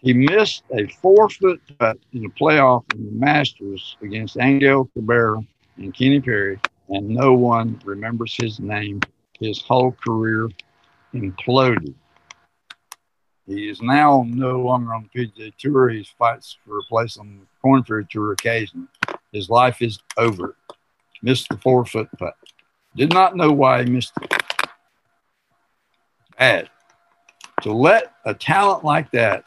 He 0.00 0.12
missed 0.12 0.64
a 0.76 0.88
four 0.88 1.28
foot 1.28 1.60
putt 1.78 1.98
in 2.12 2.22
the 2.22 2.28
playoff 2.30 2.82
in 2.94 3.06
the 3.06 3.12
Masters 3.12 3.96
against 4.02 4.36
Angel 4.40 4.90
Cabrera 4.92 5.40
and 5.76 5.94
Kenny 5.94 6.20
Perry, 6.20 6.58
and 6.88 7.08
no 7.08 7.32
one 7.32 7.80
remembers 7.84 8.34
his 8.34 8.58
name. 8.58 9.00
His 9.38 9.62
whole 9.62 9.92
career 9.92 10.48
imploded. 11.14 11.94
He 13.46 13.68
is 13.68 13.80
now 13.80 14.24
no 14.28 14.58
longer 14.60 14.94
on 14.94 15.08
the 15.14 15.26
PGA 15.26 15.52
Tour. 15.58 15.90
He 15.90 16.04
fights 16.18 16.58
for 16.66 16.78
a 16.78 16.82
place 16.88 17.16
on 17.16 17.40
the 17.62 17.84
Ferry 17.86 18.06
Tour 18.10 18.32
occasionally. 18.32 18.88
His 19.32 19.48
life 19.48 19.80
is 19.80 20.00
over. 20.16 20.56
Missed 21.22 21.48
the 21.48 21.56
four 21.58 21.84
foot 21.84 22.08
putt. 22.18 22.34
Did 22.96 23.12
not 23.12 23.36
know 23.36 23.52
why 23.52 23.84
he 23.84 23.90
missed 23.90 24.12
it. 24.20 24.42
Bad. 26.38 26.68
To 27.62 27.72
let 27.72 28.12
a 28.24 28.34
talent 28.34 28.84
like 28.84 29.10
that 29.12 29.46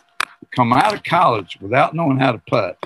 come 0.56 0.72
out 0.72 0.94
of 0.94 1.04
college 1.04 1.58
without 1.60 1.94
knowing 1.94 2.18
how 2.18 2.32
to 2.32 2.42
putt 2.50 2.78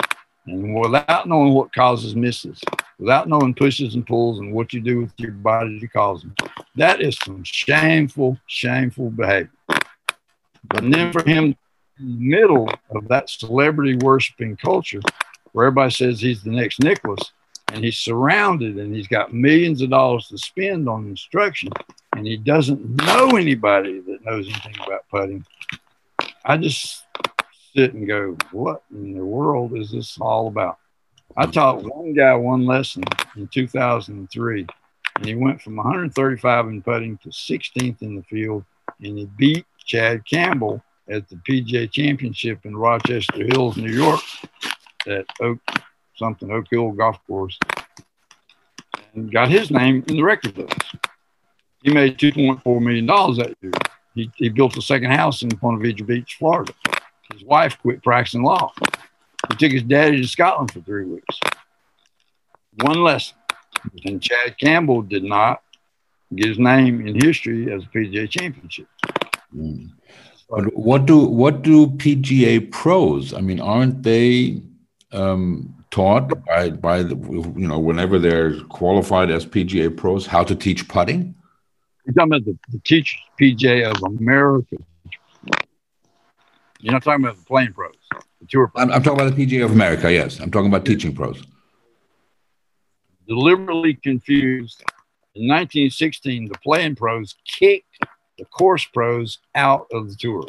and 0.48 0.74
without 0.74 1.28
knowing 1.28 1.54
what 1.54 1.74
causes 1.74 2.16
misses 2.16 2.60
without 3.00 3.30
knowing 3.30 3.54
pushes 3.54 3.96
and 3.96 4.06
pulls 4.06 4.40
and 4.40 4.54
what 4.54 4.74
you 4.74 4.82
do 4.82 5.00
with 5.00 5.14
your 5.18 5.32
body 5.32 5.80
to 5.80 5.88
cause 5.88 6.22
them. 6.22 6.36
That 6.76 7.02
is 7.02 7.18
some 7.18 7.44
shameful, 7.44 8.38
shameful 8.46 9.10
behavior. 9.12 9.52
But 9.68 10.92
then 10.92 11.12
for 11.12 11.24
him 11.24 11.56
middle 11.98 12.70
of 12.92 13.08
that 13.08 13.30
celebrity 13.30 13.96
worshiping 13.96 14.56
culture 14.56 15.02
where 15.52 15.68
everybody 15.68 15.92
says 15.92 16.22
he's 16.22 16.44
the 16.44 16.52
next 16.52 16.80
Nicklaus 16.82 17.32
and 17.74 17.84
he's 17.84 17.98
surrounded 17.98 18.78
and 18.78 18.94
he's 18.94 19.08
got 19.08 19.34
millions 19.34 19.82
of 19.82 19.90
dollars 19.90 20.28
to 20.28 20.38
spend 20.38 20.88
on 20.90 21.08
instruction 21.08 21.70
and 22.16 22.26
he 22.26 22.38
doesn't 22.38 22.96
know 23.04 23.30
anybody 23.38 24.00
that 24.02 24.26
knows 24.26 24.48
anything 24.48 24.76
about 24.86 25.08
putting. 25.10 25.46
I 26.44 26.58
just 26.58 27.04
sit 27.76 27.94
and 27.94 28.08
go, 28.08 28.36
what 28.52 28.84
in 28.92 29.14
the 29.14 29.24
world 29.24 29.78
is 29.78 29.92
this 29.92 30.18
all 30.20 30.48
about? 30.48 30.78
I 31.38 31.46
taught 31.46 31.84
one 31.84 32.14
guy 32.14 32.34
one 32.36 32.66
lesson 32.66 33.04
in 33.36 33.48
2003, 33.48 34.68
and 35.16 35.26
he 35.26 35.36
went 35.36 35.62
from 35.62 35.76
135 35.76 36.68
in 36.68 36.82
putting 36.82 37.18
to 37.20 37.30
16th 37.30 38.02
in 38.02 38.16
the 38.16 38.24
field, 38.24 38.66
and 39.02 39.18
he 39.18 39.26
beat 39.38 39.66
Chad 39.86 40.26
Campbell 40.26 40.84
at 41.10 41.30
the 41.30 41.36
PGA 41.38 41.90
Championship 41.92 42.66
in 42.66 42.76
Rochester 42.76 43.46
Hills, 43.46 43.78
New 43.78 43.92
York, 43.92 44.22
at 45.08 45.26
Oak 45.40 45.60
something 46.20 46.52
Oak 46.52 46.66
Hill 46.70 46.92
Golf 46.92 47.18
Course, 47.26 47.58
and 49.16 49.32
got 49.32 49.50
his 49.50 49.72
name 49.72 50.04
in 50.08 50.18
the 50.18 50.24
record 50.24 50.54
books. 50.54 50.78
He 51.82 51.92
made 51.92 52.18
2.4 52.18 52.82
million 52.82 53.06
dollars 53.06 53.38
that 53.38 53.56
year. 53.62 53.72
He, 54.14 54.30
he 54.36 54.50
built 54.50 54.78
a 54.78 54.82
second 54.82 55.12
house 55.12 55.42
in 55.42 55.50
Ponte 55.50 55.82
Vedra 55.82 56.06
Beach, 56.06 56.36
Florida. 56.38 56.74
His 57.34 57.44
wife 57.44 57.80
quit 57.80 58.04
practicing 58.04 58.44
law. 58.44 58.74
He 59.50 59.56
took 59.56 59.72
his 59.72 59.84
daddy 59.84 60.22
to 60.22 60.28
Scotland 60.28 60.72
for 60.72 60.82
three 60.82 61.06
weeks. 61.06 61.40
One 62.82 63.04
lesson. 63.04 63.38
And 64.04 64.22
Chad 64.22 64.58
Campbell 64.58 65.02
did 65.04 65.24
not 65.24 65.62
get 66.36 66.48
his 66.48 66.60
name 66.60 67.08
in 67.08 67.16
history 67.16 67.72
as 67.72 67.84
a 67.84 67.88
PGA 67.88 68.30
championship. 68.30 68.88
Mm. 69.56 69.92
But 70.50 70.76
what 70.76 71.06
do 71.06 71.20
what 71.20 71.62
do 71.62 71.88
PGA 71.88 72.72
pros? 72.72 73.34
I 73.34 73.42
mean, 73.42 73.60
aren't 73.60 74.02
they 74.04 74.62
um, 75.12 75.79
taught 75.92 76.46
by 76.46 76.70
by 76.70 77.04
the 77.04 77.16
you 77.58 77.68
know 77.68 77.80
whenever 77.80 78.20
they're 78.20 78.60
qualified 78.66 79.30
as 79.32 79.46
PGA 79.46 79.96
pros 79.96 80.26
how 80.26 80.44
to 80.44 80.56
teach 80.56 80.88
putting? 80.88 81.36
You're 82.06 82.14
talking 82.14 82.34
about 82.34 82.46
the, 82.46 82.58
the 82.70 82.80
teachers 82.80 83.20
PGA 83.40 83.92
of 83.92 84.04
America. 84.04 84.78
You're 86.80 86.94
not 86.94 87.04
talking 87.04 87.26
about 87.26 87.38
the 87.38 87.46
playing 87.46 87.74
pros. 87.74 87.94
I'm, 88.78 88.92
I'm, 88.92 89.04
talking 89.04 89.20
about 89.20 89.36
the 89.36 89.46
PGA 89.46 89.66
of 89.66 89.72
America. 89.72 90.12
Yes, 90.12 90.40
I'm 90.40 90.50
talking 90.50 90.70
about 90.70 90.86
teaching 90.86 91.14
pros. 91.14 91.44
Deliberately 93.28 93.96
confused. 93.96 94.82
In 95.36 95.48
1916, 95.48 96.48
the 96.48 96.58
playing 96.60 96.96
pros 96.96 97.36
kicked 97.46 97.98
the 98.38 98.46
course 98.46 98.86
pros 98.86 99.40
out 99.56 99.88
of 99.92 100.10
the 100.10 100.16
tour. 100.16 100.46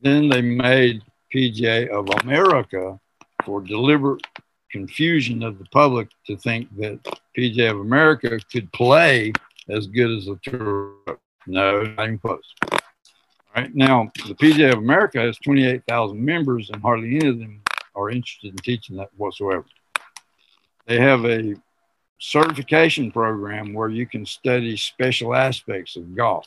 Then 0.00 0.28
they 0.28 0.40
made 0.40 1.02
PGA 1.34 1.88
of 1.88 2.08
America 2.22 2.98
for 3.48 3.62
deliberate 3.62 4.26
confusion 4.70 5.42
of 5.42 5.58
the 5.58 5.64
public 5.72 6.10
to 6.26 6.36
think 6.36 6.68
that 6.76 7.02
PGA 7.34 7.70
of 7.70 7.80
America 7.80 8.38
could 8.52 8.70
play 8.74 9.32
as 9.70 9.86
good 9.86 10.10
as 10.10 10.28
a 10.28 10.36
Tour. 10.42 10.92
No, 11.46 11.82
not 11.82 12.04
even 12.04 12.18
close. 12.18 12.42
All 12.70 12.78
right 13.56 13.74
now, 13.74 14.12
the 14.26 14.34
PGA 14.34 14.74
of 14.74 14.80
America 14.80 15.18
has 15.18 15.38
28,000 15.38 16.22
members, 16.22 16.68
and 16.68 16.82
hardly 16.82 17.16
any 17.16 17.26
of 17.26 17.38
them 17.38 17.62
are 17.96 18.10
interested 18.10 18.50
in 18.50 18.56
teaching 18.58 18.96
that 18.96 19.08
whatsoever. 19.16 19.64
They 20.86 21.00
have 21.00 21.24
a 21.24 21.54
certification 22.18 23.10
program 23.10 23.72
where 23.72 23.88
you 23.88 24.06
can 24.06 24.26
study 24.26 24.76
special 24.76 25.34
aspects 25.34 25.96
of 25.96 26.14
golf. 26.14 26.46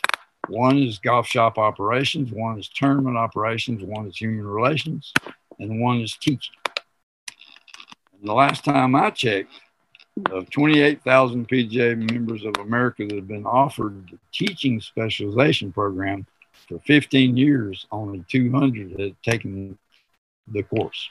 One 0.49 0.77
is 0.77 0.99
golf 0.99 1.25
shop 1.25 1.57
operations, 1.57 2.31
one 2.31 2.59
is 2.59 2.69
tournament 2.69 3.17
operations, 3.17 3.81
one 3.81 4.05
is 4.05 4.17
human 4.17 4.45
relations, 4.45 5.11
and 5.57 5.81
one 5.81 6.01
is 6.01 6.15
teaching. 6.15 6.53
The 8.23 8.33
last 8.33 8.63
time 8.63 8.95
I 8.95 9.09
checked, 9.09 9.51
of 10.29 10.49
28,000 10.49 11.47
PGA 11.47 12.11
members 12.11 12.45
of 12.45 12.55
America 12.59 13.05
that 13.07 13.15
have 13.15 13.27
been 13.27 13.45
offered 13.45 14.09
the 14.11 14.19
teaching 14.31 14.79
specialization 14.79 15.71
program 15.71 16.27
for 16.67 16.79
15 16.79 17.35
years, 17.35 17.87
only 17.91 18.23
200 18.29 18.99
had 18.99 19.15
taken 19.23 19.77
the 20.47 20.63
course. 20.63 21.09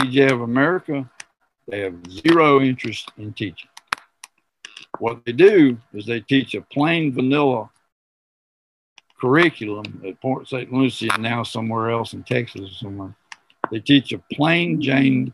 PGA 0.00 0.30
of 0.30 0.42
America, 0.42 1.10
they 1.66 1.80
have 1.80 1.96
zero 2.08 2.60
interest 2.60 3.10
in 3.16 3.32
teaching. 3.32 3.70
What 4.98 5.24
they 5.24 5.32
do 5.32 5.78
is 5.92 6.06
they 6.06 6.20
teach 6.20 6.54
a 6.54 6.60
plain 6.60 7.12
vanilla 7.12 7.70
curriculum 9.20 10.02
at 10.06 10.20
Port 10.20 10.48
St. 10.48 10.72
Lucie 10.72 11.08
and 11.12 11.22
now 11.22 11.42
somewhere 11.42 11.90
else 11.90 12.12
in 12.12 12.22
Texas 12.22 12.60
or 12.60 12.74
somewhere. 12.74 13.14
They 13.70 13.80
teach 13.80 14.12
a 14.12 14.18
plain 14.32 14.80
Jane 14.80 15.32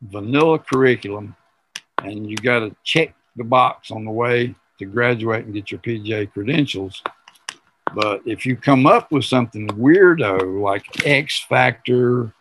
vanilla 0.00 0.58
curriculum, 0.58 1.36
and 2.02 2.28
you 2.28 2.36
got 2.36 2.60
to 2.60 2.74
check 2.84 3.14
the 3.36 3.44
box 3.44 3.90
on 3.90 4.04
the 4.04 4.10
way 4.10 4.54
to 4.78 4.84
graduate 4.84 5.44
and 5.44 5.54
get 5.54 5.70
your 5.70 5.80
PGA 5.80 6.30
credentials. 6.32 7.02
But 7.94 8.22
if 8.26 8.44
you 8.44 8.56
come 8.56 8.86
up 8.86 9.10
with 9.10 9.24
something 9.24 9.68
weirdo 9.68 10.60
like 10.62 10.84
X 11.06 11.44
Factor 11.48 12.32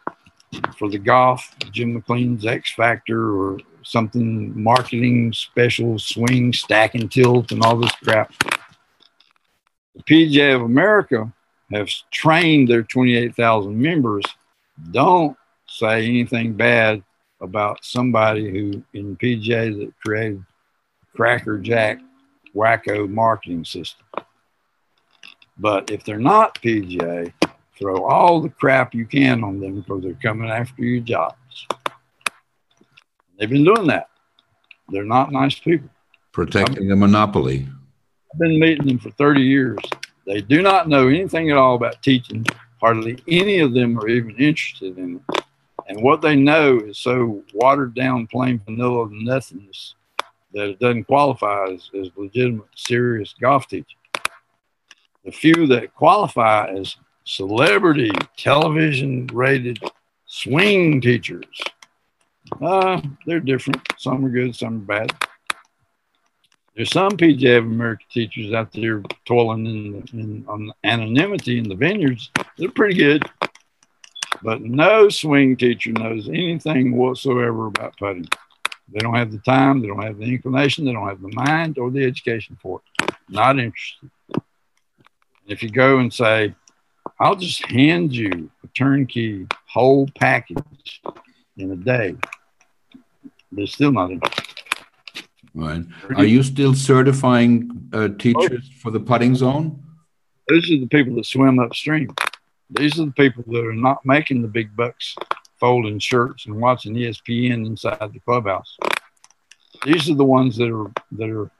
for 0.77 0.89
the 0.89 0.99
golf, 0.99 1.55
Jim 1.71 1.93
McLean's 1.93 2.45
X 2.45 2.73
Factor, 2.73 3.35
or 3.37 3.59
something 3.83 4.61
marketing 4.61 5.33
special, 5.33 5.97
swing, 5.97 6.53
stack 6.53 6.95
and 6.95 7.11
tilt, 7.11 7.51
and 7.51 7.63
all 7.63 7.77
this 7.77 7.95
crap, 8.03 8.33
the 9.95 10.03
PGA 10.03 10.55
of 10.55 10.61
America 10.61 11.31
have 11.71 11.89
trained 12.11 12.67
their 12.67 12.83
28,000 12.83 13.77
members. 13.77 14.23
Don't 14.91 15.37
say 15.67 16.05
anything 16.05 16.53
bad 16.53 17.03
about 17.41 17.83
somebody 17.83 18.49
who 18.49 18.83
in 18.93 19.15
PGA 19.17 19.77
that 19.79 19.93
created 20.03 20.43
Cracker 21.15 21.57
Jack 21.57 21.99
wacko 22.55 23.09
marketing 23.09 23.65
system. 23.65 24.05
But 25.57 25.89
if 25.89 26.03
they're 26.03 26.19
not 26.19 26.61
PGA, 26.61 27.33
throw 27.77 28.03
all 28.03 28.41
the 28.41 28.49
crap 28.49 28.93
you 28.93 29.05
can 29.05 29.43
on 29.43 29.59
them 29.59 29.81
because 29.81 30.03
they're 30.03 30.13
coming 30.13 30.49
after 30.49 30.83
your 30.83 31.01
jobs. 31.01 31.67
They've 33.37 33.49
been 33.49 33.63
doing 33.63 33.87
that. 33.87 34.09
They're 34.89 35.03
not 35.03 35.31
nice 35.31 35.59
people. 35.59 35.89
Protecting 36.31 36.91
a 36.91 36.95
monopoly. 36.95 37.67
I've 38.33 38.39
been 38.39 38.59
meeting 38.59 38.87
them 38.87 38.99
for 38.99 39.11
30 39.11 39.41
years. 39.41 39.79
They 40.25 40.41
do 40.41 40.61
not 40.61 40.87
know 40.87 41.07
anything 41.07 41.49
at 41.49 41.57
all 41.57 41.75
about 41.75 42.01
teaching. 42.01 42.45
Hardly 42.79 43.17
any 43.27 43.59
of 43.59 43.73
them 43.73 43.97
are 43.99 44.07
even 44.07 44.35
interested 44.35 44.97
in 44.97 45.21
it. 45.29 45.43
And 45.87 46.01
what 46.01 46.21
they 46.21 46.35
know 46.35 46.77
is 46.77 46.97
so 46.97 47.43
watered 47.53 47.95
down, 47.95 48.27
plain 48.27 48.61
vanilla 48.65 49.07
nothingness 49.09 49.95
that 50.53 50.69
it 50.69 50.79
doesn't 50.79 51.05
qualify 51.05 51.65
as, 51.71 51.89
as 51.99 52.09
legitimate, 52.15 52.67
serious 52.75 53.33
golf 53.39 53.67
teaching. 53.67 53.97
The 55.23 55.31
few 55.31 55.67
that 55.67 55.93
qualify 55.95 56.67
as 56.67 56.97
celebrity, 57.23 58.11
television 58.37 59.27
rated 59.27 59.79
swing 60.25 61.01
teachers, 61.01 61.45
uh, 62.61 63.01
they're 63.25 63.39
different. 63.39 63.81
Some 63.97 64.25
are 64.25 64.29
good, 64.29 64.55
some 64.55 64.77
are 64.77 65.05
bad. 65.05 65.17
There's 66.77 66.91
some 66.91 67.13
PGA 67.13 67.57
of 67.57 67.65
America 67.65 68.03
teachers 68.11 68.53
out 68.53 68.71
there 68.71 69.01
toiling 69.25 69.65
in, 69.65 70.07
in 70.13 70.45
on 70.47 70.71
anonymity 70.83 71.57
in 71.57 71.67
the 71.67 71.73
vineyards. 71.73 72.29
They're 72.55 72.69
pretty 72.69 72.93
good. 72.93 73.23
But 74.43 74.61
no 74.61 75.09
swing 75.09 75.57
teacher 75.57 75.91
knows 75.91 76.29
anything 76.29 76.95
whatsoever 76.95 77.65
about 77.65 77.97
putting. 77.97 78.27
They 78.89 78.99
don't 78.99 79.15
have 79.15 79.31
the 79.31 79.39
time, 79.39 79.81
they 79.81 79.87
don't 79.87 80.03
have 80.03 80.19
the 80.19 80.25
inclination, 80.25 80.85
they 80.85 80.93
don't 80.93 81.07
have 81.07 81.19
the 81.19 81.31
mind 81.33 81.79
or 81.79 81.89
the 81.89 82.05
education 82.05 82.59
for 82.61 82.79
it. 83.01 83.15
Not 83.27 83.57
interested. 83.57 84.11
If 85.47 85.63
you 85.63 85.71
go 85.71 85.97
and 85.97 86.13
say, 86.13 86.53
I'll 87.19 87.35
just 87.35 87.65
hand 87.65 88.15
you 88.15 88.51
a 88.63 88.67
turnkey 88.67 89.47
whole 89.65 90.07
package 90.15 91.01
in 91.57 91.71
a 91.71 91.75
day, 91.75 92.15
they're 93.51 93.65
still 93.65 93.91
not 93.91 94.11
interested. 94.11 94.56
Right. 95.53 95.83
Are 96.15 96.25
you 96.25 96.43
still 96.43 96.73
certifying 96.73 97.89
uh, 97.93 98.09
teachers 98.19 98.69
for 98.81 98.91
the 98.91 98.99
putting 98.99 99.35
zone? 99.35 99.83
These 100.47 100.71
are 100.71 100.79
the 100.79 100.87
people 100.87 101.15
that 101.15 101.25
swim 101.25 101.59
upstream. 101.59 102.09
These 102.69 102.99
are 102.99 103.05
the 103.05 103.11
people 103.11 103.43
that 103.47 103.65
are 103.65 103.73
not 103.73 104.05
making 104.05 104.41
the 104.41 104.47
big 104.47 104.75
bucks 104.75 105.15
folding 105.59 105.99
shirts 105.99 106.45
and 106.45 106.55
watching 106.55 106.93
ESPN 106.93 107.65
inside 107.65 108.11
the 108.13 108.19
clubhouse. 108.19 108.77
These 109.83 110.09
are 110.09 110.15
the 110.15 110.25
ones 110.25 110.57
that 110.57 110.71
are 110.71 110.91
that 111.13 111.29
are 111.29 111.51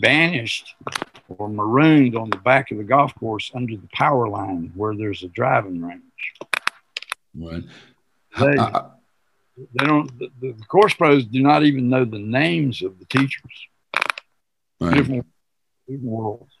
banished 0.00 0.74
or 1.28 1.48
marooned 1.48 2.16
on 2.16 2.30
the 2.30 2.38
back 2.38 2.70
of 2.70 2.78
the 2.78 2.84
golf 2.84 3.14
course 3.14 3.50
under 3.54 3.76
the 3.76 3.88
power 3.92 4.28
line 4.28 4.72
where 4.74 4.94
there's 4.94 5.22
a 5.22 5.28
driving 5.28 5.80
range. 5.82 6.02
Right. 7.34 7.62
They, 8.38 8.56
they 9.74 9.84
don't. 9.84 10.18
The, 10.18 10.30
the, 10.40 10.52
course 10.66 10.94
pros 10.94 11.24
do 11.24 11.42
not 11.42 11.64
even 11.64 11.88
know 11.88 12.04
the 12.04 12.18
names 12.18 12.82
of 12.82 12.98
the 12.98 13.04
teachers. 13.06 13.68
Right. 14.80 14.94
Different, 14.94 15.26
different 15.86 16.04
worlds. 16.04 16.52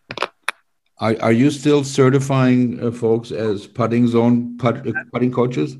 Are, 0.98 1.16
are 1.20 1.32
you 1.32 1.50
still 1.50 1.82
certifying 1.82 2.82
uh, 2.82 2.90
folks 2.90 3.30
as 3.30 3.66
putting 3.66 4.06
zone 4.06 4.58
uh, 4.62 4.72
putting 5.12 5.32
coaches? 5.32 5.76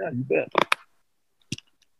Yeah, 0.00 0.10
you 0.12 0.24
bet. 0.24 0.48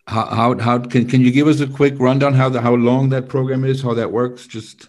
How, 0.06 0.24
how, 0.26 0.58
how 0.58 0.78
can, 0.78 1.06
can 1.06 1.20
you 1.20 1.30
give 1.30 1.48
us 1.48 1.60
a 1.60 1.66
quick 1.66 1.94
rundown 1.98 2.32
how 2.32 2.48
the 2.48 2.60
how 2.60 2.74
long 2.74 3.10
that 3.10 3.28
program 3.28 3.64
is, 3.64 3.82
how 3.82 3.92
that 3.94 4.10
works? 4.10 4.46
Just 4.46 4.88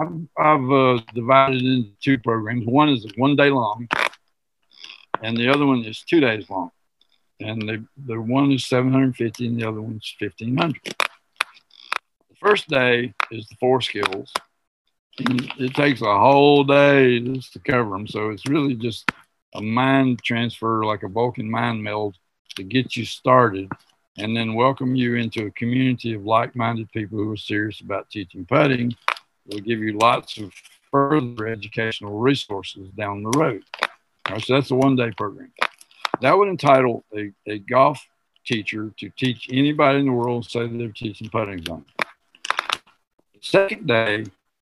I've, 0.00 0.08
I've 0.36 0.70
uh, 0.70 0.98
divided 1.14 1.62
into 1.62 1.90
two 2.00 2.18
programs. 2.18 2.66
One 2.66 2.88
is 2.88 3.06
one 3.16 3.36
day 3.36 3.50
long, 3.50 3.86
and 5.22 5.36
the 5.36 5.48
other 5.48 5.66
one 5.66 5.84
is 5.84 6.02
two 6.02 6.20
days 6.20 6.48
long. 6.48 6.70
And 7.40 7.68
they, 7.68 7.78
the 8.06 8.20
one 8.20 8.52
is 8.52 8.64
750 8.66 9.46
and 9.46 9.60
the 9.60 9.68
other 9.68 9.80
one's 9.80 10.14
1500. 10.18 10.76
The 10.84 12.36
first 12.40 12.68
day 12.68 13.14
is 13.30 13.46
the 13.48 13.56
four 13.60 13.80
skills, 13.80 14.32
it 15.20 15.74
takes 15.74 16.00
a 16.00 16.18
whole 16.18 16.64
day 16.64 17.20
just 17.20 17.52
to 17.52 17.58
cover 17.58 17.90
them. 17.90 18.06
So 18.06 18.30
it's 18.30 18.46
really 18.46 18.74
just 18.74 19.10
a 19.54 19.60
mind 19.60 20.22
transfer, 20.22 20.84
like 20.84 21.02
a 21.02 21.08
Vulcan 21.08 21.50
mind 21.50 21.82
meld, 21.82 22.16
to 22.56 22.62
get 22.62 22.96
you 22.96 23.04
started 23.04 23.70
and 24.18 24.36
then 24.36 24.54
welcome 24.54 24.96
you 24.96 25.14
into 25.14 25.46
a 25.46 25.50
community 25.52 26.14
of 26.14 26.24
like 26.24 26.56
minded 26.56 26.90
people 26.92 27.18
who 27.18 27.32
are 27.32 27.36
serious 27.36 27.80
about 27.80 28.10
teaching 28.10 28.44
putting. 28.44 28.92
We'll 29.46 29.60
give 29.60 29.78
you 29.78 29.96
lots 29.96 30.38
of 30.38 30.52
further 30.90 31.46
educational 31.46 32.18
resources 32.18 32.90
down 32.90 33.22
the 33.22 33.38
road. 33.38 33.62
Right, 34.28 34.44
so 34.44 34.54
that's 34.54 34.70
a 34.70 34.74
one 34.74 34.96
day 34.96 35.12
program. 35.16 35.52
That 36.20 36.36
would 36.36 36.48
entitle 36.48 37.04
a, 37.16 37.32
a 37.46 37.58
golf 37.58 38.04
teacher 38.44 38.92
to 38.98 39.10
teach 39.10 39.48
anybody 39.52 40.00
in 40.00 40.06
the 40.06 40.12
world, 40.12 40.48
say 40.50 40.66
they're 40.66 40.88
teaching 40.88 41.28
putting 41.28 41.64
zone. 41.64 41.84
The 42.48 43.40
second 43.40 43.86
day 43.86 44.24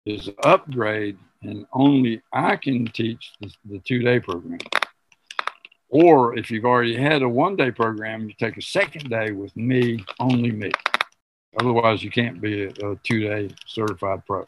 is 0.06 0.30
upgrade, 0.44 1.18
and 1.44 1.66
only 1.74 2.22
I 2.34 2.56
can 2.56 2.88
teach 2.88 3.34
the, 3.40 3.52
the 3.66 3.80
two 3.80 4.00
day 4.00 4.20
program. 4.20 4.60
Or 5.90 6.38
if 6.38 6.50
you've 6.50 6.66
already 6.66 6.96
had 6.96 7.22
a 7.22 7.30
one 7.30 7.56
day 7.56 7.72
program, 7.72 8.28
you 8.28 8.34
take 8.40 8.58
a 8.58 8.62
second 8.62 9.10
day 9.10 9.32
with 9.32 9.56
me, 9.56 10.04
only 10.20 10.52
me. 10.52 10.72
Otherwise, 11.60 12.04
you 12.04 12.12
can't 12.12 12.42
be 12.42 12.64
a, 12.64 12.70
a 12.70 12.96
two 13.04 13.20
day 13.20 13.50
certified 13.68 14.26
pro. 14.26 14.46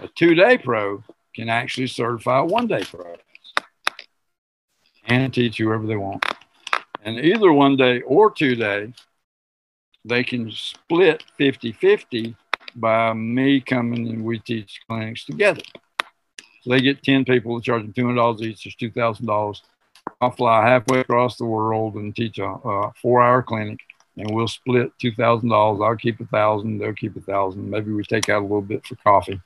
A 0.00 0.08
two 0.14 0.34
day 0.34 0.56
pro 0.56 1.02
can 1.34 1.48
actually 1.48 1.86
certify 1.86 2.38
a 2.38 2.44
one 2.44 2.66
day 2.66 2.84
pro 2.84 3.16
and 5.06 5.32
teach 5.32 5.58
whoever 5.58 5.86
they 5.86 5.96
want. 5.96 6.24
And 7.02 7.18
either 7.18 7.52
one 7.52 7.76
day 7.76 8.00
or 8.02 8.30
two 8.30 8.56
day, 8.56 8.92
they 10.04 10.24
can 10.24 10.50
split 10.50 11.24
50 11.36 11.72
50 11.72 12.36
by 12.76 13.12
me 13.12 13.60
coming 13.60 14.08
and 14.08 14.24
we 14.24 14.38
teach 14.38 14.80
clinics 14.88 15.24
together. 15.24 15.62
So 16.62 16.70
they 16.70 16.80
get 16.80 17.02
10 17.02 17.24
people, 17.24 17.60
charging 17.60 17.92
$200 17.92 18.40
each, 18.42 18.64
there's 18.64 18.92
$2,000. 18.92 19.60
I'll 20.20 20.30
fly 20.30 20.66
halfway 20.66 21.00
across 21.00 21.36
the 21.36 21.44
world 21.44 21.94
and 21.94 22.14
teach 22.14 22.38
a, 22.38 22.46
a 22.46 22.92
four-hour 23.00 23.42
clinic, 23.42 23.80
and 24.16 24.30
we'll 24.30 24.48
split 24.48 24.92
two 25.00 25.12
thousand 25.12 25.50
dollars. 25.50 25.80
I'll 25.82 25.96
keep 25.96 26.20
a 26.20 26.26
thousand. 26.26 26.78
They'll 26.78 26.94
keep 26.94 27.16
a 27.16 27.20
thousand. 27.20 27.68
Maybe 27.68 27.92
we 27.92 28.02
take 28.04 28.28
out 28.28 28.40
a 28.40 28.42
little 28.42 28.62
bit 28.62 28.86
for 28.86 28.96
coffee, 28.96 29.40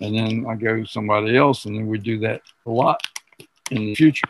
and 0.00 0.14
then 0.16 0.46
I 0.48 0.54
go 0.54 0.76
to 0.76 0.86
somebody 0.86 1.36
else, 1.36 1.64
and 1.64 1.76
then 1.76 1.86
we 1.86 1.98
do 1.98 2.18
that 2.20 2.42
a 2.64 2.70
lot 2.70 3.02
in 3.70 3.86
the 3.86 3.94
future. 3.94 4.28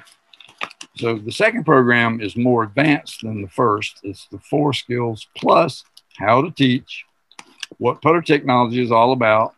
So 0.96 1.18
the 1.18 1.32
second 1.32 1.64
program 1.64 2.20
is 2.20 2.36
more 2.36 2.62
advanced 2.62 3.22
than 3.22 3.42
the 3.42 3.48
first. 3.48 4.00
It's 4.02 4.26
the 4.28 4.38
four 4.38 4.72
skills 4.72 5.26
plus 5.36 5.84
how 6.16 6.40
to 6.40 6.50
teach, 6.50 7.04
what 7.78 8.00
putter 8.00 8.22
technology 8.22 8.82
is 8.82 8.90
all 8.90 9.12
about, 9.12 9.54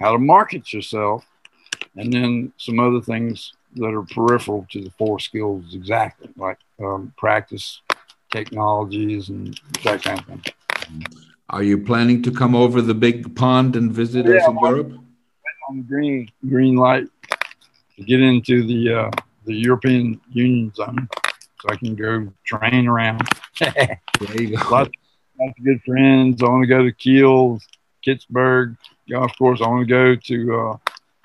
how 0.00 0.12
to 0.12 0.18
market 0.18 0.72
yourself, 0.72 1.24
and 1.94 2.12
then 2.12 2.52
some 2.56 2.80
other 2.80 3.00
things 3.00 3.52
that 3.76 3.94
are 3.94 4.02
peripheral 4.02 4.66
to 4.70 4.82
the 4.82 4.90
four 4.98 5.20
skills 5.20 5.74
exactly, 5.74 6.28
like 6.36 6.58
um, 6.82 7.12
practice 7.16 7.80
technologies 8.32 9.28
and 9.28 9.58
that 9.84 10.02
kind 10.02 10.18
of 10.18 10.26
thing. 10.26 11.04
Are 11.50 11.62
you 11.62 11.78
planning 11.78 12.22
to 12.22 12.32
come 12.32 12.56
over 12.56 12.82
the 12.82 12.94
big 12.94 13.36
pond 13.36 13.76
and 13.76 13.92
visit 13.92 14.26
yeah, 14.26 14.38
us 14.38 14.48
in 14.48 14.58
Europe? 14.58 14.92
On 15.68 15.76
the 15.78 15.82
green 15.82 16.28
green 16.48 16.76
light 16.76 17.06
to 17.96 18.04
get 18.04 18.20
into 18.20 18.64
the 18.66 18.94
uh, 18.94 19.10
the 19.46 19.54
European 19.54 20.20
Union 20.30 20.72
zone, 20.74 21.08
so 21.60 21.68
I 21.70 21.76
can 21.76 21.94
go 21.94 22.32
train 22.44 22.86
around. 22.86 23.26
there 23.60 24.00
you 24.34 24.56
go. 24.56 24.68
Lots, 24.70 24.90
lots 25.40 25.58
of 25.58 25.64
good 25.64 25.80
friends. 25.86 26.42
I 26.42 26.48
want 26.48 26.62
to 26.62 26.68
go 26.68 26.82
to 26.82 26.92
Kiel, 26.92 27.60
Kitzbühel 28.06 28.76
golf 29.08 29.36
course. 29.38 29.60
I 29.62 29.68
want 29.68 29.88
to 29.88 29.92
go 29.92 30.16
to 30.16 30.60
uh, 30.60 30.76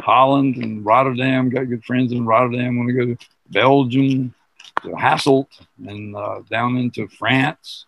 Holland 0.02 0.58
and 0.58 0.86
Rotterdam. 0.86 1.50
Got 1.50 1.70
good 1.70 1.84
friends 1.84 2.12
in 2.12 2.26
Rotterdam. 2.26 2.76
I 2.76 2.78
want 2.78 2.90
to 2.90 2.94
go 2.94 3.06
to 3.06 3.18
Belgium, 3.50 4.34
to 4.84 4.90
Hasselt, 4.90 5.48
and 5.86 6.16
uh, 6.16 6.42
down 6.50 6.78
into 6.78 7.08
France. 7.08 7.86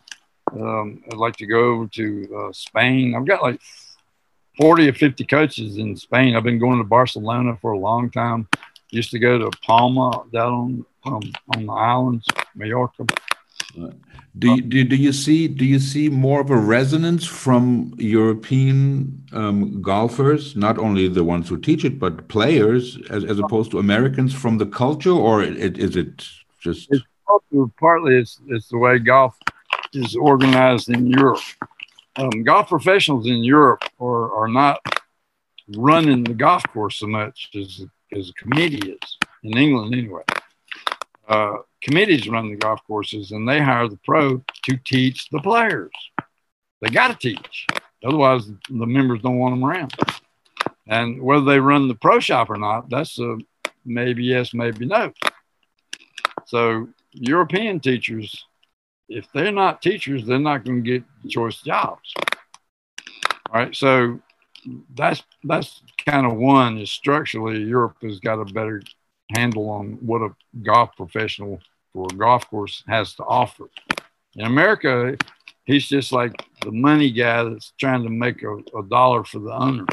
Um, 0.51 1.03
I'd 1.07 1.17
like 1.17 1.35
to 1.37 1.45
go 1.45 1.73
over 1.73 1.87
to 1.87 2.37
uh, 2.37 2.53
Spain. 2.53 3.15
I've 3.15 3.25
got 3.25 3.41
like 3.41 3.59
40 4.57 4.89
or 4.89 4.93
50 4.93 5.25
coaches 5.25 5.77
in 5.77 5.95
Spain. 5.95 6.35
I've 6.35 6.43
been 6.43 6.59
going 6.59 6.77
to 6.77 6.83
Barcelona 6.83 7.57
for 7.61 7.71
a 7.71 7.77
long 7.77 8.11
time. 8.11 8.47
Used 8.93 9.09
to 9.09 9.17
go 9.17 9.39
to 9.39 9.49
Palma 9.65 10.23
down 10.31 10.85
on, 11.03 11.13
um, 11.15 11.21
on 11.55 11.65
the 11.65 11.73
islands, 11.73 12.27
Mallorca. 12.53 13.07
Do 14.37 14.55
you, 14.55 14.61
do, 14.61 14.83
do 14.83 14.95
you 14.95 15.11
see 15.11 15.47
do 15.47 15.65
you 15.65 15.79
see 15.79 16.09
more 16.09 16.41
of 16.41 16.51
a 16.51 16.55
resonance 16.55 17.25
from 17.25 17.95
European 17.97 19.23
um, 19.31 19.81
golfers, 19.81 20.55
not 20.55 20.77
only 20.77 21.07
the 21.07 21.23
ones 21.23 21.49
who 21.49 21.57
teach 21.57 21.83
it, 21.83 21.97
but 21.97 22.27
players, 22.27 22.99
as, 23.09 23.23
as 23.23 23.39
opposed 23.39 23.71
to 23.71 23.79
Americans, 23.79 24.31
from 24.31 24.59
the 24.59 24.67
culture, 24.67 25.09
or 25.11 25.41
it, 25.41 25.77
is 25.79 25.95
it 25.95 26.27
just? 26.59 26.91
It's 26.91 27.03
partly 27.79 28.19
it's, 28.19 28.39
it's 28.47 28.69
the 28.69 28.77
way 28.77 28.99
golf 28.99 29.35
is 29.93 30.15
organized 30.15 30.89
in 30.89 31.07
Europe. 31.07 31.41
Um, 32.15 32.43
golf 32.43 32.69
professionals 32.69 33.25
in 33.25 33.43
Europe 33.43 33.83
are, 33.99 34.31
are 34.35 34.47
not 34.47 34.79
running 35.75 36.23
the 36.23 36.35
golf 36.35 36.63
course 36.73 36.97
so 36.97 37.07
much 37.07 37.49
as 37.55 37.81
as 38.15 38.29
a 38.29 38.33
committee 38.33 38.91
is 38.91 39.17
in 39.43 39.57
England 39.57 39.93
anyway. 39.93 40.23
Uh, 41.27 41.57
committees 41.81 42.27
run 42.27 42.49
the 42.49 42.55
golf 42.55 42.81
courses 42.85 43.31
and 43.31 43.47
they 43.47 43.59
hire 43.59 43.87
the 43.87 43.99
pro 44.03 44.43
to 44.63 44.77
teach 44.85 45.29
the 45.29 45.39
players. 45.39 45.91
They 46.81 46.89
got 46.89 47.07
to 47.07 47.15
teach, 47.15 47.67
otherwise 48.05 48.47
the 48.47 48.85
members 48.85 49.21
don't 49.21 49.37
want 49.37 49.53
them 49.53 49.63
around. 49.63 49.93
And 50.87 51.21
whether 51.21 51.45
they 51.45 51.59
run 51.59 51.87
the 51.87 51.95
pro 51.95 52.19
shop 52.19 52.49
or 52.49 52.57
not, 52.57 52.89
that's 52.89 53.17
a 53.19 53.37
maybe 53.85 54.23
yes, 54.25 54.53
maybe 54.53 54.85
no. 54.85 55.13
So 56.45 56.89
European 57.13 57.79
teachers, 57.79 58.45
if 59.07 59.27
they're 59.33 59.51
not 59.51 59.81
teachers, 59.81 60.25
they're 60.25 60.39
not 60.39 60.65
going 60.65 60.83
to 60.83 60.99
get 60.99 61.29
choice 61.29 61.61
jobs. 61.61 62.13
All 63.49 63.61
right, 63.61 63.75
so 63.75 64.19
that's 64.95 65.23
that's 65.43 65.81
kind 66.05 66.25
of 66.25 66.35
one 66.35 66.77
is 66.77 66.91
structurally 66.91 67.63
Europe 67.63 67.97
has 68.01 68.19
got 68.19 68.39
a 68.39 68.45
better 68.45 68.81
handle 69.35 69.69
on 69.69 69.97
what 70.01 70.21
a 70.21 70.29
golf 70.61 70.95
professional 70.95 71.59
for 71.93 72.07
a 72.11 72.15
golf 72.15 72.49
course 72.49 72.83
has 72.87 73.15
to 73.15 73.23
offer. 73.23 73.69
In 74.35 74.45
America, 74.45 75.15
he's 75.65 75.87
just 75.87 76.11
like 76.11 76.33
the 76.61 76.71
money 76.71 77.11
guy 77.11 77.43
that's 77.43 77.73
trying 77.79 78.03
to 78.03 78.09
make 78.09 78.43
a, 78.43 78.55
a 78.77 78.83
dollar 78.89 79.23
for 79.23 79.39
the 79.39 79.51
owner. 79.51 79.85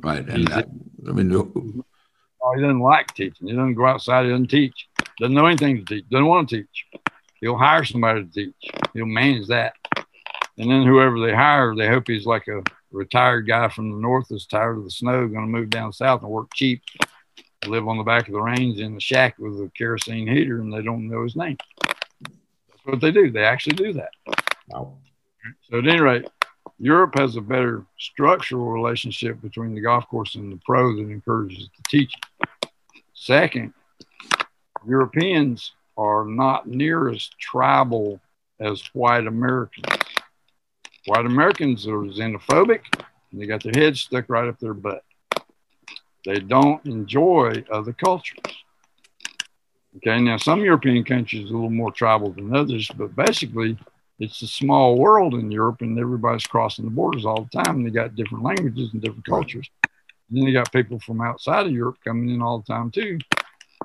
Right, 0.00 0.28
and 0.28 0.46
that, 0.48 0.68
I 1.08 1.12
mean, 1.12 1.32
oh, 1.34 2.54
he 2.54 2.60
doesn't 2.60 2.80
like 2.80 3.14
teaching. 3.14 3.48
He 3.48 3.52
doesn't 3.52 3.74
go 3.74 3.86
outside. 3.86 4.24
He 4.24 4.30
doesn't 4.30 4.48
teach. 4.48 4.88
Doesn't 5.18 5.34
know 5.34 5.46
anything 5.46 5.78
to 5.78 5.84
teach. 5.84 6.08
Doesn't 6.08 6.26
want 6.26 6.48
to 6.50 6.58
teach. 6.58 6.86
He'll 7.40 7.56
hire 7.56 7.84
somebody 7.84 8.24
to 8.24 8.30
teach. 8.30 8.70
He'll 8.94 9.06
manage 9.06 9.48
that, 9.48 9.74
and 10.56 10.70
then 10.70 10.84
whoever 10.84 11.20
they 11.20 11.34
hire, 11.34 11.74
they 11.74 11.88
hope 11.88 12.06
he's 12.06 12.26
like 12.26 12.46
a 12.48 12.62
retired 12.90 13.46
guy 13.46 13.68
from 13.68 13.92
the 13.92 13.98
north 13.98 14.28
that's 14.28 14.46
tired 14.46 14.78
of 14.78 14.84
the 14.84 14.90
snow, 14.90 15.28
going 15.28 15.46
to 15.46 15.46
move 15.46 15.70
down 15.70 15.92
south 15.92 16.22
and 16.22 16.30
work 16.30 16.48
cheap, 16.54 16.82
live 17.66 17.86
on 17.86 17.98
the 17.98 18.04
back 18.04 18.28
of 18.28 18.34
the 18.34 18.40
range 18.40 18.78
in 18.78 18.96
a 18.96 19.00
shack 19.00 19.38
with 19.38 19.54
a 19.54 19.70
kerosene 19.76 20.26
heater, 20.26 20.60
and 20.60 20.72
they 20.72 20.82
don't 20.82 21.08
know 21.08 21.22
his 21.22 21.36
name. 21.36 21.56
That's 22.22 22.84
what 22.84 23.00
they 23.00 23.10
do. 23.10 23.30
They 23.30 23.44
actually 23.44 23.76
do 23.76 23.92
that. 23.94 24.10
Wow. 24.68 24.98
So 25.70 25.78
at 25.78 25.86
any 25.86 26.00
rate, 26.00 26.28
Europe 26.78 27.18
has 27.18 27.36
a 27.36 27.40
better 27.40 27.84
structural 27.98 28.70
relationship 28.70 29.40
between 29.42 29.74
the 29.74 29.80
golf 29.80 30.06
course 30.08 30.36
and 30.36 30.52
the 30.52 30.60
pro 30.64 30.94
that 30.94 31.10
encourages 31.10 31.68
the 31.76 31.82
teaching. 31.88 32.20
Second, 33.14 33.74
Europeans 34.86 35.72
are 35.96 36.24
not 36.24 36.68
near 36.68 37.08
as 37.08 37.28
tribal 37.40 38.20
as 38.60 38.82
white 38.92 39.26
Americans. 39.26 39.97
White 41.08 41.24
Americans 41.24 41.86
are 41.86 42.02
xenophobic 42.02 42.80
and 43.32 43.40
they 43.40 43.46
got 43.46 43.62
their 43.62 43.72
heads 43.74 44.02
stuck 44.02 44.28
right 44.28 44.46
up 44.46 44.58
their 44.58 44.74
butt. 44.74 45.02
They 46.26 46.38
don't 46.38 46.84
enjoy 46.84 47.64
other 47.72 47.94
cultures. 47.94 48.38
Okay, 49.96 50.20
now 50.20 50.36
some 50.36 50.60
European 50.60 51.04
countries 51.04 51.50
are 51.50 51.54
a 51.54 51.56
little 51.56 51.70
more 51.70 51.90
tribal 51.90 52.32
than 52.32 52.54
others, 52.54 52.90
but 52.94 53.16
basically 53.16 53.78
it's 54.18 54.42
a 54.42 54.46
small 54.46 54.98
world 54.98 55.32
in 55.32 55.50
Europe 55.50 55.80
and 55.80 55.98
everybody's 55.98 56.46
crossing 56.46 56.84
the 56.84 56.90
borders 56.90 57.24
all 57.24 57.48
the 57.50 57.64
time 57.64 57.76
and 57.76 57.86
they 57.86 57.90
got 57.90 58.14
different 58.14 58.44
languages 58.44 58.90
and 58.92 59.00
different 59.00 59.24
cultures. 59.24 59.70
And 60.28 60.36
then 60.36 60.44
you 60.44 60.52
got 60.52 60.70
people 60.70 61.00
from 61.00 61.22
outside 61.22 61.64
of 61.64 61.72
Europe 61.72 61.96
coming 62.04 62.28
in 62.28 62.42
all 62.42 62.58
the 62.58 62.66
time 62.66 62.90
too 62.90 63.18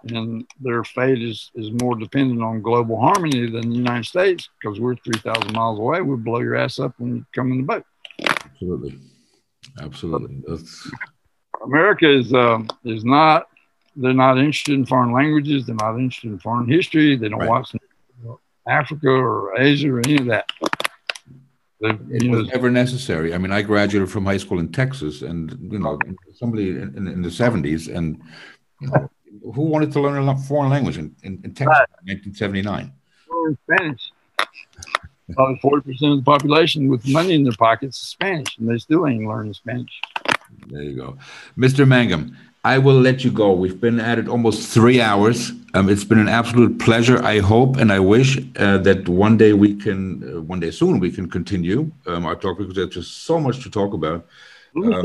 and 0.09 0.45
their 0.59 0.83
fate 0.83 1.21
is, 1.21 1.51
is 1.55 1.71
more 1.81 1.95
dependent 1.95 2.41
on 2.41 2.61
global 2.61 2.99
harmony 2.99 3.49
than 3.49 3.69
the 3.69 3.75
United 3.75 4.05
States 4.05 4.49
because 4.61 4.79
we're 4.79 4.95
3,000 4.95 5.53
miles 5.53 5.79
away. 5.79 6.01
We 6.01 6.15
blow 6.17 6.39
your 6.39 6.55
ass 6.55 6.79
up 6.79 6.93
when 6.97 7.17
you 7.17 7.25
come 7.33 7.51
in 7.51 7.59
the 7.59 7.63
boat. 7.63 7.85
Absolutely. 8.45 8.99
Absolutely. 9.79 10.41
That's... 10.47 10.89
America 11.63 12.11
is, 12.11 12.33
um, 12.33 12.69
is 12.83 13.05
not, 13.05 13.47
they're 13.95 14.13
not 14.13 14.37
interested 14.37 14.73
in 14.73 14.85
foreign 14.85 15.13
languages. 15.13 15.65
They're 15.65 15.75
not 15.75 15.95
interested 15.95 16.31
in 16.31 16.39
foreign 16.39 16.67
history. 16.67 17.15
They 17.15 17.29
don't 17.29 17.39
right. 17.39 17.49
watch 17.49 17.71
Africa 18.67 19.09
or 19.09 19.59
Asia 19.59 19.91
or 19.91 19.99
any 19.99 20.17
of 20.17 20.25
that. 20.25 20.49
it 21.81 22.29
was 22.29 22.47
never 22.47 22.69
necessary. 22.69 23.33
I 23.33 23.37
mean, 23.37 23.51
I 23.51 23.61
graduated 23.61 24.09
from 24.09 24.25
high 24.25 24.37
school 24.37 24.59
in 24.59 24.71
Texas, 24.71 25.21
and 25.21 25.57
you 25.71 25.79
know, 25.79 25.99
somebody 26.33 26.69
in, 26.69 27.07
in, 27.07 27.21
the 27.21 27.31
seventies, 27.31 27.87
and 27.87 28.21
you 28.79 28.87
know, 28.87 29.09
who 29.51 29.63
wanted 29.63 29.91
to 29.93 29.99
learn 29.99 30.27
a 30.27 30.37
foreign 30.37 30.69
language 30.69 30.97
in, 30.97 31.15
in, 31.23 31.41
in 31.43 31.53
Texas 31.53 31.85
in 32.05 32.17
1979? 32.17 32.91
Learn 33.29 33.57
Spanish. 33.63 34.11
Probably 35.33 35.59
40% 35.63 36.11
of 36.11 36.17
the 36.17 36.23
population 36.23 36.89
with 36.89 37.07
money 37.07 37.33
in 37.33 37.43
their 37.43 37.53
pockets 37.53 38.01
is 38.01 38.07
Spanish, 38.09 38.57
and 38.57 38.69
they 38.69 38.77
still 38.77 39.07
ain't 39.07 39.25
learning 39.25 39.53
Spanish. 39.53 39.91
There 40.67 40.83
you 40.83 40.95
go. 40.95 41.17
Mr. 41.57 41.87
Mangum, 41.87 42.37
I 42.63 42.77
will 42.77 42.99
let 42.99 43.23
you 43.23 43.31
go. 43.31 43.51
We've 43.51 43.79
been 43.79 43.99
at 43.99 44.19
it 44.19 44.27
almost 44.27 44.69
three 44.69 45.01
hours. 45.01 45.51
Um, 45.73 45.89
it's 45.89 46.03
been 46.03 46.19
an 46.19 46.29
absolute 46.29 46.79
pleasure. 46.79 47.21
I 47.23 47.39
hope 47.39 47.77
and 47.77 47.91
I 47.91 47.99
wish 47.99 48.37
uh, 48.57 48.77
that 48.79 49.09
one 49.09 49.37
day 49.37 49.53
we 49.53 49.75
can, 49.75 50.37
uh, 50.37 50.41
one 50.41 50.59
day 50.59 50.71
soon, 50.71 50.99
we 50.99 51.11
can 51.11 51.29
continue 51.29 51.91
um, 52.05 52.25
our 52.25 52.35
talk 52.35 52.57
because 52.57 52.75
there's 52.75 52.89
just 52.89 53.23
so 53.25 53.39
much 53.39 53.63
to 53.63 53.69
talk 53.69 53.93
about. 53.93 54.25
Um, 54.75 55.03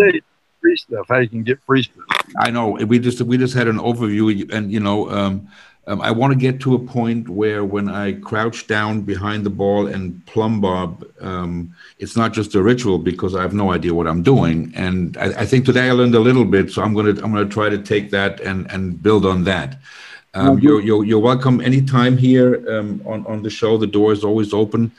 free 0.68 0.76
stuff. 0.76 1.06
How 1.08 1.18
you 1.18 1.28
can 1.28 1.42
get 1.42 1.58
free 1.64 1.82
stuff. 1.82 2.04
I 2.38 2.50
know. 2.50 2.70
We 2.70 2.98
just 2.98 3.20
we 3.22 3.38
just 3.38 3.54
had 3.54 3.68
an 3.68 3.78
overview, 3.78 4.52
and 4.52 4.70
you 4.70 4.80
know, 4.80 5.10
um, 5.10 5.48
um, 5.86 6.00
I 6.02 6.10
want 6.10 6.32
to 6.32 6.38
get 6.38 6.60
to 6.60 6.74
a 6.74 6.78
point 6.78 7.28
where 7.28 7.64
when 7.64 7.88
I 7.88 8.12
crouch 8.12 8.66
down 8.66 9.02
behind 9.02 9.44
the 9.44 9.50
ball 9.50 9.86
and 9.86 10.24
plumb 10.26 10.60
bob, 10.60 11.04
um, 11.20 11.74
it's 11.98 12.16
not 12.16 12.32
just 12.32 12.54
a 12.54 12.62
ritual 12.62 12.98
because 12.98 13.34
I 13.34 13.42
have 13.42 13.54
no 13.54 13.72
idea 13.72 13.94
what 13.94 14.06
I'm 14.06 14.22
doing. 14.22 14.72
And 14.76 15.16
I, 15.16 15.42
I, 15.42 15.46
think 15.46 15.64
today 15.64 15.88
I 15.88 15.92
learned 15.92 16.14
a 16.14 16.20
little 16.20 16.44
bit, 16.44 16.70
so 16.70 16.82
I'm 16.82 16.94
gonna 16.94 17.10
I'm 17.22 17.32
gonna 17.32 17.46
try 17.46 17.68
to 17.70 17.78
take 17.78 18.10
that 18.10 18.40
and 18.40 18.70
and 18.70 19.02
build 19.02 19.24
on 19.24 19.44
that. 19.44 19.78
Um, 20.34 20.58
you're, 20.58 20.80
you're, 20.82 21.04
you're 21.04 21.18
welcome 21.18 21.60
anytime 21.62 22.18
here 22.18 22.62
um, 22.70 23.02
on 23.06 23.26
on 23.26 23.42
the 23.42 23.50
show. 23.50 23.78
The 23.78 23.86
door 23.86 24.12
is 24.12 24.22
always 24.24 24.52
open. 24.52 24.92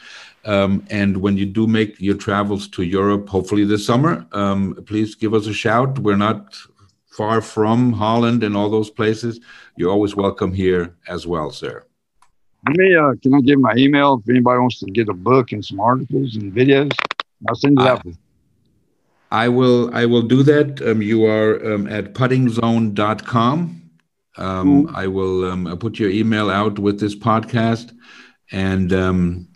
Um, 0.54 0.72
and 0.90 1.18
when 1.18 1.38
you 1.38 1.46
do 1.46 1.68
make 1.68 1.92
your 2.08 2.18
travels 2.18 2.68
to 2.70 2.82
Europe, 2.84 3.30
hopefully 3.30 3.66
this 3.66 3.86
summer, 3.86 4.26
um, 4.32 4.62
please 4.90 5.14
give 5.14 5.34
us 5.34 5.46
a 5.48 5.54
shout. 5.54 6.00
We're 6.00 6.24
not 6.30 6.58
far 7.20 7.42
from 7.42 7.92
Holland 7.92 8.44
and 8.46 8.56
all 8.56 8.70
those 8.70 8.90
places, 8.90 9.42
you're 9.76 9.92
always 9.92 10.16
welcome 10.16 10.54
here 10.54 10.96
as 11.08 11.28
well, 11.28 11.52
sir. 11.52 11.84
Let 12.66 12.78
me, 12.78 12.96
uh, 12.96 13.14
can 13.22 13.34
I 13.34 13.42
give 13.42 13.60
my 13.60 13.76
email 13.76 14.22
if 14.22 14.30
anybody 14.30 14.60
wants 14.60 14.80
to 14.80 14.86
get 14.86 15.10
a 15.10 15.14
book 15.14 15.52
and 15.52 15.64
some 15.64 15.82
articles 15.82 16.38
and 16.38 16.54
videos? 16.54 16.92
I'll 17.48 17.56
send 17.56 17.78
it 17.78 17.86
out. 17.86 18.06
I 19.32 19.50
will 19.50 19.94
I 19.94 20.06
will 20.06 20.24
do 20.36 20.44
that. 20.44 20.82
Um, 20.82 21.02
you 21.02 21.26
are 21.26 21.52
um, 21.74 21.88
at 21.88 22.14
puttingzone.com. 22.14 23.82
Um, 24.38 24.88
mm. 24.88 24.96
I 24.96 25.06
will 25.08 25.52
um, 25.52 25.78
put 25.78 26.00
your 26.00 26.10
email 26.10 26.50
out 26.50 26.80
with 26.80 27.02
this 27.02 27.16
podcast, 27.16 27.96
and 28.52 28.92
um, 28.94 29.49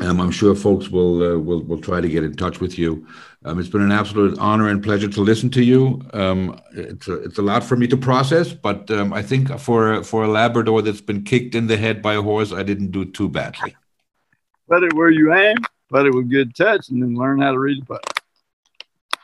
um, 0.00 0.20
I'm 0.20 0.30
sure 0.30 0.54
folks 0.54 0.88
will 0.88 1.22
uh, 1.22 1.38
will 1.38 1.62
will 1.62 1.80
try 1.80 2.00
to 2.00 2.08
get 2.08 2.24
in 2.24 2.34
touch 2.34 2.60
with 2.60 2.78
you. 2.78 3.06
Um, 3.44 3.58
it's 3.58 3.68
been 3.68 3.82
an 3.82 3.92
absolute 3.92 4.38
honor 4.38 4.68
and 4.68 4.82
pleasure 4.82 5.08
to 5.08 5.20
listen 5.20 5.50
to 5.50 5.62
you. 5.62 6.02
Um, 6.12 6.60
it's 6.72 7.08
a, 7.08 7.14
it's 7.22 7.38
a 7.38 7.42
lot 7.42 7.64
for 7.64 7.76
me 7.76 7.86
to 7.88 7.96
process, 7.96 8.52
but 8.52 8.90
um, 8.90 9.12
I 9.12 9.22
think 9.22 9.58
for 9.58 10.02
for 10.02 10.24
a 10.24 10.28
Labrador 10.28 10.82
that's 10.82 11.00
been 11.00 11.22
kicked 11.22 11.54
in 11.54 11.66
the 11.66 11.76
head 11.76 12.02
by 12.02 12.14
a 12.14 12.22
horse, 12.22 12.52
I 12.52 12.62
didn't 12.62 12.90
do 12.90 13.04
too 13.04 13.28
badly. 13.28 13.76
Put 14.68 14.84
it 14.84 14.92
where 14.94 15.10
you 15.10 15.34
aim, 15.34 15.56
put 15.88 16.06
it 16.06 16.14
with 16.14 16.30
good 16.30 16.54
touch, 16.54 16.88
and 16.90 17.02
then 17.02 17.14
learn 17.14 17.40
how 17.40 17.52
to 17.52 17.58
read 17.58 17.82
the 17.82 17.86
putt. 17.86 18.20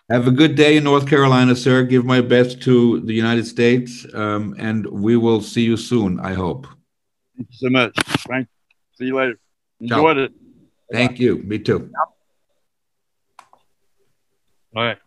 Have 0.08 0.28
a 0.28 0.30
good 0.30 0.54
day 0.54 0.76
in 0.76 0.84
North 0.84 1.08
Carolina, 1.08 1.56
sir. 1.56 1.82
Give 1.82 2.04
my 2.04 2.20
best 2.20 2.62
to 2.62 3.00
the 3.00 3.12
United 3.12 3.46
States, 3.46 4.06
um, 4.14 4.54
and 4.58 4.86
we 4.86 5.16
will 5.16 5.40
see 5.40 5.62
you 5.62 5.76
soon. 5.76 6.20
I 6.20 6.32
hope. 6.34 6.66
Thank 7.36 7.48
you 7.50 7.56
so 7.56 7.70
much. 7.70 7.96
Frank. 8.20 8.48
See 8.98 9.06
you 9.06 9.16
later. 9.16 9.38
Enjoyed 9.80 10.16
Ciao. 10.16 10.22
it. 10.24 10.32
Thank 10.92 11.18
you. 11.18 11.38
Me 11.38 11.58
too. 11.58 11.90
All 14.74 14.84
right. 14.84 14.98